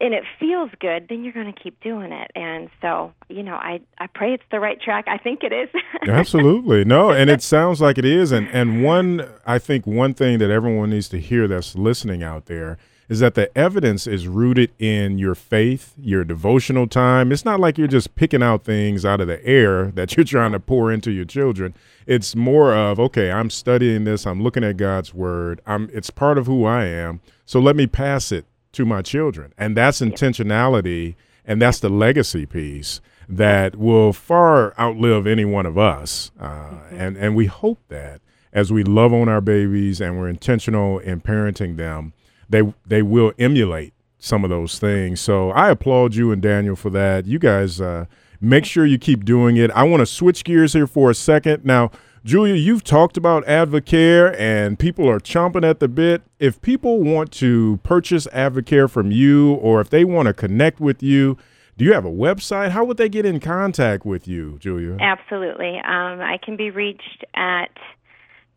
and 0.01 0.15
it 0.15 0.25
feels 0.39 0.71
good, 0.81 1.07
then 1.09 1.25
you're 1.25 1.33
going 1.33 1.53
to 1.53 1.61
keep 1.61 1.81
doing 1.81 2.13
it. 2.13 2.31
And 2.35 2.71
so, 2.81 3.13
you 3.29 3.43
know, 3.43 3.55
I 3.55 3.81
I 3.99 4.07
pray 4.07 4.33
it's 4.33 4.45
the 4.51 4.61
right 4.61 4.81
track. 4.81 5.07
I 5.09 5.19
think 5.19 5.43
it 5.43 5.53
is. 5.53 5.69
Absolutely. 6.09 6.85
No, 6.85 7.11
and 7.11 7.29
it 7.29 7.43
sounds 7.43 7.81
like 7.81 7.99
it 7.99 8.05
is 8.05 8.33
and 8.33 8.49
and 8.49 8.83
one 8.85 9.29
I 9.47 9.59
think 9.59 9.87
one 9.87 10.15
thing 10.15 10.39
that 10.39 10.51
everyone 10.51 10.91
needs 10.91 11.09
to 11.11 11.19
hear 11.19 11.49
that's 11.49 11.75
listening 11.75 12.23
out 12.23 12.47
there 12.47 12.79
is 13.11 13.19
that 13.19 13.35
the 13.35 13.59
evidence 13.59 14.07
is 14.07 14.29
rooted 14.29 14.71
in 14.79 15.19
your 15.19 15.35
faith, 15.35 15.95
your 16.01 16.23
devotional 16.23 16.87
time. 16.87 17.33
It's 17.33 17.45
not 17.45 17.59
like 17.59 17.77
you're 17.77 17.89
just 17.89 18.15
picking 18.15 18.41
out 18.41 18.63
things 18.63 19.05
out 19.05 19.21
of 19.21 19.27
the 19.27 19.45
air 19.45 19.87
that 19.97 20.17
you're 20.17 20.25
trying 20.25 20.53
to 20.53 20.61
pour 20.61 20.93
into 20.93 21.11
your 21.11 21.25
children. 21.25 21.75
It's 22.07 22.37
more 22.37 22.73
of, 22.73 23.01
okay, 23.01 23.33
I'm 23.33 23.51
studying 23.51 24.05
this, 24.05 24.29
I'm 24.29 24.41
looking 24.41 24.63
at 24.63 24.77
God's 24.77 25.13
word. 25.13 25.61
I'm 25.67 25.91
it's 25.93 26.09
part 26.09 26.39
of 26.39 26.47
who 26.47 26.65
I 26.65 26.85
am. 26.85 27.21
So 27.45 27.59
let 27.59 27.75
me 27.75 27.89
pass 27.89 28.31
it 28.31 28.47
to 28.73 28.87
my 28.87 29.03
children. 29.03 29.53
And 29.59 29.77
that's 29.77 30.01
intentionality 30.01 31.17
and 31.45 31.61
that's 31.61 31.81
the 31.81 31.89
legacy 31.89 32.47
piece 32.47 33.01
that 33.29 33.75
will 33.75 34.13
far 34.13 34.73
outlive 34.79 35.27
any 35.27 35.45
one 35.45 35.67
of 35.67 35.77
us. 35.77 36.31
Uh, 36.39 36.47
mm-hmm. 36.47 36.95
and, 36.97 37.17
and 37.17 37.35
we 37.35 37.47
hope 37.47 37.81
that 37.89 38.21
as 38.53 38.73
we 38.73 38.85
love 38.85 39.13
on 39.13 39.29
our 39.29 39.41
babies 39.41 40.01
and 40.01 40.17
we're 40.17 40.29
intentional 40.29 41.01
in 41.01 41.21
parenting 41.21 41.77
them, 41.77 42.13
they, 42.51 42.75
they 42.87 43.03
will 43.03 43.33
emulate 43.39 43.95
some 44.19 44.45
of 44.45 44.51
those 44.51 44.79
things. 44.79 45.21
So 45.21 45.51
I 45.51 45.71
applaud 45.71 46.15
you 46.15 46.31
and 46.31 46.43
Daniel 46.43 46.77
for 46.77 46.91
that. 46.91 47.27
You 47.27 47.39
guys 47.39 47.81
uh, 47.81 48.05
make 48.41 48.65
sure 48.65 48.85
you 48.85 48.99
keep 48.99 49.25
doing 49.25 49.57
it. 49.57 49.71
I 49.71 49.85
want 49.85 50.01
to 50.01 50.07
switch 50.07 50.45
gears 50.45 50.75
here 50.75 50.87
for 50.87 51.11
a 51.11 51.15
second. 51.15 51.65
Now, 51.65 51.91
Julia, 52.23 52.55
you've 52.55 52.85
talked 52.85 53.17
about 53.17 53.47
Advocare 53.47 54.39
and 54.39 54.79
people 54.79 55.09
are 55.09 55.21
chomping 55.21 55.67
at 55.69 55.81
the 55.81 55.89
bit. 55.89 56.23
If 56.39 56.61
people 56.61 57.03
want 57.03 57.33
to 57.33 57.81
purchase 57.83 58.27
Advocare 58.27 58.91
from 58.91 59.11
you 59.11 59.55
or 59.55 59.81
if 59.81 59.89
they 59.89 60.05
want 60.05 60.27
to 60.27 60.35
connect 60.35 60.81
with 60.81 61.03
you, 61.03 61.39
do 61.79 61.87
you 61.87 61.95
have 61.95 62.05
a 62.05 62.11
website? 62.11 62.73
How 62.73 62.85
would 62.85 62.99
they 62.99 63.09
get 63.09 63.25
in 63.25 63.41
contact 63.41 64.05
with 64.05 64.29
you, 64.29 64.59
Julia? 64.61 64.99
Absolutely. 65.01 65.79
Um, 65.79 66.21
I 66.21 66.39
can 66.43 66.57
be 66.57 66.71
reached 66.71 67.25
at 67.35 67.71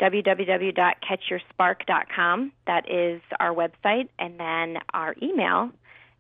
www.catchyourspark.com. 0.04 2.52
That 2.68 2.92
is 2.92 3.22
our 3.40 3.54
website. 3.54 4.10
And 4.20 4.38
then 4.40 4.78
our 4.94 5.16
email 5.22 5.70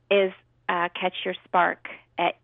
is 0.09 0.31
uh, 0.69 0.87
catchyourspark 0.95 1.77
at 2.17 2.37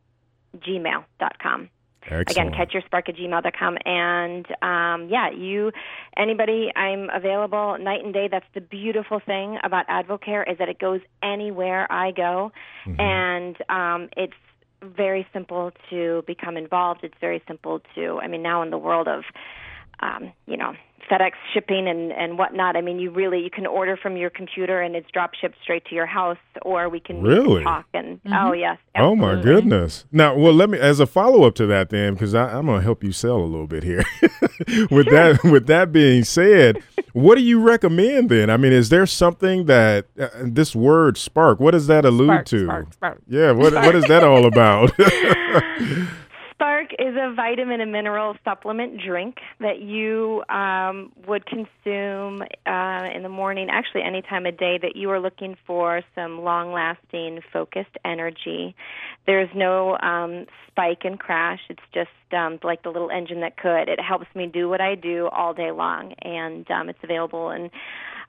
gmail.com. 0.57 1.69
Excellent. 2.03 2.31
Again, 2.31 2.51
catchyourspark 2.51 3.09
at 3.09 3.15
gmail.com. 3.15 3.77
And 3.85 4.45
um, 4.61 5.09
yeah, 5.09 5.31
you, 5.31 5.71
anybody, 6.17 6.69
I'm 6.75 7.09
available 7.09 7.77
night 7.79 8.03
and 8.03 8.13
day. 8.13 8.27
That's 8.29 8.45
the 8.53 8.61
beautiful 8.61 9.19
thing 9.25 9.57
about 9.63 9.87
Advocare 9.87 10.51
is 10.51 10.57
that 10.57 10.67
it 10.69 10.79
goes 10.79 11.01
anywhere 11.23 11.91
I 11.91 12.11
go. 12.11 12.51
Mm-hmm. 12.85 13.01
And 13.01 13.57
um, 13.69 14.09
it's 14.17 14.33
very 14.81 15.27
simple 15.33 15.71
to 15.89 16.23
become 16.25 16.55
involved. 16.57 17.03
It's 17.03 17.17
very 17.21 17.43
simple 17.47 17.81
to, 17.95 18.19
I 18.21 18.27
mean, 18.27 18.41
now 18.41 18.63
in 18.63 18.71
the 18.71 18.77
world 18.77 19.07
of, 19.07 19.23
um, 20.01 20.31
you 20.45 20.57
know, 20.57 20.73
FedEx 21.09 21.31
shipping 21.55 21.87
and 21.87 22.11
and 22.11 22.37
whatnot. 22.37 22.75
I 22.75 22.81
mean, 22.81 22.99
you 22.99 23.09
really 23.09 23.39
you 23.41 23.49
can 23.49 23.65
order 23.65 23.97
from 23.97 24.15
your 24.15 24.29
computer 24.29 24.79
and 24.79 24.95
it's 24.95 25.09
drop 25.11 25.31
shipped 25.33 25.55
straight 25.63 25.83
to 25.85 25.95
your 25.95 26.05
house, 26.05 26.37
or 26.61 26.87
we 26.87 26.99
can 26.99 27.23
meet 27.23 27.31
and 27.31 27.37
Really? 27.47 27.63
talk 27.63 27.85
and 27.95 28.19
oh 28.31 28.53
yes, 28.53 28.77
Oh 28.95 29.15
my 29.15 29.41
goodness! 29.41 30.05
Now, 30.11 30.35
well, 30.37 30.53
let 30.53 30.69
me 30.69 30.77
as 30.77 30.99
a 30.99 31.07
follow 31.07 31.43
up 31.47 31.55
to 31.55 31.65
that, 31.67 31.89
then, 31.89 32.13
because 32.13 32.35
I'm 32.35 32.67
going 32.67 32.79
to 32.79 32.83
help 32.83 33.03
you 33.03 33.11
sell 33.11 33.37
a 33.37 33.45
little 33.45 33.65
bit 33.65 33.83
here. 33.83 34.03
with 34.91 35.07
that, 35.09 35.39
with 35.43 35.65
that 35.67 35.91
being 35.91 36.23
said, 36.23 36.83
what 37.13 37.35
do 37.35 37.41
you 37.41 37.59
recommend 37.59 38.29
then? 38.29 38.51
I 38.51 38.57
mean, 38.57 38.71
is 38.73 38.89
there 38.89 39.07
something 39.07 39.65
that 39.65 40.05
uh, 40.19 40.27
this 40.43 40.75
word 40.75 41.17
"spark"? 41.17 41.59
What 41.59 41.71
does 41.71 41.87
that 41.87 42.05
allude 42.05 42.27
Spark, 42.27 42.45
to? 42.47 42.65
spark, 42.65 42.93
spark. 42.93 43.21
Yeah, 43.27 43.51
what 43.53 43.73
what 43.73 43.95
is 43.95 44.03
that 44.05 44.23
all 44.29 44.45
about? 44.45 44.91
Is 46.97 47.15
a 47.15 47.33
vitamin 47.35 47.81
and 47.81 47.91
mineral 47.91 48.35
supplement 48.43 48.99
drink 49.01 49.37
that 49.59 49.79
you 49.79 50.43
um, 50.49 51.11
would 51.27 51.45
consume 51.45 52.41
uh, 52.65 53.07
in 53.13 53.21
the 53.21 53.29
morning, 53.29 53.67
actually 53.69 54.01
any 54.01 54.21
time 54.21 54.45
of 54.45 54.57
day 54.57 54.79
that 54.81 54.95
you 54.95 55.11
are 55.11 55.19
looking 55.19 55.55
for 55.67 56.01
some 56.15 56.41
long 56.41 56.73
lasting, 56.73 57.41
focused 57.53 57.95
energy. 58.03 58.75
There's 59.25 59.49
no 59.55 59.97
um, 59.99 60.45
spike 60.67 61.01
and 61.03 61.19
crash. 61.19 61.59
It's 61.69 61.79
just 61.93 62.09
um, 62.33 62.59
like 62.63 62.83
the 62.83 62.89
little 62.89 63.11
engine 63.11 63.41
that 63.41 63.57
could. 63.57 63.87
It 63.87 63.99
helps 63.99 64.27
me 64.33 64.47
do 64.47 64.67
what 64.67 64.81
I 64.81 64.95
do 64.95 65.27
all 65.27 65.53
day 65.53 65.71
long, 65.71 66.13
and 66.21 66.69
um, 66.71 66.89
it's 66.89 66.99
available 67.03 67.51
in 67.51 67.69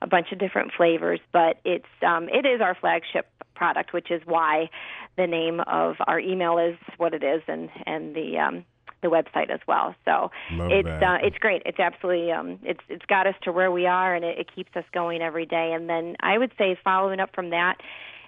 a 0.01 0.07
bunch 0.07 0.31
of 0.31 0.39
different 0.39 0.71
flavors. 0.75 1.19
But 1.31 1.57
it's 1.65 1.85
um, 2.05 2.29
it 2.29 2.45
is 2.45 2.61
our 2.61 2.75
flagship 2.75 3.27
product, 3.55 3.93
which 3.93 4.09
is 4.09 4.21
why 4.25 4.69
the 5.17 5.27
name 5.27 5.59
of 5.67 5.95
our 6.07 6.19
email 6.19 6.57
is 6.57 6.77
what 6.97 7.13
it 7.13 7.23
is, 7.23 7.41
and 7.47 7.69
and 7.85 8.15
the 8.15 8.37
um, 8.37 8.65
the 9.01 9.07
website 9.07 9.49
as 9.49 9.59
well. 9.67 9.95
So 10.05 10.31
Love 10.51 10.71
it's 10.71 10.87
uh, 10.87 11.17
it's 11.21 11.37
great. 11.37 11.63
It's 11.65 11.79
absolutely 11.79 12.31
um, 12.31 12.59
it's 12.63 12.81
it's 12.89 13.05
got 13.05 13.27
us 13.27 13.35
to 13.43 13.51
where 13.51 13.71
we 13.71 13.85
are, 13.85 14.15
and 14.15 14.23
it, 14.23 14.39
it 14.39 14.55
keeps 14.55 14.75
us 14.75 14.85
going 14.93 15.21
every 15.21 15.45
day. 15.45 15.73
And 15.73 15.89
then 15.89 16.15
I 16.19 16.37
would 16.37 16.51
say 16.57 16.77
following 16.83 17.19
up 17.19 17.33
from 17.33 17.49
that. 17.51 17.77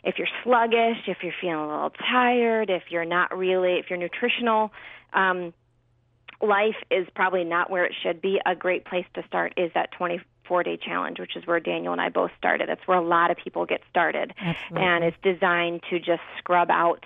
If 0.06 0.16
you're 0.18 0.28
sluggish, 0.44 1.08
if 1.08 1.20
you're 1.24 1.34
feeling 1.40 1.56
a 1.56 1.68
little 1.68 1.92
tired, 1.92 2.70
if 2.70 2.84
you're 2.90 3.06
not 3.06 3.38
really, 3.38 3.76
if 3.76 3.90
your 3.90 3.98
nutritional 3.98 4.72
um, 5.14 5.54
life 6.42 6.76
is 6.92 7.08
probably 7.16 7.46
not 7.46 7.70
where 7.70 7.86
it 7.86 7.94
should 8.04 8.22
be, 8.22 8.38
a 8.46 8.54
great 8.54 8.84
place 8.84 9.06
to 9.14 9.24
start 9.28 9.54
is 9.56 9.72
that 9.76 9.92
24 10.44 10.64
day 10.64 10.78
challenge, 10.78 11.20
which 11.20 11.36
is 11.36 11.46
where 11.46 11.60
Daniel 11.60 11.94
and 11.94 12.02
I 12.02 12.10
both 12.10 12.32
started. 12.38 12.70
That's 12.70 12.86
where 12.86 12.98
a 12.98 13.06
lot 13.06 13.32
of 13.32 13.38
people 13.38 13.66
get 13.66 13.82
started. 13.90 14.34
Absolutely. 14.40 14.88
And 14.88 15.04
it's 15.04 15.18
designed 15.24 15.82
to 15.90 16.00
just 16.00 16.22
scrub 16.38 16.70
out 16.70 17.04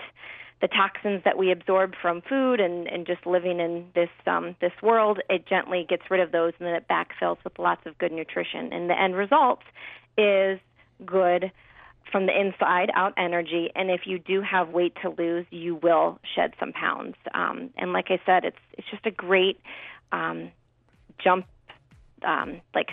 the 0.59 0.67
toxins 0.67 1.21
that 1.23 1.37
we 1.37 1.51
absorb 1.51 1.93
from 2.01 2.21
food 2.21 2.59
and, 2.59 2.87
and 2.87 3.05
just 3.05 3.25
living 3.27 3.59
in 3.59 3.85
this 3.93 4.09
um, 4.25 4.55
this 4.59 4.71
world. 4.81 5.19
It 5.29 5.45
gently 5.47 5.85
gets 5.87 6.03
rid 6.09 6.19
of 6.19 6.31
those 6.31 6.53
and 6.59 6.67
then 6.67 6.75
it 6.75 6.87
backfills 6.89 7.37
with 7.43 7.59
lots 7.59 7.85
of 7.85 7.97
good 7.97 8.11
nutrition. 8.11 8.73
And 8.73 8.89
the 8.89 8.99
end 8.99 9.15
result 9.15 9.59
is 10.17 10.59
good 11.05 11.51
from 12.11 12.25
the 12.25 12.39
inside 12.39 12.89
out 12.95 13.13
energy 13.17 13.69
and 13.75 13.91
if 13.91 14.01
you 14.05 14.17
do 14.17 14.41
have 14.41 14.69
weight 14.69 14.93
to 15.01 15.09
lose 15.09 15.45
you 15.51 15.75
will 15.75 16.17
shed 16.35 16.53
some 16.57 16.71
pounds 16.71 17.15
um, 17.33 17.69
and 17.77 17.91
like 17.91 18.05
i 18.09 18.17
said 18.25 18.45
it's 18.45 18.57
it's 18.77 18.87
just 18.89 19.05
a 19.05 19.11
great 19.11 19.59
um, 20.13 20.49
jump 21.21 21.45
um, 22.25 22.61
like 22.73 22.91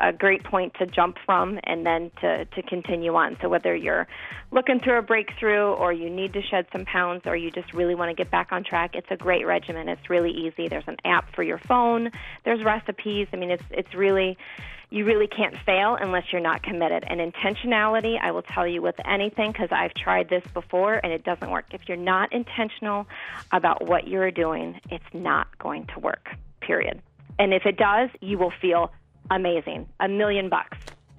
a 0.00 0.12
great 0.12 0.44
point 0.44 0.74
to 0.78 0.86
jump 0.86 1.16
from 1.24 1.58
and 1.64 1.86
then 1.86 2.10
to, 2.20 2.44
to 2.44 2.62
continue 2.62 3.14
on. 3.14 3.36
So 3.40 3.48
whether 3.48 3.74
you're 3.74 4.06
looking 4.50 4.80
through 4.80 4.98
a 4.98 5.02
breakthrough 5.02 5.72
or 5.72 5.92
you 5.92 6.10
need 6.10 6.32
to 6.34 6.42
shed 6.42 6.66
some 6.72 6.84
pounds 6.84 7.22
or 7.26 7.36
you 7.36 7.50
just 7.50 7.72
really 7.72 7.94
want 7.94 8.10
to 8.10 8.14
get 8.14 8.30
back 8.30 8.52
on 8.52 8.64
track, 8.64 8.94
it's 8.94 9.10
a 9.10 9.16
great 9.16 9.46
regimen. 9.46 9.88
It's 9.88 10.10
really 10.10 10.32
easy. 10.32 10.68
There's 10.68 10.86
an 10.86 10.98
app 11.04 11.34
for 11.34 11.42
your 11.42 11.58
phone. 11.58 12.10
There's 12.44 12.62
recipes. 12.62 13.28
I 13.32 13.36
mean, 13.36 13.50
it's 13.50 13.64
it's 13.70 13.94
really 13.94 14.36
you 14.90 15.04
really 15.04 15.28
can't 15.28 15.56
fail 15.64 15.96
unless 16.00 16.24
you're 16.32 16.40
not 16.40 16.62
committed. 16.62 17.04
And 17.06 17.20
intentionality, 17.20 18.18
I 18.20 18.32
will 18.32 18.42
tell 18.42 18.66
you 18.66 18.82
with 18.82 18.96
anything 19.04 19.52
because 19.52 19.68
I've 19.70 19.94
tried 19.94 20.28
this 20.28 20.42
before 20.52 20.94
and 20.94 21.12
it 21.12 21.24
doesn't 21.24 21.48
work. 21.48 21.66
If 21.72 21.82
you're 21.86 21.96
not 21.96 22.32
intentional 22.32 23.06
about 23.52 23.86
what 23.86 24.08
you're 24.08 24.32
doing, 24.32 24.80
it's 24.90 25.04
not 25.14 25.46
going 25.58 25.86
to 25.94 26.00
work. 26.00 26.30
Period. 26.60 27.00
And 27.38 27.54
if 27.54 27.64
it 27.66 27.76
does, 27.76 28.10
you 28.20 28.36
will 28.36 28.52
feel 28.60 28.90
amazing. 29.30 29.88
A 30.00 30.08
million 30.08 30.48
bucks 30.48 30.78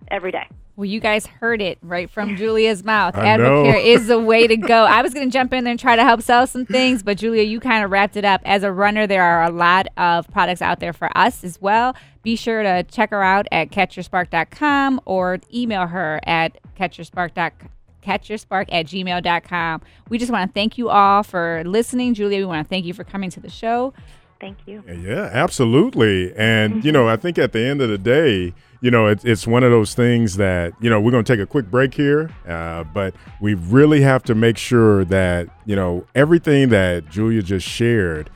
every 0.09 0.31
day. 0.31 0.47
Well, 0.75 0.85
you 0.85 0.99
guys 0.99 1.25
heard 1.25 1.61
it 1.61 1.77
right 1.81 2.09
from 2.09 2.35
Julia's 2.37 2.83
mouth. 2.83 3.15
I 3.15 3.37
know. 3.37 3.63
Advocare 3.63 3.85
is 3.85 4.07
the 4.07 4.19
way 4.31 4.47
to 4.47 4.57
go. 4.57 4.85
I 4.85 5.01
was 5.01 5.13
going 5.13 5.29
to 5.29 5.31
jump 5.31 5.53
in 5.53 5.63
there 5.63 5.71
and 5.71 5.79
try 5.79 5.95
to 5.95 6.03
help 6.03 6.21
sell 6.21 6.47
some 6.47 6.65
things, 6.65 7.03
but 7.03 7.17
Julia, 7.17 7.43
you 7.43 7.59
kind 7.59 7.83
of 7.83 7.91
wrapped 7.91 8.15
it 8.15 8.25
up. 8.25 8.41
As 8.45 8.63
a 8.63 8.71
runner, 8.71 9.05
there 9.05 9.23
are 9.23 9.43
a 9.43 9.51
lot 9.51 9.87
of 9.97 10.29
products 10.31 10.61
out 10.61 10.79
there 10.79 10.93
for 10.93 11.15
us 11.15 11.43
as 11.43 11.61
well. 11.61 11.95
Be 12.23 12.35
sure 12.35 12.63
to 12.63 12.83
check 12.83 13.09
her 13.11 13.23
out 13.23 13.47
at 13.51 13.69
catchyourspark.com 13.69 15.01
or 15.05 15.39
email 15.53 15.87
her 15.87 16.19
at 16.23 16.57
catchyourspark.com 16.77 17.69
catchyourspark 18.01 18.65
at 18.71 18.87
gmail.com. 18.87 19.81
We 20.09 20.17
just 20.17 20.31
want 20.31 20.49
to 20.49 20.53
thank 20.53 20.77
you 20.77 20.89
all 20.89 21.21
for 21.21 21.61
listening. 21.65 22.15
Julia, 22.15 22.39
we 22.39 22.45
want 22.45 22.65
to 22.65 22.69
thank 22.69 22.83
you 22.85 22.95
for 22.95 23.03
coming 23.03 23.29
to 23.29 23.39
the 23.39 23.49
show. 23.49 23.93
Thank 24.41 24.57
you. 24.65 24.83
Yeah, 24.87 25.29
absolutely. 25.31 26.35
And, 26.35 26.83
you 26.83 26.91
know, 26.91 27.07
I 27.07 27.15
think 27.15 27.37
at 27.37 27.53
the 27.53 27.59
end 27.59 27.79
of 27.79 27.89
the 27.89 27.97
day, 27.99 28.55
you 28.81 28.89
know, 28.89 29.05
it's, 29.05 29.23
it's 29.23 29.45
one 29.45 29.63
of 29.63 29.69
those 29.69 29.93
things 29.93 30.37
that, 30.37 30.73
you 30.81 30.89
know, 30.89 30.99
we're 30.99 31.11
going 31.11 31.23
to 31.23 31.31
take 31.31 31.39
a 31.39 31.45
quick 31.45 31.69
break 31.69 31.93
here, 31.93 32.31
uh, 32.47 32.83
but 32.85 33.13
we 33.39 33.53
really 33.53 34.01
have 34.01 34.23
to 34.23 34.33
make 34.33 34.57
sure 34.57 35.05
that, 35.05 35.47
you 35.67 35.75
know, 35.75 36.07
everything 36.15 36.69
that 36.69 37.07
Julia 37.07 37.43
just 37.43 37.67
shared, 37.67 38.31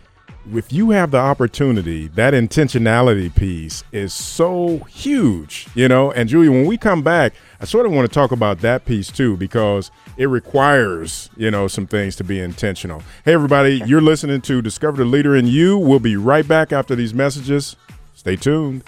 if 0.53 0.71
you 0.71 0.91
have 0.91 1.11
the 1.11 1.17
opportunity, 1.17 2.07
that 2.09 2.33
intentionality 2.33 3.33
piece 3.33 3.83
is 3.91 4.13
so 4.13 4.79
huge, 4.89 5.67
you 5.73 5.87
know. 5.87 6.11
And 6.11 6.29
Julia, 6.29 6.51
when 6.51 6.65
we 6.65 6.77
come 6.77 7.01
back, 7.01 7.33
I 7.59 7.65
sort 7.65 7.85
of 7.85 7.91
want 7.91 8.07
to 8.07 8.13
talk 8.13 8.31
about 8.31 8.59
that 8.59 8.85
piece 8.85 9.11
too, 9.11 9.37
because 9.37 9.91
it 10.17 10.27
requires, 10.27 11.29
you 11.35 11.51
know, 11.51 11.67
some 11.67 11.87
things 11.87 12.15
to 12.17 12.23
be 12.23 12.39
intentional. 12.39 13.01
Hey, 13.23 13.33
everybody, 13.33 13.81
you're 13.85 14.01
listening 14.01 14.41
to 14.41 14.61
Discover 14.61 14.97
the 14.97 15.05
Leader 15.05 15.35
in 15.35 15.47
You. 15.47 15.77
We'll 15.77 15.99
be 15.99 16.15
right 16.15 16.47
back 16.47 16.71
after 16.71 16.95
these 16.95 17.13
messages. 17.13 17.75
Stay 18.13 18.35
tuned. 18.35 18.83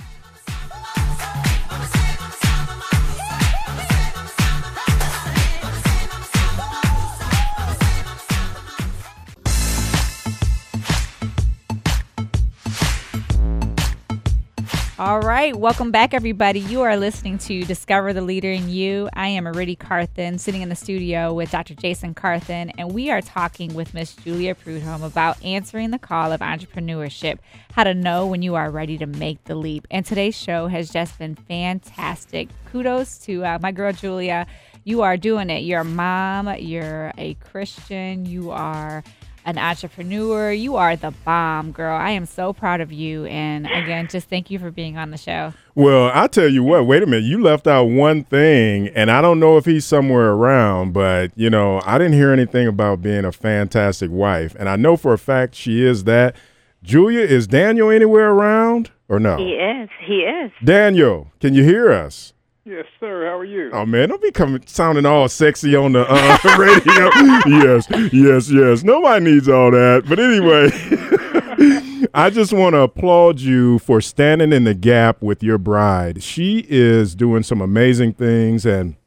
All 15.00 15.20
right, 15.20 15.56
welcome 15.56 15.92
back, 15.92 16.16
everybody. 16.16 16.60
You 16.60 16.82
are 16.82 16.98
listening 16.98 17.38
to 17.40 17.64
Discover 17.64 18.14
the 18.14 18.24
Leader 18.24 18.52
in 18.52 18.68
You. 18.68 19.10
I 19.14 19.28
am 19.28 19.44
Aridi 19.44 19.78
Carthen, 19.78 20.40
sitting 20.40 20.64
in 20.64 20.70
the 20.70 20.76
studio 20.76 21.36
with 21.36 21.52
Dr. 21.52 21.76
Jason 21.76 22.16
Carthen, 22.16 22.72
and 22.80 22.92
we 22.92 23.12
are 23.12 23.22
talking 23.22 23.76
with 23.76 23.94
Miss 23.94 24.16
Julia 24.16 24.56
Prudhomme 24.56 25.04
about 25.04 25.40
answering 25.46 25.92
the 25.92 26.00
call 26.00 26.32
of 26.32 26.42
entrepreneurship, 26.42 27.38
how 27.74 27.84
to 27.84 27.94
know 27.94 28.26
when 28.26 28.42
you 28.42 28.56
are 28.56 28.72
ready 28.72 28.98
to 28.98 29.06
make 29.06 29.44
the 29.44 29.54
leap. 29.54 29.86
And 29.92 30.04
today's 30.04 30.36
show 30.36 30.66
has 30.66 30.90
just 30.90 31.20
been 31.20 31.36
fantastic. 31.36 32.50
Kudos 32.66 33.20
to 33.20 33.46
uh, 33.46 33.60
my 33.62 33.72
girl 33.72 33.94
Julia. 33.94 34.48
You 34.84 35.04
are 35.04 35.16
doing 35.16 35.52
it. 35.52 35.60
You're 35.60 35.82
a 35.82 35.86
mom, 35.86 36.52
you're 36.58 37.14
a 37.20 37.36
Christian, 37.36 38.26
you 38.26 38.50
are 38.50 39.04
an 39.48 39.58
entrepreneur. 39.58 40.52
You 40.52 40.76
are 40.76 40.98
the 40.98 41.12
bomb, 41.24 41.72
girl. 41.72 41.98
I 41.98 42.12
am 42.12 42.26
so 42.26 42.52
proud 42.52 42.82
of 42.82 42.92
you. 42.92 43.26
And 43.26 43.66
again, 43.66 44.10
just 44.10 44.30
thank 44.30 44.52
you 44.52 44.60
for 44.60 44.72
being 44.72 44.98
on 44.98 45.10
the 45.10 45.18
show. 45.18 45.54
Well, 45.74 46.12
I 46.14 46.28
tell 46.28 46.50
you 46.50 46.64
what, 46.64 46.86
wait 46.86 47.02
a 47.02 47.06
minute. 47.06 47.24
You 47.24 47.42
left 47.42 47.66
out 47.66 47.86
one 47.86 48.26
thing, 48.26 48.90
and 48.90 49.10
I 49.10 49.22
don't 49.22 49.40
know 49.40 49.56
if 49.56 49.64
he's 49.64 49.86
somewhere 49.86 50.32
around, 50.32 50.92
but, 50.92 51.32
you 51.36 51.50
know, 51.50 51.82
I 51.86 51.98
didn't 51.98 52.14
hear 52.14 52.32
anything 52.32 52.68
about 52.68 53.02
being 53.02 53.24
a 53.24 53.32
fantastic 53.32 54.12
wife. 54.12 54.54
And 54.60 54.68
I 54.68 54.76
know 54.76 54.98
for 54.98 55.14
a 55.14 55.18
fact 55.18 55.56
she 55.56 55.82
is 55.84 56.04
that. 56.04 56.36
Julia, 56.84 57.22
is 57.22 57.48
Daniel 57.48 57.90
anywhere 57.90 58.30
around 58.32 58.92
or 59.08 59.20
no? 59.20 59.38
He 59.38 59.54
is. 59.54 59.90
He 60.06 60.20
is. 60.20 60.52
Daniel, 60.64 61.32
can 61.40 61.54
you 61.54 61.64
hear 61.64 61.92
us? 61.92 62.34
Yes, 62.68 62.86
sir. 63.00 63.26
How 63.26 63.38
are 63.38 63.46
you? 63.46 63.70
Oh 63.72 63.86
man, 63.86 64.10
don't 64.10 64.22
be 64.22 64.30
coming 64.30 64.62
sounding 64.66 65.06
all 65.06 65.30
sexy 65.30 65.74
on 65.74 65.94
the 65.94 66.06
uh, 66.06 66.38
radio. 66.58 67.10
yes, 67.64 67.88
yes, 68.12 68.52
yes. 68.52 68.84
Nobody 68.84 69.24
needs 69.24 69.48
all 69.48 69.72
that. 69.72 70.04
But 70.06 70.20
anyway, 70.20 70.68
I 72.14 72.30
just 72.30 72.52
want 72.52 72.74
to 72.74 72.80
applaud 72.80 73.40
you 73.40 73.80
for 73.80 74.02
standing 74.02 74.52
in 74.52 74.66
the 74.66 74.74
gap 74.74 75.22
with 75.22 75.42
your 75.42 75.58
bride. 75.58 76.22
She 76.22 76.66
is 76.68 77.16
doing 77.16 77.44
some 77.44 77.62
amazing 77.62 78.16
things, 78.16 78.66
and 78.66 78.98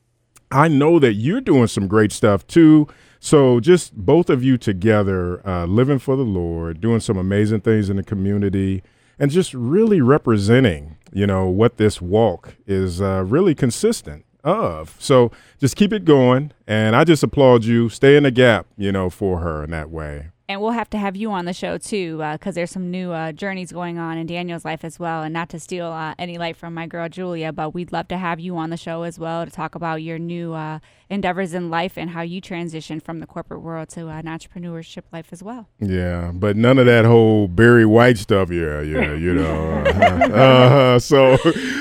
I 0.51 0.69
know 0.69 0.99
that 0.99 1.13
you're 1.15 1.43
doing 1.43 1.67
some 1.67 1.87
great 1.87 2.13
stuff 2.13 2.47
too. 2.47 2.89
So, 3.19 3.61
just 3.61 3.95
both 3.95 4.31
of 4.31 4.43
you 4.43 4.57
together, 4.57 5.47
uh, 5.47 5.67
living 5.67 5.99
for 5.99 6.17
the 6.17 6.23
Lord, 6.23 6.81
doing 6.81 7.01
some 7.01 7.19
amazing 7.19 7.61
things 7.61 7.91
in 7.91 7.99
the 7.99 8.03
community, 8.03 8.83
and 9.19 9.31
just 9.31 9.53
really 9.53 10.01
representing, 10.01 10.97
you 11.13 11.27
know, 11.27 11.47
what 11.47 11.77
this 11.77 12.01
walk 12.01 12.57
is 12.67 13.01
uh, 13.01 13.25
really 13.27 13.55
consistent 13.55 14.25
of. 14.45 14.97
So, 14.99 15.31
just 15.59 15.77
keep 15.77 15.93
it 15.93 16.05
going. 16.05 16.53
And 16.67 16.97
I 16.97 17.05
just 17.05 17.23
applaud 17.23 17.65
you. 17.65 17.89
Stay 17.89 18.17
in 18.17 18.23
the 18.23 18.31
gap, 18.31 18.67
you 18.77 18.93
know, 18.93 19.11
for 19.11 19.41
her 19.41 19.65
in 19.65 19.71
that 19.71 19.91
way 19.91 20.31
and 20.51 20.61
we'll 20.61 20.73
have 20.73 20.91
to 20.91 20.99
have 20.99 21.15
you 21.15 21.31
on 21.31 21.45
the 21.45 21.53
show 21.53 21.79
too 21.79 22.17
because 22.33 22.55
uh, 22.55 22.59
there's 22.59 22.73
some 22.73 22.91
new 22.91 23.13
uh, 23.13 23.31
journeys 23.31 23.71
going 23.71 23.99
on 23.99 24.19
in 24.19 24.27
daniel's 24.27 24.65
life 24.65 24.85
as 24.85 24.99
well. 24.99 25.23
And 25.23 25.33
not 25.33 25.49
to 25.51 25.61
steal 25.61 25.87
uh, 25.87 26.15
any 26.19 26.39
light 26.39 26.57
from 26.57 26.75
my 26.75 26.89
girl 26.89 27.09
julia 27.09 27.53
but 27.53 27.73
we'd 27.73 27.93
love 27.93 28.09
to 28.09 28.19
have 28.19 28.41
you 28.41 28.57
on 28.57 28.71
the 28.71 28.77
show 28.77 29.05
as 29.05 29.17
well 29.17 29.45
to 29.45 29.51
talk 29.51 29.77
about 29.77 30.03
your 30.03 30.19
new 30.19 30.53
uh, 30.53 30.81
endeavors 31.09 31.55
in 31.55 31.71
life 31.71 31.97
and 31.97 32.11
how 32.11 32.23
you 32.23 32.41
transition 32.41 32.99
from 32.99 33.21
the 33.21 33.27
corporate 33.29 33.63
world 33.63 33.91
to 33.91 34.09
an 34.09 34.25
entrepreneurship 34.25 35.05
life 35.13 35.29
as 35.31 35.41
well. 35.41 35.69
Yeah 35.79 36.33
but 36.35 36.57
none 36.57 36.79
of 36.79 36.87
that 36.87 37.05
whole 37.05 37.47
barry 37.47 37.87
white 37.87 38.19
stuff 38.19 38.51
yeah 38.51 38.81
yeah 38.81 39.15
you 39.15 39.33
know. 39.33 39.85
Uh-huh. 40.31 40.99
so 41.11 41.37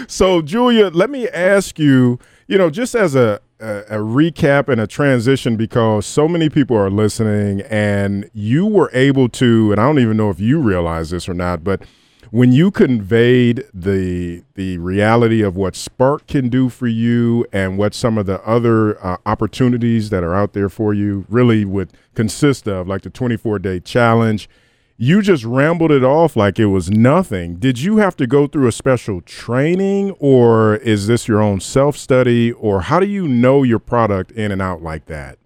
so 0.07 0.41
julia 0.41 0.89
let 0.89 1.09
me 1.09 1.27
ask 1.29 1.79
you 1.79 2.19
you 2.47 2.57
know 2.57 2.69
just 2.69 2.93
as 2.93 3.15
a 3.15 3.39
a, 3.59 3.79
a, 3.89 3.97
recap 3.97 4.69
and 4.69 4.79
a 4.79 4.87
transition 4.87 5.55
because 5.55 6.05
so 6.05 6.27
many 6.27 6.49
people 6.49 6.77
are 6.77 6.89
listening 6.89 7.61
and 7.61 8.29
you 8.33 8.65
were 8.65 8.89
able 8.93 9.29
to 9.29 9.71
and 9.71 9.81
I 9.81 9.85
don't 9.85 9.99
even 9.99 10.17
know 10.17 10.29
if 10.29 10.39
you 10.39 10.59
realize 10.59 11.09
this 11.09 11.27
or 11.27 11.33
not 11.33 11.63
but 11.63 11.81
when 12.31 12.51
you 12.51 12.69
conveyed 12.71 13.65
the 13.73 14.43
the 14.55 14.77
reality 14.77 15.41
of 15.41 15.55
what 15.55 15.75
Spark 15.75 16.27
can 16.27 16.49
do 16.49 16.69
for 16.69 16.87
you 16.87 17.45
and 17.51 17.77
what 17.77 17.93
some 17.93 18.17
of 18.17 18.25
the 18.25 18.41
other 18.43 19.03
uh, 19.03 19.17
opportunities 19.25 20.09
that 20.09 20.23
are 20.23 20.35
out 20.35 20.53
there 20.53 20.69
for 20.69 20.93
you 20.93 21.25
really 21.27 21.65
would 21.65 21.91
consist 22.15 22.67
of 22.67 22.87
like 22.87 23.01
the 23.01 23.09
24 23.09 23.59
day 23.59 23.79
challenge 23.79 24.47
you 25.01 25.21
just 25.21 25.45
rambled 25.45 25.91
it 25.91 26.03
off 26.03 26.35
like 26.35 26.59
it 26.59 26.65
was 26.65 26.91
nothing. 26.91 27.55
Did 27.55 27.79
you 27.79 27.97
have 27.97 28.17
to 28.17 28.27
go 28.27 28.47
through 28.47 28.67
a 28.67 28.71
special 28.73 29.21
training 29.21 30.11
or 30.19 30.75
is 30.75 31.07
this 31.07 31.25
your 31.25 31.41
own 31.41 31.61
self 31.61 31.95
study 31.95 32.51
or 32.51 32.81
how 32.81 32.99
do 32.99 33.07
you 33.07 33.25
know 33.25 33.63
your 33.63 33.79
product 33.79 34.29
in 34.31 34.51
and 34.51 34.61
out 34.61 34.81
like 34.81 35.05
that? 35.05 35.39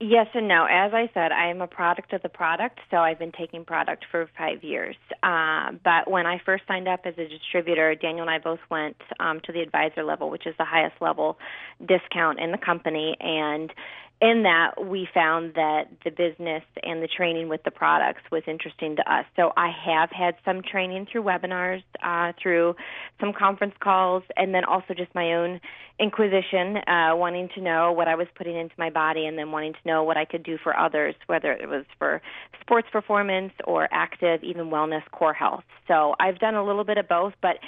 Yes 0.00 0.26
and 0.34 0.46
no. 0.46 0.66
As 0.70 0.92
I 0.92 1.10
said, 1.14 1.32
I 1.32 1.48
am 1.48 1.62
a 1.62 1.66
product 1.66 2.12
of 2.12 2.20
the 2.20 2.28
product, 2.28 2.78
so 2.90 2.98
I've 2.98 3.18
been 3.18 3.32
taking 3.32 3.64
product 3.64 4.04
for 4.10 4.28
five 4.36 4.62
years. 4.62 4.96
Uh, 5.22 5.72
but 5.82 6.08
when 6.08 6.26
I 6.26 6.38
first 6.44 6.64
signed 6.68 6.86
up 6.86 7.00
as 7.04 7.14
a 7.16 7.26
distributor, 7.26 7.94
Daniel 7.94 8.20
and 8.20 8.30
I 8.30 8.38
both 8.38 8.60
went 8.70 8.96
um, 9.18 9.40
to 9.44 9.52
the 9.52 9.60
advisor 9.60 10.04
level, 10.04 10.28
which 10.30 10.46
is 10.46 10.54
the 10.58 10.66
highest 10.66 11.00
level 11.00 11.38
discount 11.84 12.38
in 12.38 12.52
the 12.52 12.58
company, 12.58 13.16
and 13.18 13.72
in 14.20 14.42
that 14.42 14.84
we 14.84 15.08
found 15.14 15.54
that 15.54 15.84
the 16.04 16.10
business 16.10 16.64
and 16.82 17.02
the 17.02 17.06
training 17.08 17.48
with 17.48 17.62
the 17.62 17.70
products 17.70 18.22
was 18.32 18.42
interesting 18.48 18.96
to 18.96 19.12
us. 19.12 19.24
So 19.36 19.52
I 19.56 19.70
have 19.70 20.10
had 20.10 20.34
some 20.44 20.62
training 20.62 21.06
through 21.10 21.22
webinars, 21.22 21.84
uh, 22.02 22.32
through 22.42 22.74
some 23.20 23.32
conference 23.32 23.74
calls, 23.80 24.24
and 24.36 24.52
then 24.52 24.64
also 24.64 24.94
just 24.94 25.14
my 25.14 25.34
own 25.34 25.60
inquisition, 26.00 26.76
uh, 26.86 27.14
wanting 27.14 27.48
to 27.54 27.60
know 27.60 27.92
what 27.92 28.08
I 28.08 28.14
was 28.14 28.28
putting 28.36 28.56
into 28.56 28.74
my 28.78 28.90
body 28.90 29.26
and 29.26 29.36
then 29.36 29.50
wanting 29.50 29.72
to 29.72 29.78
know 29.84 30.04
what 30.04 30.16
I 30.16 30.24
could 30.24 30.42
do 30.42 30.56
for 30.62 30.78
others, 30.78 31.14
whether 31.26 31.52
it 31.52 31.68
was 31.68 31.84
for 31.98 32.22
sports 32.60 32.88
performance 32.92 33.52
or 33.64 33.88
active, 33.90 34.42
even 34.44 34.66
wellness, 34.66 35.02
core 35.10 35.34
health. 35.34 35.64
So 35.88 36.14
I've 36.20 36.38
done 36.38 36.54
a 36.54 36.64
little 36.64 36.84
bit 36.84 36.98
of 36.98 37.08
both, 37.08 37.34
but 37.42 37.58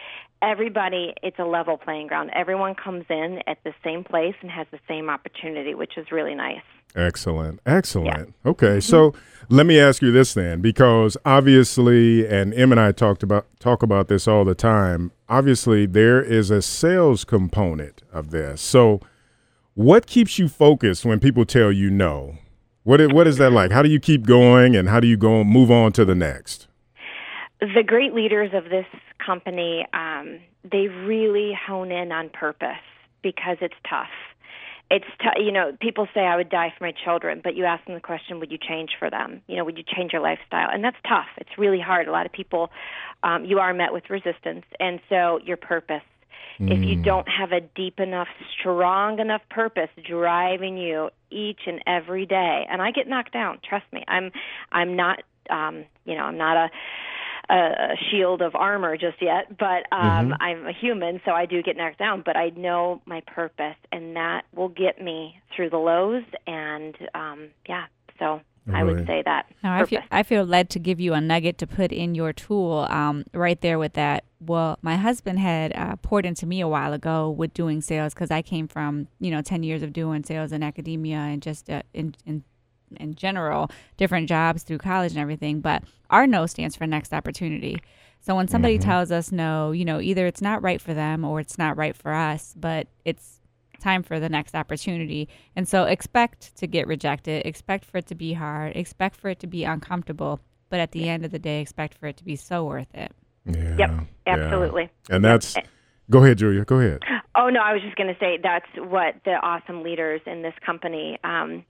everybody, 0.43 1.15
it's 1.23 1.39
a 1.39 1.45
level 1.45 1.77
playing 1.77 2.07
ground. 2.07 2.31
Everyone 2.35 2.75
comes 2.75 3.05
in 3.11 3.41
at 3.47 3.59
the 3.65 3.73
same 3.85 4.05
place 4.05 4.35
and 4.43 4.51
has 4.51 4.67
the 4.71 4.81
same 4.89 5.11
opportunity, 5.11 5.75
which 5.75 5.97
is 5.97 6.07
really 6.13 6.35
nice. 6.35 6.63
Excellent. 6.95 7.61
Excellent. 7.67 8.35
Yeah. 8.45 8.51
Okay. 8.51 8.67
Mm-hmm. 8.67 8.81
So 8.81 9.15
let 9.49 9.67
me 9.67 9.79
ask 9.79 10.03
you 10.03 10.13
this 10.13 10.35
then, 10.35 10.61
because 10.61 11.17
obviously, 11.25 12.27
and 12.27 12.55
Em 12.55 12.73
and 12.73 12.81
I 12.81 12.93
talked 12.93 13.23
about 13.23 13.47
talk 13.59 13.83
about 13.83 14.09
this 14.09 14.29
all 14.29 14.45
the 14.45 14.55
time. 14.55 15.13
Obviously, 15.29 15.87
there 15.87 16.23
is 16.23 16.51
a 16.51 16.63
sales 16.63 17.25
component 17.25 18.03
of 18.13 18.31
this. 18.31 18.61
So 18.61 19.01
what 19.75 20.07
keeps 20.07 20.39
you 20.39 20.49
focused 20.49 21.05
when 21.05 21.21
people 21.21 21.45
tell 21.45 21.73
you 21.73 21.91
no? 21.91 22.37
What 22.83 23.13
what 23.13 23.27
is 23.27 23.39
that 23.39 23.53
like? 23.53 23.71
How 23.71 23.83
do 23.83 23.89
you 23.89 24.01
keep 24.01 24.27
going 24.27 24.75
and 24.75 24.89
how 24.89 25.01
do 25.01 25.07
you 25.07 25.17
go 25.17 25.45
move 25.45 25.71
on 25.71 25.93
to 25.93 26.05
the 26.05 26.15
next? 26.15 26.67
The 27.61 27.83
great 27.87 28.15
leaders 28.15 28.51
of 28.55 28.65
this 28.65 28.87
company, 29.25 29.87
um, 29.93 30.41
they 30.65 30.89
really 30.89 31.53
hone 31.67 31.93
in 31.93 32.11
on 32.11 32.31
purpose 32.31 32.83
because 33.23 33.59
it's 33.61 33.75
tough. 33.89 34.09
It's 34.91 35.07
t- 35.21 35.45
you 35.45 35.53
know 35.53 35.77
people 35.81 36.09
say 36.13 36.21
I 36.21 36.37
would 36.37 36.51
die 36.51 36.73
for 36.77 36.85
my 36.85 36.93
children, 37.05 37.41
but 37.43 37.55
you 37.55 37.65
ask 37.65 37.85
them 37.85 37.95
the 37.95 38.01
question, 38.01 38.41
would 38.41 38.51
you 38.51 38.59
change 38.59 38.91
for 38.99 39.09
them? 39.09 39.41
You 39.47 39.57
know, 39.57 39.65
would 39.65 39.79
you 39.79 39.85
change 39.85 40.13
your 40.13 40.23
lifestyle? 40.23 40.69
And 40.73 40.83
that's 40.83 40.97
tough. 41.09 41.29
It's 41.37 41.51
really 41.57 41.81
hard. 41.81 42.09
A 42.09 42.13
lot 42.13 42.27
of 42.27 42.33
people, 42.33 42.71
um, 43.23 43.45
you 43.45 43.59
are 43.59 43.73
met 43.73 43.93
with 43.93 44.11
resistance, 44.11 44.65
and 44.79 45.01
so 45.09 45.39
your 45.45 45.57
purpose. 45.57 46.03
Mm. 46.59 46.73
If 46.73 46.85
you 46.85 46.97
mm. 46.97 47.05
don't 47.05 47.29
have 47.29 47.53
a 47.53 47.61
deep 47.61 48.01
enough, 48.01 48.29
strong 48.59 49.19
enough 49.19 49.43
purpose 49.49 49.91
driving 50.09 50.77
you 50.77 51.11
each 51.31 51.61
and 51.67 51.83
every 51.87 52.27
day, 52.27 52.67
and 52.71 52.83
I 52.83 52.91
get 52.91 53.07
knocked 53.07 53.33
down. 53.33 53.61
Trust 53.67 53.87
me, 53.93 54.05
I'm 54.09 54.33
I'm 54.73 54.97
not 54.97 55.23
um, 55.49 55.85
you 56.05 56.17
know 56.17 56.25
I'm 56.25 56.37
not 56.37 56.57
a 56.57 56.71
a 57.51 57.97
shield 58.11 58.43
of 58.43 58.55
armor 58.55 58.97
just 58.97 59.21
yet, 59.21 59.59
but 59.59 59.87
um, 59.93 60.31
mm-hmm. 60.31 60.33
I'm 60.41 60.67
a 60.67 60.73
human, 60.73 61.21
so 61.25 61.33
I 61.33 61.47
do 61.47 61.63
get 61.63 61.77
knocked 61.77 61.99
down. 61.99 62.23
But 62.25 62.37
I 62.37 62.51
know 62.51 63.03
my 63.07 63.23
purpose, 63.27 63.77
and 63.91 64.17
that 64.17 64.43
will 64.55 64.69
get 64.69 65.03
me 65.03 65.41
through 65.55 65.71
the 65.71 65.79
lows. 65.79 66.23
And 66.47 66.97
um, 67.15 67.49
yeah, 67.69 67.87
so 68.19 68.41
I 68.73 68.85
would 68.85 69.07
say 69.07 69.23
that. 69.25 69.47
Now, 69.63 69.81
I 69.81 69.85
feel, 69.85 70.01
I 70.11 70.23
feel 70.23 70.45
led 70.45 70.71
to 70.71 70.79
give 70.79 71.01
you 71.01 71.15
a 71.15 71.21
nugget 71.21 71.59
to 71.59 71.67
put 71.67 71.93
in 71.93 72.15
your 72.15 72.33
tool 72.33 72.87
um, 72.91 73.25
right 73.33 73.61
there 73.61 73.79
with 73.79 73.95
that. 73.95 74.25
Well, 74.41 74.79
my 74.83 74.97
husband 74.97 75.39
had 75.39 75.75
uh, 75.77 75.97
poured 75.97 76.25
into 76.25 76.47
me 76.47 76.61
a 76.61 76.69
while 76.69 76.93
ago 76.93 77.31
with 77.31 77.53
doing 77.53 77.81
sales 77.81 78.15
because 78.15 78.31
I 78.31 78.43
came 78.43 78.69
from, 78.69 79.09
you 79.19 79.31
know, 79.31 79.43
10 79.43 79.63
years 79.63 79.83
of 79.83 79.93
doing 79.93 80.25
sales 80.25 80.53
in 80.53 80.63
academia 80.63 81.17
and 81.17 81.43
just 81.43 81.69
uh, 81.69 81.83
in, 81.93 82.15
in 82.25 82.45
in 82.99 83.15
general, 83.15 83.71
different 83.97 84.29
jobs 84.29 84.63
through 84.63 84.79
college 84.79 85.13
and 85.13 85.21
everything. 85.21 85.61
But 85.61 85.85
our 86.11 86.27
no 86.27 86.47
stands 86.47 86.77
for 86.77 86.87
next 86.87 87.13
opportunity. 87.13 87.81
So 88.21 88.35
when 88.35 88.49
somebody 88.49 88.79
mm-hmm. 88.79 88.89
tells 88.89 89.11
us 89.11 89.33
no, 89.33 89.73
you 89.73 89.85
know, 89.85 90.01
either 90.01 90.27
it's 90.27 90.43
not 90.43 90.63
right 90.63 90.81
for 90.81 90.93
them 90.93 91.25
or 91.25 91.41
it's 91.41 91.57
not 91.57 91.77
right 91.77 91.97
for 91.97 92.13
us, 92.13 92.55
but 92.59 92.89
it's 93.05 93.41
time 93.81 94.03
for 94.03 94.21
the 94.21 94.29
next 94.29 94.55
opportunity. 94.55 95.29
And 95.57 95.67
so 95.67 95.85
expect 95.85 96.55
to 96.57 96.67
get 96.67 96.87
rejected, 96.87 97.47
expect 97.47 97.87
for 97.87 97.99
it 97.99 98.07
to 98.09 98.15
be 98.15 98.35
hard, 98.35 98.77
expect 98.77 99.17
for 99.17 99.31
it 99.31 99.41
to 99.41 99.47
be 99.47 99.65
uncomfortable, 99.65 100.41
but 100.69 100.81
at 100.81 100.93
the 100.93 101.09
end 101.09 101.25
of 101.25 101.31
the 101.31 101.39
day, 101.39 101.61
expect 101.61 101.95
for 101.95 102.07
it 102.07 102.17
to 102.19 102.25
be 102.25 102.37
so 102.37 102.65
worth 102.65 102.95
it. 102.95 103.13
Yeah, 103.47 103.77
yep, 103.79 103.91
absolutely. 104.27 104.91
Yeah. 105.09 105.17
And 105.17 105.25
that's. 105.25 105.57
Go 106.11 106.25
ahead, 106.25 106.39
Julia. 106.39 106.65
Go 106.65 106.81
ahead. 106.81 107.03
Oh 107.37 107.49
no, 107.49 107.61
I 107.61 107.73
was 107.73 107.83
just 107.83 107.97
going 107.97 108.13
to 108.13 108.19
say 108.19 108.39
that's 108.43 108.67
what 108.77 109.15
the 109.25 109.33
awesome 109.33 109.83
leaders 109.83 110.21
in 110.27 110.43
this 110.43 110.55
company 110.65 111.19
um, 111.23 111.65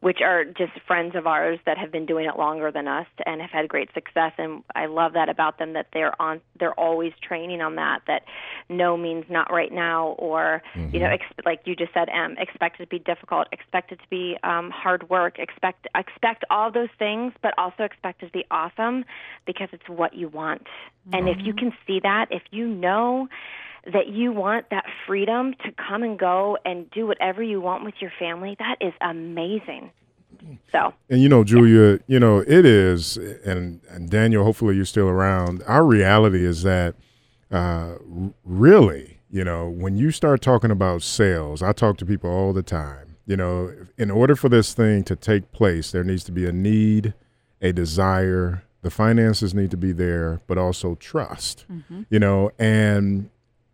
which 0.00 0.20
are 0.22 0.44
just 0.44 0.72
friends 0.86 1.14
of 1.14 1.26
ours 1.26 1.58
that 1.66 1.76
have 1.76 1.92
been 1.92 2.06
doing 2.06 2.26
it 2.26 2.38
longer 2.38 2.72
than 2.72 2.88
us 2.88 3.06
and 3.26 3.40
have 3.40 3.50
had 3.50 3.68
great 3.68 3.92
success 3.92 4.32
and 4.38 4.62
I 4.74 4.86
love 4.86 5.12
that 5.12 5.28
about 5.28 5.58
them 5.58 5.74
that 5.74 5.88
they're 5.92 6.20
on 6.20 6.40
they're 6.58 6.78
always 6.78 7.12
training 7.22 7.60
on 7.60 7.76
that 7.76 8.00
that 8.06 8.22
no 8.68 8.96
means 8.96 9.24
not 9.28 9.52
right 9.52 9.72
now 9.72 10.08
or 10.18 10.62
mm-hmm. 10.74 10.94
you 10.94 11.00
know 11.00 11.08
ex- 11.10 11.44
like 11.44 11.60
you 11.64 11.76
just 11.76 11.92
said 11.92 12.08
Em 12.08 12.36
expect 12.38 12.80
it 12.80 12.84
to 12.84 12.88
be 12.88 12.98
difficult 12.98 13.48
expect 13.52 13.92
it 13.92 14.00
to 14.00 14.08
be 14.08 14.36
um 14.42 14.70
hard 14.70 15.08
work 15.10 15.38
expect 15.38 15.86
expect 15.94 16.44
all 16.50 16.72
those 16.72 16.88
things 16.98 17.32
but 17.42 17.52
also 17.58 17.84
expect 17.84 18.22
it 18.22 18.26
to 18.26 18.32
be 18.32 18.44
awesome 18.50 19.04
because 19.46 19.68
it's 19.72 19.88
what 19.88 20.14
you 20.14 20.28
want 20.28 20.62
mm-hmm. 20.62 21.14
and 21.14 21.28
if 21.28 21.36
you 21.44 21.52
mm-hmm. 21.52 21.70
can 21.70 21.72
see 21.86 22.00
that 22.02 22.26
if 22.30 22.42
you 22.50 22.66
know 22.66 23.28
that 23.86 24.08
you 24.08 24.32
want 24.32 24.66
that 24.70 24.84
freedom 25.06 25.54
to 25.64 25.72
come 25.72 26.02
and 26.02 26.18
go 26.18 26.58
and 26.64 26.90
do 26.90 27.06
whatever 27.06 27.42
you 27.42 27.60
want 27.60 27.84
with 27.84 27.94
your 28.00 28.12
family, 28.18 28.56
that 28.58 28.76
is 28.80 28.92
amazing. 29.00 29.90
So, 30.72 30.94
and 31.08 31.20
you 31.20 31.28
know, 31.28 31.44
Julia, 31.44 31.92
yeah. 31.92 31.98
you 32.06 32.20
know, 32.20 32.38
it 32.38 32.64
is, 32.64 33.16
and, 33.16 33.80
and 33.90 34.08
Daniel, 34.08 34.44
hopefully 34.44 34.76
you're 34.76 34.84
still 34.84 35.08
around. 35.08 35.62
Our 35.66 35.84
reality 35.84 36.44
is 36.44 36.62
that 36.62 36.94
uh, 37.50 37.94
really, 38.44 39.20
you 39.30 39.44
know, 39.44 39.68
when 39.68 39.96
you 39.96 40.10
start 40.10 40.40
talking 40.40 40.70
about 40.70 41.02
sales, 41.02 41.62
I 41.62 41.72
talk 41.72 41.98
to 41.98 42.06
people 42.06 42.30
all 42.30 42.52
the 42.52 42.62
time. 42.62 43.16
You 43.26 43.36
know, 43.36 43.72
in 43.96 44.10
order 44.10 44.34
for 44.34 44.48
this 44.48 44.72
thing 44.72 45.04
to 45.04 45.14
take 45.14 45.52
place, 45.52 45.92
there 45.92 46.04
needs 46.04 46.24
to 46.24 46.32
be 46.32 46.46
a 46.46 46.52
need, 46.52 47.14
a 47.60 47.72
desire, 47.72 48.64
the 48.82 48.90
finances 48.90 49.54
need 49.54 49.70
to 49.70 49.76
be 49.76 49.92
there, 49.92 50.40
but 50.46 50.58
also 50.58 50.94
trust. 50.96 51.64
Mm-hmm. 51.70 52.02
You 52.08 52.18
know, 52.18 52.50
and 52.58 53.30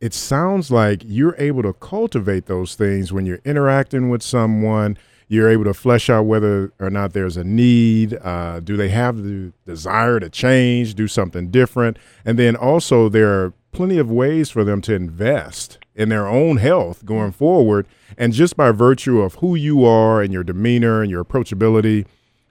it 0.07 0.15
sounds 0.15 0.71
like 0.71 1.03
you're 1.05 1.35
able 1.37 1.65
to 1.65 1.73
cultivate 1.73 2.47
those 2.47 2.77
things 2.77 3.13
when 3.13 3.27
you're 3.27 3.41
interacting 3.45 4.09
with 4.09 4.23
someone. 4.23 4.97
you're 5.29 5.51
able 5.51 5.65
to 5.65 5.75
flesh 5.75 6.09
out 6.09 6.23
whether 6.23 6.73
or 6.79 6.89
not 6.89 7.13
there's 7.13 7.37
a 7.37 7.43
need. 7.43 8.17
Uh, 8.23 8.61
do 8.61 8.77
they 8.77 8.91
have 8.91 9.25
the 9.25 9.53
desire 9.65 10.21
to 10.21 10.31
change, 10.31 10.95
do 10.95 11.09
something 11.09 11.51
different? 11.51 11.99
And 12.25 12.39
then 12.39 12.55
also, 12.55 13.09
there 13.09 13.33
are 13.33 13.53
plenty 13.73 13.99
of 13.99 14.09
ways 14.09 14.49
for 14.49 14.63
them 14.63 14.81
to 14.83 14.95
invest 14.95 15.79
in 15.97 16.09
their 16.09 16.29
own 16.29 16.59
health 16.59 17.05
going 17.05 17.33
forward. 17.33 17.89
And 18.17 18.33
just 18.33 18.57
by 18.57 18.71
virtue 18.71 19.21
of 19.21 19.35
who 19.37 19.57
you 19.57 19.85
are 19.85 20.23
and 20.23 20.33
your 20.33 20.45
demeanor 20.45 21.03
and 21.03 21.11
your 21.11 21.25
approachability, 21.25 22.07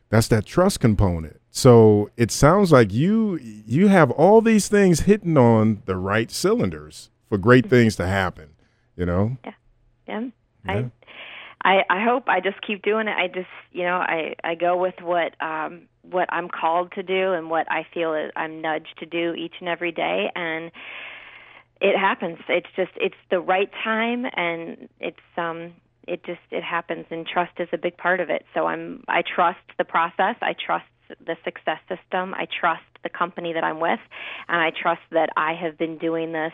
that's 0.10 0.28
that 0.28 0.46
trust 0.46 0.82
component. 0.82 1.40
So 1.50 2.10
it 2.18 2.32
sounds 2.32 2.74
like 2.74 2.92
you 2.92 3.40
you 3.42 3.88
have 3.88 4.12
all 4.12 4.42
these 4.42 4.68
things 4.68 5.02
hitting 5.02 5.38
on 5.38 5.82
the 5.86 5.96
right 5.96 6.30
cylinders 6.30 7.10
for 7.30 7.38
great 7.38 7.70
things 7.70 7.96
to 7.98 8.08
happen. 8.08 8.50
You 8.96 9.06
know. 9.06 9.38
Yeah. 9.44 9.52
Yeah. 10.08 10.22
yeah. 10.66 10.72
I, 10.72 10.92
I 11.66 11.84
I 11.90 12.04
hope 12.04 12.28
I 12.28 12.40
just 12.40 12.62
keep 12.62 12.84
doing 12.84 13.08
it. 13.08 13.16
I 13.18 13.28
just 13.28 13.48
you 13.72 13.84
know 13.84 13.98
I 13.98 14.36
I 14.44 14.56
go 14.56 14.78
with 14.78 14.96
what 15.02 15.42
um 15.42 15.88
what 16.04 16.32
I'm 16.32 16.50
called 16.50 16.92
to 16.94 17.04
do 17.04 17.34
and 17.34 17.50
what 17.50 17.70
I 17.72 17.86
feel 17.94 18.30
I'm 18.36 18.62
nudged 18.62 19.00
to 19.00 19.06
do 19.06 19.34
each 19.34 19.56
and 19.60 19.68
every 19.68 19.92
day 19.92 20.32
and 20.36 20.72
it 21.82 21.98
happens. 21.98 22.38
It's 22.48 22.68
just 22.76 22.92
it's 22.96 23.16
the 23.30 23.40
right 23.40 23.70
time 23.84 24.26
and 24.36 24.88
it's 25.00 25.18
um 25.38 25.74
it 26.08 26.24
just 26.24 26.40
it 26.52 26.64
happens 26.64 27.06
and 27.10 27.26
trust 27.26 27.54
is 27.60 27.68
a 27.74 27.78
big 27.78 27.98
part 27.98 28.20
of 28.20 28.30
it. 28.30 28.46
So 28.54 28.68
I'm 28.68 29.04
I 29.08 29.24
trust 29.24 29.60
the 29.78 29.84
process. 29.84 30.36
I 30.42 30.54
trust 30.54 30.86
the 31.08 31.36
success 31.44 31.80
system. 31.90 32.34
I 32.34 32.48
trust 32.60 32.84
the 33.04 33.10
company 33.10 33.54
that 33.54 33.64
I'm 33.64 33.80
with 33.80 34.00
and 34.48 34.62
I 34.62 34.72
trust 34.72 35.02
that 35.12 35.30
I 35.38 35.54
have 35.54 35.78
been 35.78 35.98
doing 35.98 36.32
this 36.32 36.54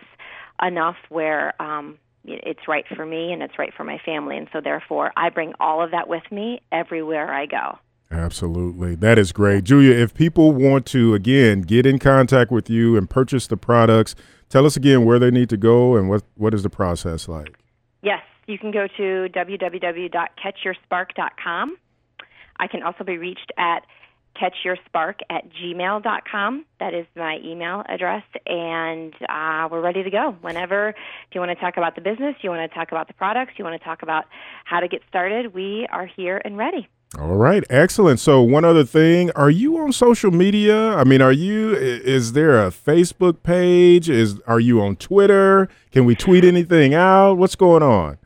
enough 0.61 0.97
where 1.09 1.59
um 1.61 1.97
it's 2.23 2.67
right 2.67 2.85
for 2.95 3.05
me 3.05 3.33
and 3.33 3.41
it's 3.41 3.57
right 3.57 3.73
for 3.75 3.83
my 3.83 3.97
family 4.05 4.37
and 4.37 4.47
so 4.53 4.61
therefore 4.61 5.11
I 5.17 5.29
bring 5.29 5.53
all 5.59 5.83
of 5.83 5.91
that 5.91 6.07
with 6.07 6.23
me 6.31 6.61
everywhere 6.71 7.33
I 7.33 7.47
go. 7.47 7.79
Absolutely. 8.11 8.93
That 8.95 9.17
is 9.17 9.31
great. 9.31 9.63
Julia, 9.63 9.95
if 9.95 10.13
people 10.13 10.51
want 10.51 10.85
to 10.87 11.15
again 11.15 11.61
get 11.61 11.85
in 11.85 11.97
contact 11.97 12.51
with 12.51 12.69
you 12.69 12.97
and 12.97 13.09
purchase 13.09 13.47
the 13.47 13.55
products, 13.57 14.15
tell 14.49 14.65
us 14.65 14.75
again 14.75 15.05
where 15.05 15.17
they 15.17 15.31
need 15.31 15.47
to 15.49 15.57
go 15.57 15.95
and 15.95 16.09
what 16.09 16.23
what 16.35 16.53
is 16.53 16.63
the 16.63 16.69
process 16.69 17.29
like? 17.29 17.57
Yes, 18.03 18.21
you 18.47 18.57
can 18.57 18.71
go 18.71 18.87
to 18.97 19.29
www.catchyourspark.com. 19.33 21.77
I 22.57 22.67
can 22.67 22.83
also 22.83 23.03
be 23.03 23.17
reached 23.17 23.51
at 23.57 23.83
catchyourspark 24.35 25.15
at 25.29 25.49
gmail.com. 25.49 26.65
That 26.79 26.93
is 26.93 27.05
my 27.15 27.39
email 27.43 27.83
address, 27.87 28.23
and 28.45 29.13
uh, 29.29 29.67
we're 29.71 29.81
ready 29.81 30.03
to 30.03 30.09
go. 30.09 30.35
Whenever, 30.41 30.89
if 30.89 30.95
you 31.33 31.41
want 31.41 31.51
to 31.51 31.55
talk 31.55 31.77
about 31.77 31.95
the 31.95 32.01
business, 32.01 32.35
you 32.41 32.49
want 32.49 32.69
to 32.69 32.75
talk 32.75 32.91
about 32.91 33.07
the 33.07 33.13
products, 33.13 33.53
you 33.57 33.65
want 33.65 33.79
to 33.79 33.85
talk 33.85 34.01
about 34.01 34.25
how 34.65 34.79
to 34.79 34.87
get 34.87 35.01
started, 35.07 35.53
we 35.53 35.87
are 35.91 36.05
here 36.05 36.41
and 36.43 36.57
ready. 36.57 36.87
All 37.19 37.35
right, 37.35 37.63
excellent. 37.69 38.21
So, 38.21 38.41
one 38.41 38.63
other 38.63 38.85
thing, 38.85 39.31
are 39.31 39.49
you 39.49 39.77
on 39.79 39.91
social 39.91 40.31
media? 40.31 40.95
I 40.95 41.03
mean, 41.03 41.21
are 41.21 41.33
you 41.33 41.73
is 41.75 42.31
there 42.31 42.65
a 42.65 42.69
Facebook 42.69 43.43
page? 43.43 44.09
Is 44.09 44.39
are 44.47 44.61
you 44.61 44.81
on 44.81 44.95
Twitter? 44.95 45.67
Can 45.91 46.05
we 46.05 46.15
tweet 46.15 46.45
anything 46.45 46.93
out? 46.93 47.33
What's 47.33 47.55
going 47.55 47.83
on? 47.83 48.17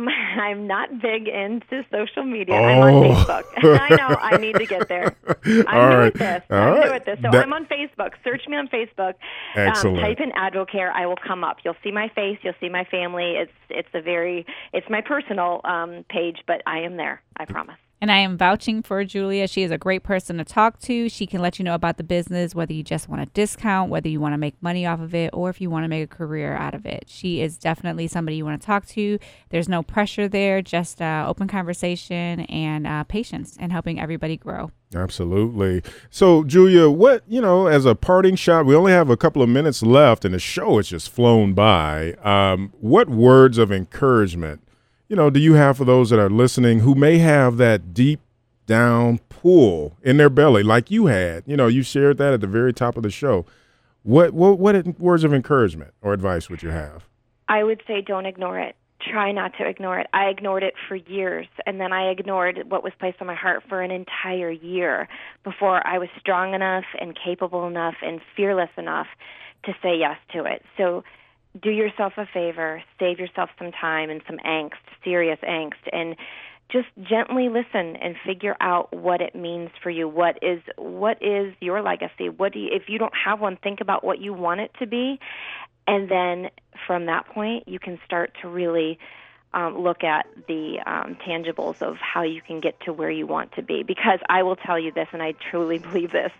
Um, 0.00 0.08
I'm 0.40 0.66
not 0.66 1.00
big 1.00 1.28
into 1.28 1.84
social 1.90 2.24
media. 2.24 2.54
Oh. 2.54 2.64
I'm 2.64 2.78
on 2.82 3.04
oh. 3.04 3.14
Facebook. 3.14 3.44
I 3.80 3.96
know 3.96 4.16
I 4.20 4.36
need 4.36 4.56
to 4.56 4.66
get 4.66 4.88
there. 4.88 5.16
I'm 5.44 5.66
All 5.66 5.88
new 5.88 5.96
right. 5.96 6.06
at 6.06 6.14
this. 6.14 6.42
All 6.50 6.58
I'm 6.58 6.72
right. 6.72 6.86
new 6.86 6.92
at 6.92 7.04
this. 7.04 7.18
So 7.22 7.30
that, 7.30 7.44
I'm 7.44 7.52
on 7.52 7.66
Facebook. 7.66 8.12
Search 8.24 8.42
me 8.48 8.56
on 8.56 8.68
Facebook. 8.68 9.14
Um, 9.54 9.68
Excellent. 9.68 9.98
Um, 9.98 10.02
type 10.02 10.20
in 10.20 10.30
Advocare. 10.32 10.90
I 10.92 11.06
will 11.06 11.16
come 11.16 11.44
up. 11.44 11.58
You'll 11.64 11.76
see 11.82 11.90
my 11.90 12.08
face. 12.14 12.38
You'll 12.42 12.54
see 12.60 12.68
my 12.68 12.84
family. 12.84 13.34
It's 13.36 13.52
it's 13.68 13.88
a 13.94 14.00
very 14.00 14.46
it's 14.72 14.88
my 14.88 15.00
personal 15.00 15.60
um, 15.64 16.04
page, 16.08 16.38
but 16.46 16.62
I 16.66 16.80
am 16.80 16.96
there. 16.96 17.22
I 17.36 17.44
promise. 17.44 17.76
And 18.02 18.10
I 18.10 18.16
am 18.18 18.38
vouching 18.38 18.82
for 18.82 19.04
Julia. 19.04 19.46
She 19.46 19.62
is 19.62 19.70
a 19.70 19.76
great 19.76 20.02
person 20.02 20.38
to 20.38 20.44
talk 20.44 20.78
to. 20.80 21.10
She 21.10 21.26
can 21.26 21.42
let 21.42 21.58
you 21.58 21.64
know 21.66 21.74
about 21.74 21.98
the 21.98 22.02
business, 22.02 22.54
whether 22.54 22.72
you 22.72 22.82
just 22.82 23.10
want 23.10 23.20
a 23.20 23.26
discount, 23.26 23.90
whether 23.90 24.08
you 24.08 24.18
want 24.18 24.32
to 24.32 24.38
make 24.38 24.54
money 24.62 24.86
off 24.86 25.00
of 25.00 25.14
it, 25.14 25.28
or 25.34 25.50
if 25.50 25.60
you 25.60 25.68
want 25.68 25.84
to 25.84 25.88
make 25.88 26.04
a 26.04 26.06
career 26.06 26.54
out 26.54 26.74
of 26.74 26.86
it. 26.86 27.04
She 27.08 27.42
is 27.42 27.58
definitely 27.58 28.08
somebody 28.08 28.38
you 28.38 28.44
want 28.46 28.58
to 28.58 28.64
talk 28.64 28.86
to. 28.86 29.18
There's 29.50 29.68
no 29.68 29.82
pressure 29.82 30.28
there, 30.28 30.62
just 30.62 31.02
uh, 31.02 31.26
open 31.28 31.46
conversation 31.46 32.40
and 32.40 32.86
uh, 32.86 33.04
patience 33.04 33.58
and 33.60 33.70
helping 33.70 34.00
everybody 34.00 34.38
grow. 34.38 34.70
Absolutely. 34.94 35.82
So, 36.08 36.42
Julia, 36.44 36.88
what, 36.88 37.22
you 37.28 37.42
know, 37.42 37.66
as 37.66 37.84
a 37.84 37.94
parting 37.94 38.34
shot, 38.34 38.64
we 38.64 38.74
only 38.74 38.92
have 38.92 39.10
a 39.10 39.16
couple 39.16 39.42
of 39.42 39.50
minutes 39.50 39.82
left 39.82 40.24
and 40.24 40.32
the 40.32 40.38
show 40.38 40.78
has 40.78 40.88
just 40.88 41.10
flown 41.10 41.52
by. 41.52 42.14
Um, 42.24 42.72
what 42.80 43.10
words 43.10 43.58
of 43.58 43.70
encouragement? 43.70 44.62
You 45.10 45.16
know, 45.16 45.28
do 45.28 45.40
you 45.40 45.54
have 45.54 45.76
for 45.76 45.84
those 45.84 46.08
that 46.10 46.20
are 46.20 46.30
listening 46.30 46.80
who 46.80 46.94
may 46.94 47.18
have 47.18 47.56
that 47.56 47.92
deep 47.92 48.20
down 48.66 49.18
pull 49.28 49.96
in 50.02 50.18
their 50.18 50.30
belly 50.30 50.62
like 50.62 50.88
you 50.88 51.06
had? 51.06 51.42
You 51.46 51.56
know, 51.56 51.66
you 51.66 51.82
shared 51.82 52.16
that 52.18 52.32
at 52.32 52.40
the 52.40 52.46
very 52.46 52.72
top 52.72 52.96
of 52.96 53.02
the 53.02 53.10
show. 53.10 53.44
What 54.04 54.32
what 54.32 54.60
what 54.60 55.00
words 55.00 55.24
of 55.24 55.34
encouragement 55.34 55.92
or 56.00 56.12
advice 56.12 56.48
would 56.48 56.62
you 56.62 56.70
have? 56.70 57.08
I 57.48 57.64
would 57.64 57.82
say 57.88 58.02
don't 58.02 58.24
ignore 58.24 58.60
it. 58.60 58.76
Try 59.00 59.32
not 59.32 59.52
to 59.58 59.66
ignore 59.66 59.98
it. 59.98 60.06
I 60.12 60.26
ignored 60.26 60.62
it 60.62 60.74
for 60.86 60.94
years, 60.94 61.48
and 61.66 61.80
then 61.80 61.92
I 61.92 62.10
ignored 62.10 62.62
what 62.68 62.84
was 62.84 62.92
placed 63.00 63.20
on 63.20 63.26
my 63.26 63.34
heart 63.34 63.64
for 63.68 63.82
an 63.82 63.90
entire 63.90 64.50
year 64.50 65.08
before 65.42 65.84
I 65.84 65.98
was 65.98 66.08
strong 66.20 66.54
enough 66.54 66.84
and 67.00 67.18
capable 67.18 67.66
enough 67.66 67.96
and 68.02 68.20
fearless 68.36 68.70
enough 68.76 69.08
to 69.64 69.72
say 69.82 69.96
yes 69.98 70.18
to 70.34 70.44
it. 70.44 70.62
So 70.76 71.02
do 71.60 71.70
yourself 71.70 72.14
a 72.16 72.26
favor, 72.26 72.82
save 72.98 73.18
yourself 73.18 73.50
some 73.58 73.72
time 73.72 74.10
and 74.10 74.22
some 74.26 74.38
angst, 74.38 74.78
serious 75.02 75.38
angst, 75.42 75.88
and 75.92 76.16
just 76.70 76.86
gently 77.02 77.48
listen 77.48 77.96
and 77.96 78.14
figure 78.24 78.56
out 78.60 78.94
what 78.94 79.20
it 79.20 79.34
means 79.34 79.70
for 79.82 79.90
you. 79.90 80.08
What 80.08 80.38
is 80.42 80.62
what 80.76 81.20
is 81.22 81.52
your 81.60 81.82
legacy? 81.82 82.28
What 82.28 82.52
do 82.52 82.60
you, 82.60 82.68
if 82.72 82.88
you 82.88 82.98
don't 82.98 83.14
have 83.24 83.40
one, 83.40 83.56
think 83.56 83.80
about 83.80 84.04
what 84.04 84.20
you 84.20 84.32
want 84.32 84.60
it 84.60 84.70
to 84.78 84.86
be, 84.86 85.18
and 85.86 86.08
then 86.08 86.50
from 86.86 87.06
that 87.06 87.26
point, 87.26 87.66
you 87.66 87.78
can 87.78 87.98
start 88.04 88.32
to 88.42 88.48
really 88.48 88.98
um, 89.52 89.78
look 89.78 90.04
at 90.04 90.26
the 90.46 90.78
um, 90.86 91.16
tangibles 91.26 91.82
of 91.82 91.96
how 91.96 92.22
you 92.22 92.40
can 92.40 92.60
get 92.60 92.78
to 92.82 92.92
where 92.92 93.10
you 93.10 93.26
want 93.26 93.52
to 93.52 93.62
be. 93.62 93.82
Because 93.82 94.20
I 94.28 94.44
will 94.44 94.56
tell 94.56 94.78
you 94.78 94.92
this, 94.92 95.08
and 95.12 95.22
I 95.22 95.34
truly 95.50 95.78
believe 95.90 96.12
this, 96.12 96.32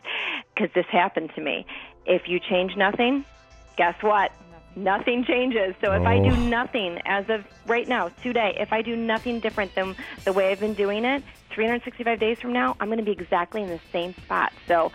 because 0.55 0.71
this 0.75 0.87
happened 0.91 1.33
to 1.35 1.41
me. 1.41 1.67
If 2.07 2.29
you 2.29 2.39
change 2.39 2.77
nothing, 2.77 3.25
guess 3.77 3.97
what? 4.03 4.31
Nothing 4.77 5.25
changes. 5.25 5.75
So 5.81 5.93
if 5.93 6.03
oh. 6.03 6.07
I 6.07 6.19
do 6.19 6.31
oh. 6.31 6.49
nothing 6.49 7.01
as 7.05 7.29
of 7.29 7.45
right 7.67 7.89
now, 7.89 8.09
today, 8.23 8.57
if 8.59 8.73
I 8.73 8.83
do 8.83 8.97
nothing 8.97 9.41
different 9.41 9.75
than 9.75 9.97
the 10.25 10.33
way 10.33 10.51
I've 10.51 10.61
been 10.61 10.75
doing 10.75 11.05
it, 11.05 11.23
365 11.51 12.19
days 12.19 12.39
from 12.39 12.53
now, 12.53 12.77
I'm 12.81 12.89
going 12.89 12.99
to 12.99 13.05
be 13.05 13.13
exactly 13.13 13.63
in 13.63 13.69
the 13.69 13.81
same 13.93 14.15
spot. 14.15 14.53
So 14.67 14.93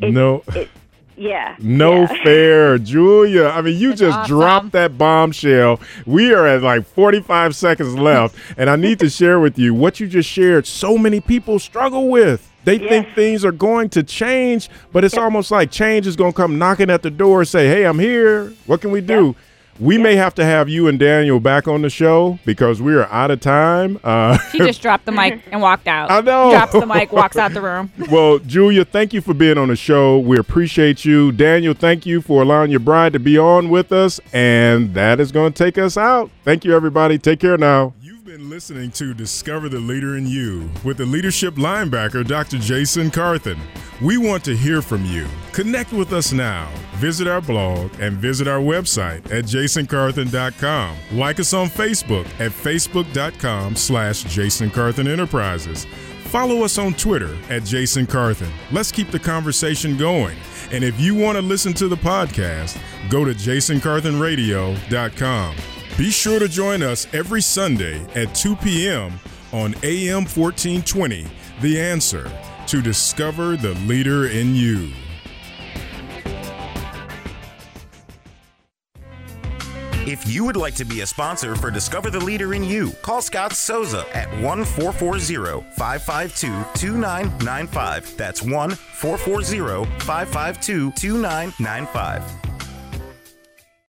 it, 0.00 0.12
no. 0.12 0.42
It, 0.54 0.68
yeah. 1.16 1.56
No 1.58 2.02
yeah. 2.02 2.06
fair, 2.24 2.78
Julia. 2.78 3.46
I 3.46 3.60
mean, 3.60 3.76
you 3.76 3.88
That's 3.90 4.00
just 4.00 4.18
awesome. 4.18 4.36
dropped 4.36 4.72
that 4.72 4.96
bombshell. 4.96 5.80
We 6.06 6.32
are 6.32 6.46
at 6.46 6.62
like 6.62 6.86
45 6.86 7.56
seconds 7.56 7.94
left, 7.96 8.36
and 8.56 8.70
I 8.70 8.76
need 8.76 9.00
to 9.00 9.10
share 9.10 9.40
with 9.40 9.58
you 9.58 9.74
what 9.74 9.98
you 9.98 10.06
just 10.06 10.28
shared. 10.28 10.66
So 10.66 10.96
many 10.96 11.20
people 11.20 11.58
struggle 11.58 12.08
with. 12.08 12.47
They 12.64 12.78
yes. 12.78 12.88
think 12.88 13.14
things 13.14 13.44
are 13.44 13.52
going 13.52 13.88
to 13.90 14.02
change, 14.02 14.68
but 14.92 15.04
it's 15.04 15.14
yep. 15.14 15.22
almost 15.22 15.50
like 15.50 15.70
change 15.70 16.06
is 16.06 16.16
going 16.16 16.32
to 16.32 16.36
come 16.36 16.58
knocking 16.58 16.90
at 16.90 17.02
the 17.02 17.10
door 17.10 17.40
and 17.40 17.48
say, 17.48 17.68
"Hey, 17.68 17.84
I'm 17.84 17.98
here. 17.98 18.52
What 18.66 18.80
can 18.80 18.90
we 18.90 19.00
do?" 19.00 19.26
Yep. 19.26 19.36
We 19.80 19.94
yep. 19.94 20.02
may 20.02 20.16
have 20.16 20.34
to 20.34 20.44
have 20.44 20.68
you 20.68 20.88
and 20.88 20.98
Daniel 20.98 21.38
back 21.38 21.68
on 21.68 21.82
the 21.82 21.90
show 21.90 22.40
because 22.44 22.82
we 22.82 22.94
are 22.94 23.06
out 23.06 23.30
of 23.30 23.40
time. 23.40 24.00
Uh, 24.02 24.36
she 24.50 24.58
just 24.58 24.82
dropped 24.82 25.06
the 25.06 25.12
mic 25.12 25.40
and 25.52 25.62
walked 25.62 25.86
out. 25.86 26.10
I 26.10 26.20
know. 26.20 26.50
Drops 26.50 26.72
the 26.72 26.84
mic, 26.84 27.12
walks 27.12 27.36
out 27.36 27.54
the 27.54 27.62
room. 27.62 27.92
well, 28.10 28.40
Julia, 28.40 28.84
thank 28.84 29.12
you 29.12 29.20
for 29.20 29.34
being 29.34 29.56
on 29.56 29.68
the 29.68 29.76
show. 29.76 30.18
We 30.18 30.36
appreciate 30.36 31.04
you. 31.04 31.30
Daniel, 31.30 31.74
thank 31.74 32.06
you 32.06 32.20
for 32.20 32.42
allowing 32.42 32.72
your 32.72 32.80
bride 32.80 33.12
to 33.12 33.20
be 33.20 33.38
on 33.38 33.68
with 33.68 33.92
us. 33.92 34.18
And 34.32 34.94
that 34.94 35.20
is 35.20 35.30
going 35.30 35.52
to 35.52 35.64
take 35.64 35.78
us 35.78 35.96
out. 35.96 36.30
Thank 36.44 36.64
you, 36.64 36.74
everybody. 36.74 37.16
Take 37.16 37.38
care 37.38 37.56
now 37.56 37.94
been 38.28 38.50
listening 38.50 38.90
to 38.90 39.14
Discover 39.14 39.70
the 39.70 39.78
Leader 39.78 40.18
in 40.18 40.26
You 40.26 40.68
with 40.84 40.98
the 40.98 41.06
leadership 41.06 41.54
linebacker, 41.54 42.26
Dr. 42.26 42.58
Jason 42.58 43.10
Carthen. 43.10 43.58
We 44.02 44.18
want 44.18 44.44
to 44.44 44.54
hear 44.54 44.82
from 44.82 45.06
you. 45.06 45.26
Connect 45.52 45.94
with 45.94 46.12
us 46.12 46.30
now. 46.30 46.70
Visit 46.96 47.26
our 47.26 47.40
blog 47.40 47.90
and 48.00 48.18
visit 48.18 48.46
our 48.46 48.60
website 48.60 49.24
at 49.32 49.46
jasoncarthen.com. 49.46 50.96
Like 51.12 51.40
us 51.40 51.54
on 51.54 51.68
Facebook 51.68 52.26
at 52.38 52.52
facebook.com 52.52 53.76
slash 53.76 54.24
jasoncarthen 54.24 55.08
Enterprises. 55.08 55.86
Follow 56.24 56.64
us 56.64 56.76
on 56.76 56.92
Twitter 56.92 57.34
at 57.48 57.64
Jason 57.64 58.06
Carthen. 58.06 58.52
Let's 58.70 58.92
keep 58.92 59.10
the 59.10 59.18
conversation 59.18 59.96
going. 59.96 60.36
And 60.70 60.84
if 60.84 61.00
you 61.00 61.14
want 61.14 61.36
to 61.36 61.42
listen 61.42 61.72
to 61.74 61.88
the 61.88 61.96
podcast, 61.96 62.78
go 63.08 63.24
to 63.24 63.32
jasoncarthenradio.com. 63.32 65.77
Be 65.98 66.12
sure 66.12 66.38
to 66.38 66.46
join 66.46 66.80
us 66.80 67.12
every 67.12 67.42
Sunday 67.42 68.00
at 68.14 68.32
2 68.32 68.54
p.m. 68.54 69.18
on 69.52 69.74
AM 69.82 70.26
1420, 70.26 71.26
The 71.60 71.80
Answer, 71.80 72.30
to 72.68 72.80
discover 72.80 73.56
the 73.56 73.74
leader 73.80 74.28
in 74.28 74.54
you. 74.54 74.92
If 80.06 80.32
you 80.32 80.44
would 80.44 80.56
like 80.56 80.76
to 80.76 80.84
be 80.84 81.00
a 81.00 81.06
sponsor 81.06 81.56
for 81.56 81.72
Discover 81.72 82.10
the 82.10 82.20
Leader 82.20 82.54
in 82.54 82.62
You, 82.62 82.92
call 83.02 83.20
Scott 83.20 83.52
Souza 83.52 84.06
at 84.14 84.28
1 84.40 84.64
440 84.64 85.66
552 85.72 86.46
2995. 86.74 88.16
That's 88.16 88.40
1 88.40 88.70
440 88.70 89.84
552 90.04 90.92
2995. 90.92 92.47